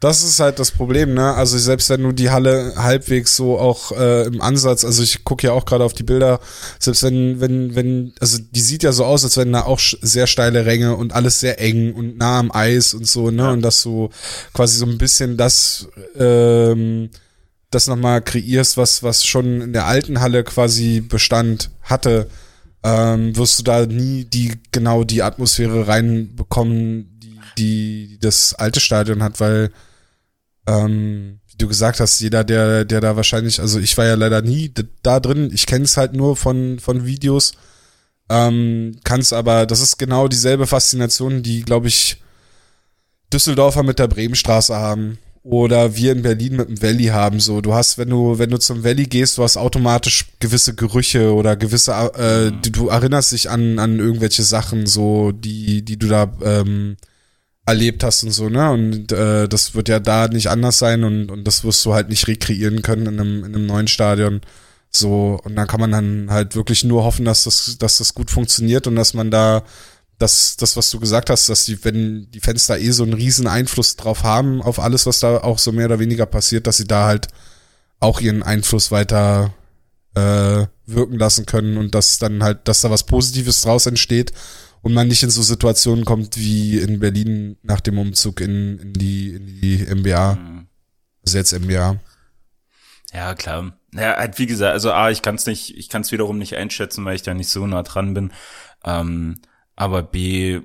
[0.03, 1.35] Das ist halt das Problem, ne?
[1.35, 5.47] Also selbst wenn du die Halle halbwegs so auch äh, im Ansatz, also ich gucke
[5.47, 6.41] ja auch gerade auf die Bilder,
[6.81, 10.27] selbst wenn, wenn, wenn, also die sieht ja so aus, als wenn da auch sehr
[10.27, 13.53] steile Ränge und alles sehr eng und nah am Eis und so, ne?
[13.53, 14.11] Und dass du
[14.55, 15.87] quasi so ein bisschen das,
[16.19, 17.11] ähm,
[17.71, 22.29] das nochmal kreierst, was, was schon in der alten Halle quasi Bestand hatte,
[22.85, 29.23] ähm, wirst du da nie die, genau die Atmosphäre reinbekommen, die, die das alte Stadion
[29.23, 29.71] hat, weil
[30.67, 34.43] ähm, wie du gesagt hast, jeder, der, der da wahrscheinlich, also ich war ja leider
[34.43, 34.73] nie
[35.03, 37.53] da drin, ich kenne es halt nur von, von Videos,
[38.29, 42.23] ähm, kann es aber, das ist genau dieselbe Faszination, die, glaube ich,
[43.33, 47.41] Düsseldorfer mit der Bremenstraße haben oder wir in Berlin mit dem Valley haben.
[47.41, 51.35] So, du hast, wenn du, wenn du zum Valley gehst, du hast automatisch gewisse Gerüche
[51.35, 56.07] oder gewisse, äh, du, du erinnerst dich an, an irgendwelche Sachen, so, die, die du
[56.07, 56.97] da ähm,
[57.67, 58.71] erlebt hast und so, ne?
[58.71, 62.09] Und äh, das wird ja da nicht anders sein und, und das wirst du halt
[62.09, 64.41] nicht rekreieren können in einem, in einem neuen Stadion.
[64.91, 68.31] So, und dann kann man dann halt wirklich nur hoffen, dass das, dass das gut
[68.31, 69.65] funktioniert und dass man da
[70.23, 73.13] das, das, was du gesagt hast, dass die, wenn die Fans da eh so einen
[73.13, 76.77] riesen Einfluss drauf haben, auf alles, was da auch so mehr oder weniger passiert, dass
[76.77, 77.29] sie da halt
[77.99, 79.53] auch ihren Einfluss weiter
[80.15, 84.33] äh, wirken lassen können und dass dann halt, dass da was Positives draus entsteht
[84.81, 88.93] und man nicht in so Situationen kommt wie in Berlin nach dem Umzug in, in
[88.93, 90.39] die, in die MBA.
[91.25, 91.99] Also jetzt MBA.
[93.13, 93.77] Ja, klar.
[93.95, 96.57] Ja, halt wie gesagt, also A, ich kann es nicht, ich kann es wiederum nicht
[96.57, 98.33] einschätzen, weil ich da nicht so nah dran bin.
[98.85, 99.41] Ähm,
[99.77, 100.61] aber B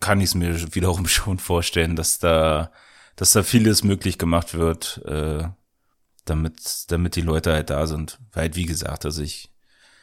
[0.00, 2.70] kann ich es mir wiederum schon vorstellen, dass da,
[3.16, 5.44] dass da vieles möglich gemacht wird, äh,
[6.24, 6.56] damit,
[6.88, 8.18] damit die Leute halt da sind.
[8.32, 9.50] Weil halt, wie gesagt, also ich,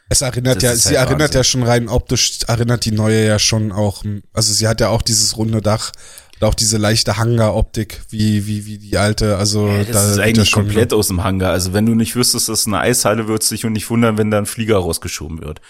[0.09, 1.39] Es erinnert ja, sie halt erinnert Wahnsinn.
[1.39, 4.03] ja schon rein optisch, erinnert die neue ja schon auch,
[4.33, 5.91] also sie hat ja auch dieses runde Dach,
[6.39, 10.19] Und auch diese leichte Hangar-Optik, wie, wie, wie die alte, also Ja, das da ist
[10.19, 11.51] eigentlich ja komplett aus dem Hangar.
[11.51, 14.31] Also wenn du nicht wüsstest, dass es eine Eishalle wird, dich und nicht wundern, wenn
[14.31, 15.61] da ein Flieger rausgeschoben wird.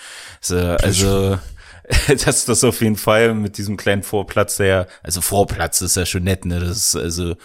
[0.41, 1.39] Also, also
[2.25, 6.23] das das auf jeden Fall mit diesem kleinen Vorplatz, der, also Vorplatz ist ja schon
[6.23, 6.59] nett, ne?
[6.59, 7.35] Das ist also,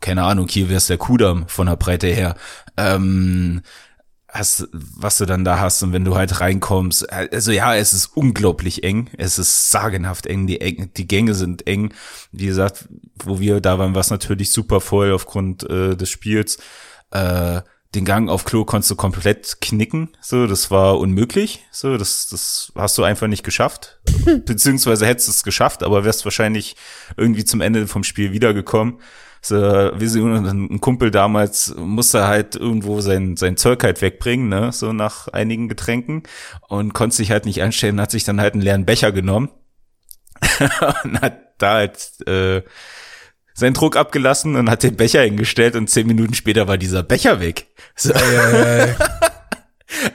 [0.00, 2.36] keine Ahnung, hier wär's der Kudamm von der Breite her.
[2.76, 3.62] Ähm,
[4.28, 8.06] hast, was du dann da hast und wenn du halt reinkommst, also ja, es ist
[8.14, 11.92] unglaublich eng, es ist sagenhaft eng, die, eng, die Gänge sind eng,
[12.32, 16.58] wie gesagt, wo wir da waren, war es natürlich super voll aufgrund äh, des Spiels,
[17.12, 17.62] äh,
[17.94, 22.72] den Gang auf Klo konntest du komplett knicken, so, das war unmöglich, so, das, das
[22.74, 24.00] hast du einfach nicht geschafft,
[24.44, 26.76] beziehungsweise hättest du es geschafft, aber wärst wahrscheinlich
[27.16, 28.98] irgendwie zum Ende vom Spiel wiedergekommen.
[29.42, 34.72] So, wie sie ein Kumpel damals musste halt irgendwo sein, sein Zeug halt wegbringen, ne,
[34.72, 36.24] so nach einigen Getränken
[36.68, 39.50] und konnte sich halt nicht anstellen, hat sich dann halt einen leeren Becher genommen
[41.04, 42.62] und hat da halt äh,
[43.56, 47.40] seinen Druck abgelassen und hat den Becher hingestellt und zehn Minuten später war dieser Becher
[47.40, 47.66] weg.
[47.96, 48.12] So.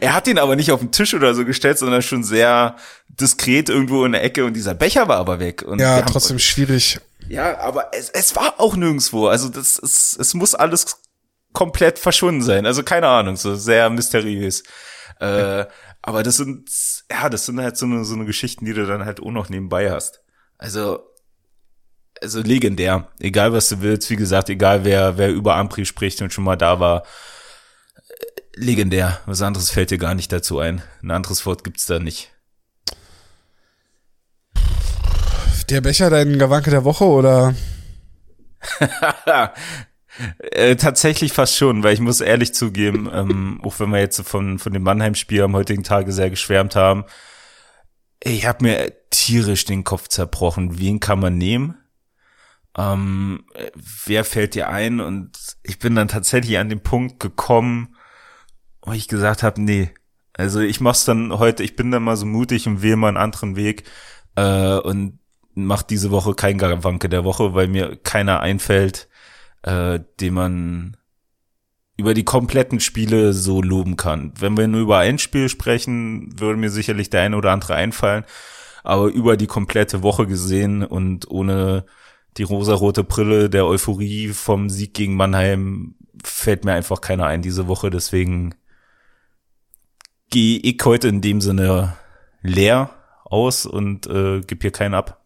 [0.01, 2.76] Er hat ihn aber nicht auf den Tisch oder so gestellt, sondern schon sehr
[3.07, 5.63] diskret irgendwo in der Ecke und dieser Becher war aber weg.
[5.63, 6.99] Und Ja, haben- trotzdem schwierig.
[7.30, 9.27] ja, aber es, es war auch nirgendwo.
[9.27, 10.97] Also das ist, es muss alles
[11.53, 12.65] komplett verschwunden sein.
[12.65, 14.63] Also keine Ahnung, so sehr mysteriös.
[15.19, 15.65] Äh,
[16.01, 16.69] aber das sind,
[17.09, 19.47] ja, das sind halt so eine, so eine Geschichten, die du dann halt auch noch
[19.49, 20.22] nebenbei hast.
[20.57, 20.99] Also,
[22.22, 23.07] also legendär.
[23.19, 26.56] Egal was du willst, wie gesagt, egal wer, wer über Ampri spricht und schon mal
[26.56, 27.03] da war.
[27.95, 28.14] äh,
[28.56, 29.19] Legendär.
[29.26, 30.81] Was anderes fällt dir gar nicht dazu ein.
[31.02, 32.31] Ein anderes Wort gibt's da nicht.
[35.69, 37.56] Der Becher dein Gawanke der Woche oder?
[40.52, 44.60] Äh, tatsächlich fast schon, weil ich muss ehrlich zugeben, ähm, auch wenn wir jetzt von,
[44.60, 47.06] von dem Mannheim-Spiel am heutigen Tage sehr geschwärmt haben,
[48.22, 50.77] ich habe mir tierisch den Kopf zerbrochen.
[50.77, 51.80] Wen kann man nehmen?
[52.77, 53.72] Ähm, äh,
[54.06, 54.99] wer fällt dir ein?
[54.99, 57.95] Und ich bin dann tatsächlich an den Punkt gekommen,
[58.81, 59.91] wo ich gesagt habe, nee.
[60.34, 63.18] Also ich mach's dann heute, ich bin dann mal so mutig und wähle mal einen
[63.18, 63.84] anderen Weg
[64.35, 65.19] äh, und
[65.53, 69.10] mach diese Woche kein Gawanke der Woche, weil mir keiner einfällt,
[69.64, 70.98] äh, den man
[71.98, 74.34] über die kompletten Spiele so loben kann.
[74.39, 78.23] Wenn wir nur über ein Spiel sprechen, würde mir sicherlich der eine oder andere einfallen,
[78.84, 81.85] aber über die komplette Woche gesehen und ohne
[82.37, 87.67] die rosarote Brille der Euphorie vom Sieg gegen Mannheim fällt mir einfach keiner ein diese
[87.67, 88.55] Woche, deswegen
[90.29, 91.97] gehe ich heute in dem Sinne
[92.41, 92.89] leer
[93.25, 95.23] aus und äh, gib hier keinen ab.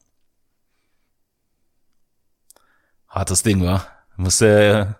[3.08, 3.88] Hartes Ding, war.
[4.18, 5.00] Muss der,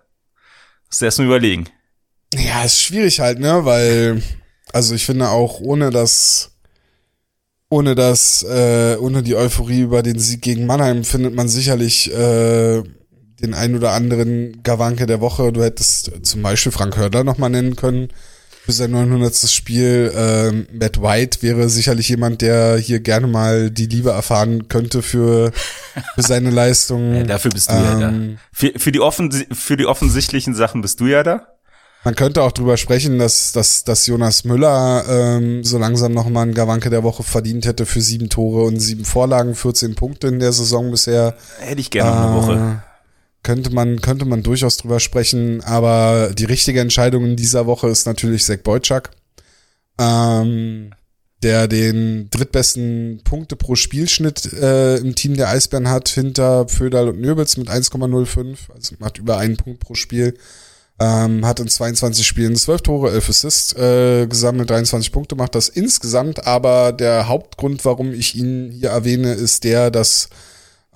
[0.86, 1.68] muss der erst mal überlegen.
[2.34, 4.22] Ja, ist schwierig halt, ne, weil,
[4.72, 6.55] also ich finde auch ohne das,
[7.68, 12.82] ohne das, äh, ohne die Euphorie über den Sieg gegen Mannheim findet man sicherlich äh,
[13.40, 15.52] den ein oder anderen Gawanke der Woche.
[15.52, 18.08] Du hättest zum Beispiel Frank Hördler nochmal nennen können
[18.66, 19.34] für sein 900.
[19.48, 20.12] Spiel.
[20.16, 25.52] Ähm, Matt White wäre sicherlich jemand, der hier gerne mal die Liebe erfahren könnte für,
[26.14, 27.14] für seine Leistung.
[27.16, 28.08] Ja, dafür bist du ja da.
[28.08, 31.46] Ähm, Für, für, die offen, für die offensichtlichen Sachen bist du ja da.
[32.06, 36.54] Man könnte auch drüber sprechen, dass, dass, dass Jonas Müller ähm, so langsam nochmal einen
[36.54, 40.52] Gawanke der Woche verdient hätte für sieben Tore und sieben Vorlagen, 14 Punkte in der
[40.52, 41.34] Saison bisher.
[41.58, 42.80] Hätte ich gerne noch eine Woche.
[42.80, 47.88] Äh, Könnte man, könnte man durchaus drüber sprechen, aber die richtige Entscheidung in dieser Woche
[47.88, 49.10] ist natürlich Zach Boyczak,
[49.98, 50.92] ähm,
[51.42, 57.20] der den drittbesten Punkte pro Spielschnitt äh, im Team der Eisbären hat, hinter Pföderl und
[57.20, 60.34] Nöbels mit 1,05, also macht über einen Punkt pro Spiel.
[60.98, 65.68] Ähm, hat in 22 Spielen 12 Tore, 11 Assists äh, gesammelt, 23 Punkte macht das
[65.68, 70.30] insgesamt, aber der Hauptgrund, warum ich ihn hier erwähne, ist der, dass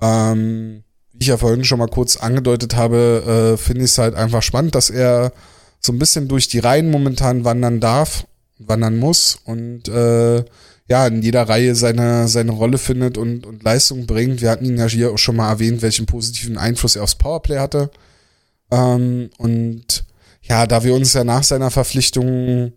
[0.01, 0.83] ähm,
[1.13, 4.41] wie ich ja vorhin schon mal kurz angedeutet habe, äh, finde ich es halt einfach
[4.41, 5.31] spannend, dass er
[5.79, 8.25] so ein bisschen durch die Reihen momentan wandern darf,
[8.57, 10.43] wandern muss und äh,
[10.87, 14.41] ja, in jeder Reihe seine, seine Rolle findet und, und Leistung bringt.
[14.41, 17.59] Wir hatten ihn ja hier auch schon mal erwähnt, welchen positiven Einfluss er aufs Powerplay
[17.59, 17.91] hatte.
[18.71, 20.05] Ähm, und
[20.41, 22.73] ja, da wir uns ja nach seiner Verpflichtung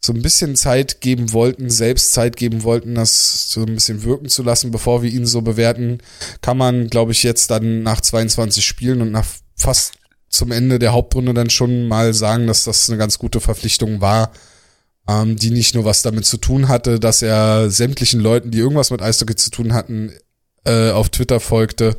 [0.00, 4.28] so ein bisschen Zeit geben wollten, selbst Zeit geben wollten, das so ein bisschen wirken
[4.28, 5.98] zu lassen, bevor wir ihn so bewerten,
[6.40, 9.26] kann man, glaube ich, jetzt dann nach 22 Spielen und nach
[9.56, 9.94] fast
[10.28, 14.30] zum Ende der Hauptrunde dann schon mal sagen, dass das eine ganz gute Verpflichtung war,
[15.08, 18.90] ähm, die nicht nur was damit zu tun hatte, dass er sämtlichen Leuten, die irgendwas
[18.90, 20.12] mit Eishockey zu tun hatten,
[20.64, 21.96] äh, auf Twitter folgte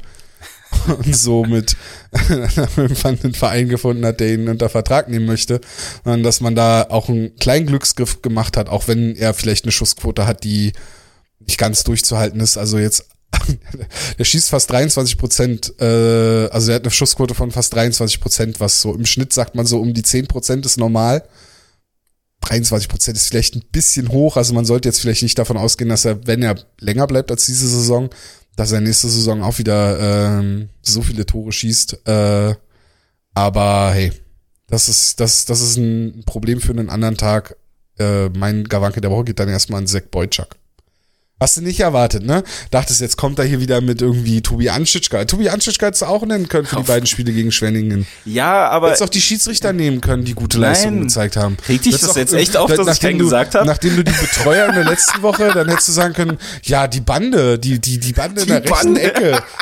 [0.88, 1.76] und somit
[3.04, 5.62] einen Verein gefunden hat, der ihn unter Vertrag nehmen möchte,
[6.04, 9.72] sondern dass man da auch einen kleinen Glücksgriff gemacht hat, auch wenn er vielleicht eine
[9.72, 10.74] Schussquote hat, die
[11.40, 12.58] nicht ganz durchzuhalten ist.
[12.58, 13.06] Also jetzt
[14.18, 18.60] der schießt fast 23 Prozent, äh, also er hat eine Schussquote von fast 23 Prozent,
[18.60, 21.24] was so im Schnitt sagt man so um die 10 Prozent ist normal.
[22.42, 25.90] 23 Prozent ist vielleicht ein bisschen hoch, also man sollte jetzt vielleicht nicht davon ausgehen,
[25.90, 28.10] dass er, wenn er länger bleibt als diese Saison,
[28.60, 32.06] dass er nächste Saison auch wieder ähm, so viele Tore schießt.
[32.06, 32.56] Äh,
[33.34, 34.12] aber hey,
[34.68, 37.56] das ist, das, das ist ein Problem für einen anderen Tag.
[37.98, 40.58] Äh, mein Gawanke der Woche geht dann erstmal an Zach Boyczak.
[41.42, 42.44] Hast du nicht erwartet, ne?
[42.70, 45.24] Dachtest, jetzt kommt er hier wieder mit irgendwie Tobi Anschitschka.
[45.24, 48.06] Tobi Anschitschka hättest du auch nennen können für die beiden Spiele gegen Schwenningen.
[48.26, 48.88] Ja, aber.
[48.88, 51.08] Hättest auch die Schiedsrichter nehmen können, die gute Leistungen Nein.
[51.08, 51.56] gezeigt haben.
[51.70, 53.66] Regt dich Das das jetzt echt auf, dass ich nachdem keinen du, gesagt hab?
[53.66, 57.00] Nachdem du die Betreuer in der letzten Woche, dann hättest du sagen können, ja, die
[57.02, 59.02] Bande, die, die, die Bande in Die der rechten Bande.
[59.02, 59.44] Ecke.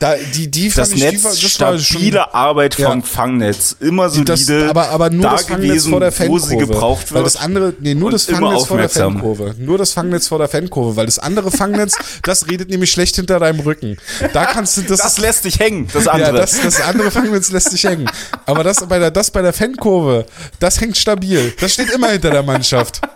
[0.00, 3.04] Da, die, die das ich, die Netz, war- das war schon- stabile Arbeit vom Ja.
[3.04, 3.76] Fangnetz.
[3.80, 4.32] Immer solide.
[4.32, 7.26] das, aber, aber nur da das Fangnetz gewesen, vor der Wo sie gebraucht weil wird.
[7.26, 8.88] das andere, nee, nur das Fangnetz vor der.
[8.88, 9.54] Fankurve.
[9.58, 13.38] Nur das Fangnetz vor der Fankurve, weil das andere Fangnetz, das redet nämlich schlecht hinter
[13.38, 13.98] deinem Rücken.
[14.32, 16.32] Da kannst du, das, Das lässt dich hängen, das ja, andere.
[16.38, 18.10] das, das andere Fangnetz lässt sich hängen.
[18.46, 20.24] Aber das bei der, das bei der Fankurve,
[20.60, 21.52] das hängt stabil.
[21.60, 23.02] Das steht immer hinter der Mannschaft.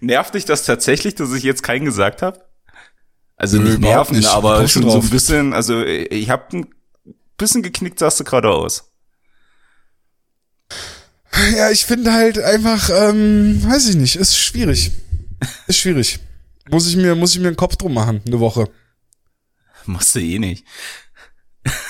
[0.00, 2.40] Nervt dich das tatsächlich, dass ich jetzt keinen gesagt habe?
[3.42, 4.28] Also Nö, nicht nerven, nicht.
[4.28, 5.04] aber schon so drauf?
[5.04, 6.66] ein bisschen, also ich habe ein
[7.36, 8.92] bisschen geknickt, sahst du gerade aus.
[11.56, 14.92] Ja, ich finde halt einfach, ähm, weiß ich nicht, ist schwierig.
[15.66, 16.20] Ist schwierig.
[16.70, 18.68] Muss ich mir, muss ich mir einen Kopf drum machen, eine Woche.
[19.86, 20.64] Musst du eh nicht.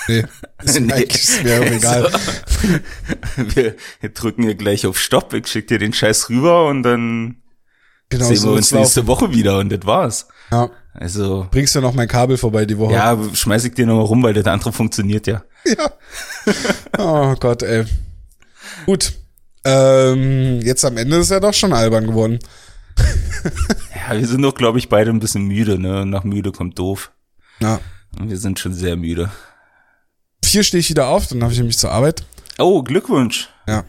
[0.07, 0.25] Nee,
[0.63, 1.03] ist Nee.
[1.03, 2.11] ist mir auch egal.
[3.37, 7.43] Wir, wir drücken hier gleich auf Stopp, ich schick dir den Scheiß rüber und dann
[8.09, 9.07] Genau sehen so wir uns nächste laufen.
[9.07, 10.27] Woche wieder und das war's.
[10.51, 10.69] Ja.
[10.93, 12.93] Also, Bringst du noch mein Kabel vorbei die Woche?
[12.93, 15.43] ja, schmeiß ich dir nochmal rum, weil das andere funktioniert ja.
[15.65, 15.91] Ja.
[16.99, 17.85] Oh Gott, ey.
[18.85, 19.13] Gut.
[19.65, 22.39] Ähm, jetzt am Ende ist er doch schon albern geworden.
[24.09, 26.05] Ja, wir sind doch, glaube ich, beide ein bisschen müde, ne?
[26.05, 27.11] Nach müde kommt doof.
[27.61, 27.79] Ja.
[28.19, 29.31] Und wir sind schon sehr müde.
[30.43, 32.23] Vier stehe ich wieder auf, dann habe ich nämlich zur Arbeit.
[32.59, 33.49] Oh, Glückwunsch.
[33.67, 33.85] Ja.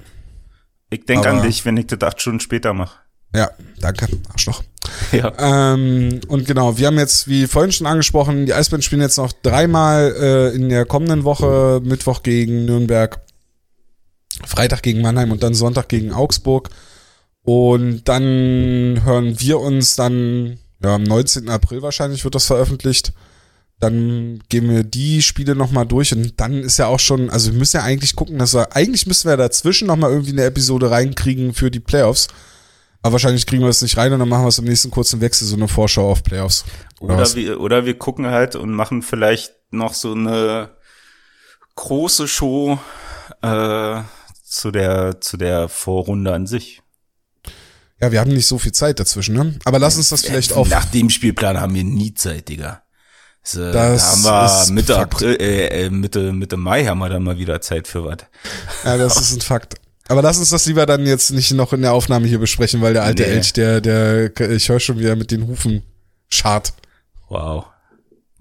[0.90, 2.98] Ich denk Aber- an dich, wenn ich das acht Stunden später mache.
[3.34, 3.50] Ja,
[3.80, 4.06] danke.
[4.32, 4.62] Arschloch.
[5.12, 5.32] Ja.
[5.74, 9.32] Ähm, und genau, wir haben jetzt, wie vorhin schon angesprochen, die Eisbären spielen jetzt noch
[9.32, 11.80] dreimal äh, in der kommenden Woche.
[11.84, 13.20] Mittwoch gegen Nürnberg,
[14.44, 16.70] Freitag gegen Mannheim und dann Sonntag gegen Augsburg.
[17.42, 21.48] Und dann hören wir uns dann, ja, am 19.
[21.48, 23.12] April wahrscheinlich wird das veröffentlicht.
[23.80, 27.58] Dann gehen wir die Spiele nochmal durch und dann ist ja auch schon, also wir
[27.58, 31.52] müssen ja eigentlich gucken, dass wir, eigentlich müssen wir dazwischen nochmal irgendwie eine Episode reinkriegen
[31.52, 32.28] für die Playoffs.
[33.04, 35.20] Aber wahrscheinlich kriegen wir das nicht rein und dann machen wir es im nächsten kurzen
[35.20, 36.64] Wechsel, so eine Vorschau auf Playoffs.
[37.00, 37.36] Oder was?
[37.36, 40.70] wir, oder wir gucken halt und machen vielleicht noch so eine
[41.74, 42.78] große Show
[43.42, 44.00] äh,
[44.42, 46.80] zu der zu der Vorrunde an sich.
[48.00, 49.58] Ja, wir haben nicht so viel Zeit dazwischen, ne?
[49.66, 50.70] Aber lass uns das vielleicht auf.
[50.70, 52.84] Nach dem Spielplan haben wir nie Zeit, Digga.
[53.42, 54.98] So, Das da haben wir Mitte.
[54.98, 58.20] April, äh, äh, Mitte, Mitte Mai haben wir dann mal wieder Zeit für was.
[58.82, 59.74] Ja, das ist ein Fakt.
[60.08, 62.92] Aber lass uns das lieber dann jetzt nicht noch in der Aufnahme hier besprechen, weil
[62.92, 63.30] der alte Nee.
[63.30, 65.82] Elch, der, der, ich höre schon wieder mit den Hufen
[66.28, 66.74] schart.
[67.28, 67.66] Wow.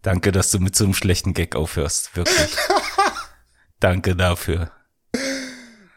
[0.02, 2.16] Danke, dass du mit so einem schlechten Gag aufhörst.
[2.18, 2.50] Wirklich.
[3.80, 4.72] Danke dafür.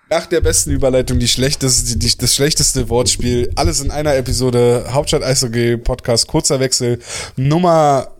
[0.08, 3.50] Nach der besten Überleitung die schlechteste, die, das schlechteste Wortspiel.
[3.56, 4.86] Alles in einer Episode.
[4.92, 6.28] Hauptstadt Eishockey Podcast.
[6.28, 7.00] Kurzer Wechsel.
[7.34, 8.14] Nummer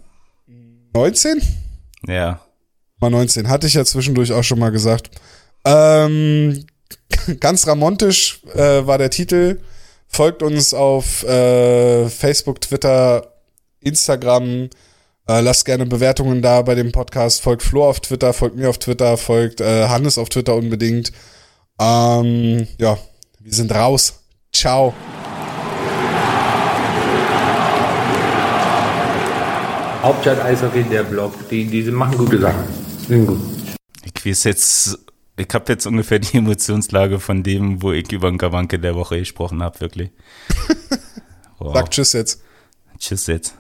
[0.95, 1.41] 19?
[2.09, 2.41] Ja.
[3.01, 3.49] Nummer 19.
[3.49, 5.13] Hatte ich ja zwischendurch auch schon mal gesagt.
[5.65, 6.67] Ähm,
[7.41, 9.61] ganz ramontisch äh, war der Titel.
[10.09, 13.33] Folgt uns auf äh, Facebook, Twitter,
[13.81, 14.71] Instagram.
[15.29, 17.43] Äh, lasst gerne Bewertungen da bei dem Podcast.
[17.43, 21.13] Folgt Flo auf Twitter, folgt mir auf Twitter, folgt äh, Hannes auf Twitter unbedingt.
[21.81, 22.97] Ähm, ja,
[23.41, 24.21] wir sind raus.
[24.53, 24.95] Ciao.
[30.03, 31.35] Hauptstadt Eishockey, der Blog.
[31.51, 32.63] Die, die machen gute Sachen.
[33.09, 33.41] Sind gut.
[34.05, 34.99] Ich weiß jetzt,
[35.37, 39.19] ich habe jetzt ungefähr die Emotionslage von dem, wo ich über den Gawanke der Woche
[39.19, 40.11] gesprochen habe, wirklich.
[41.59, 41.73] Wow.
[41.75, 42.43] Sagt Tschüss jetzt.
[42.99, 43.55] Tschüss jetzt.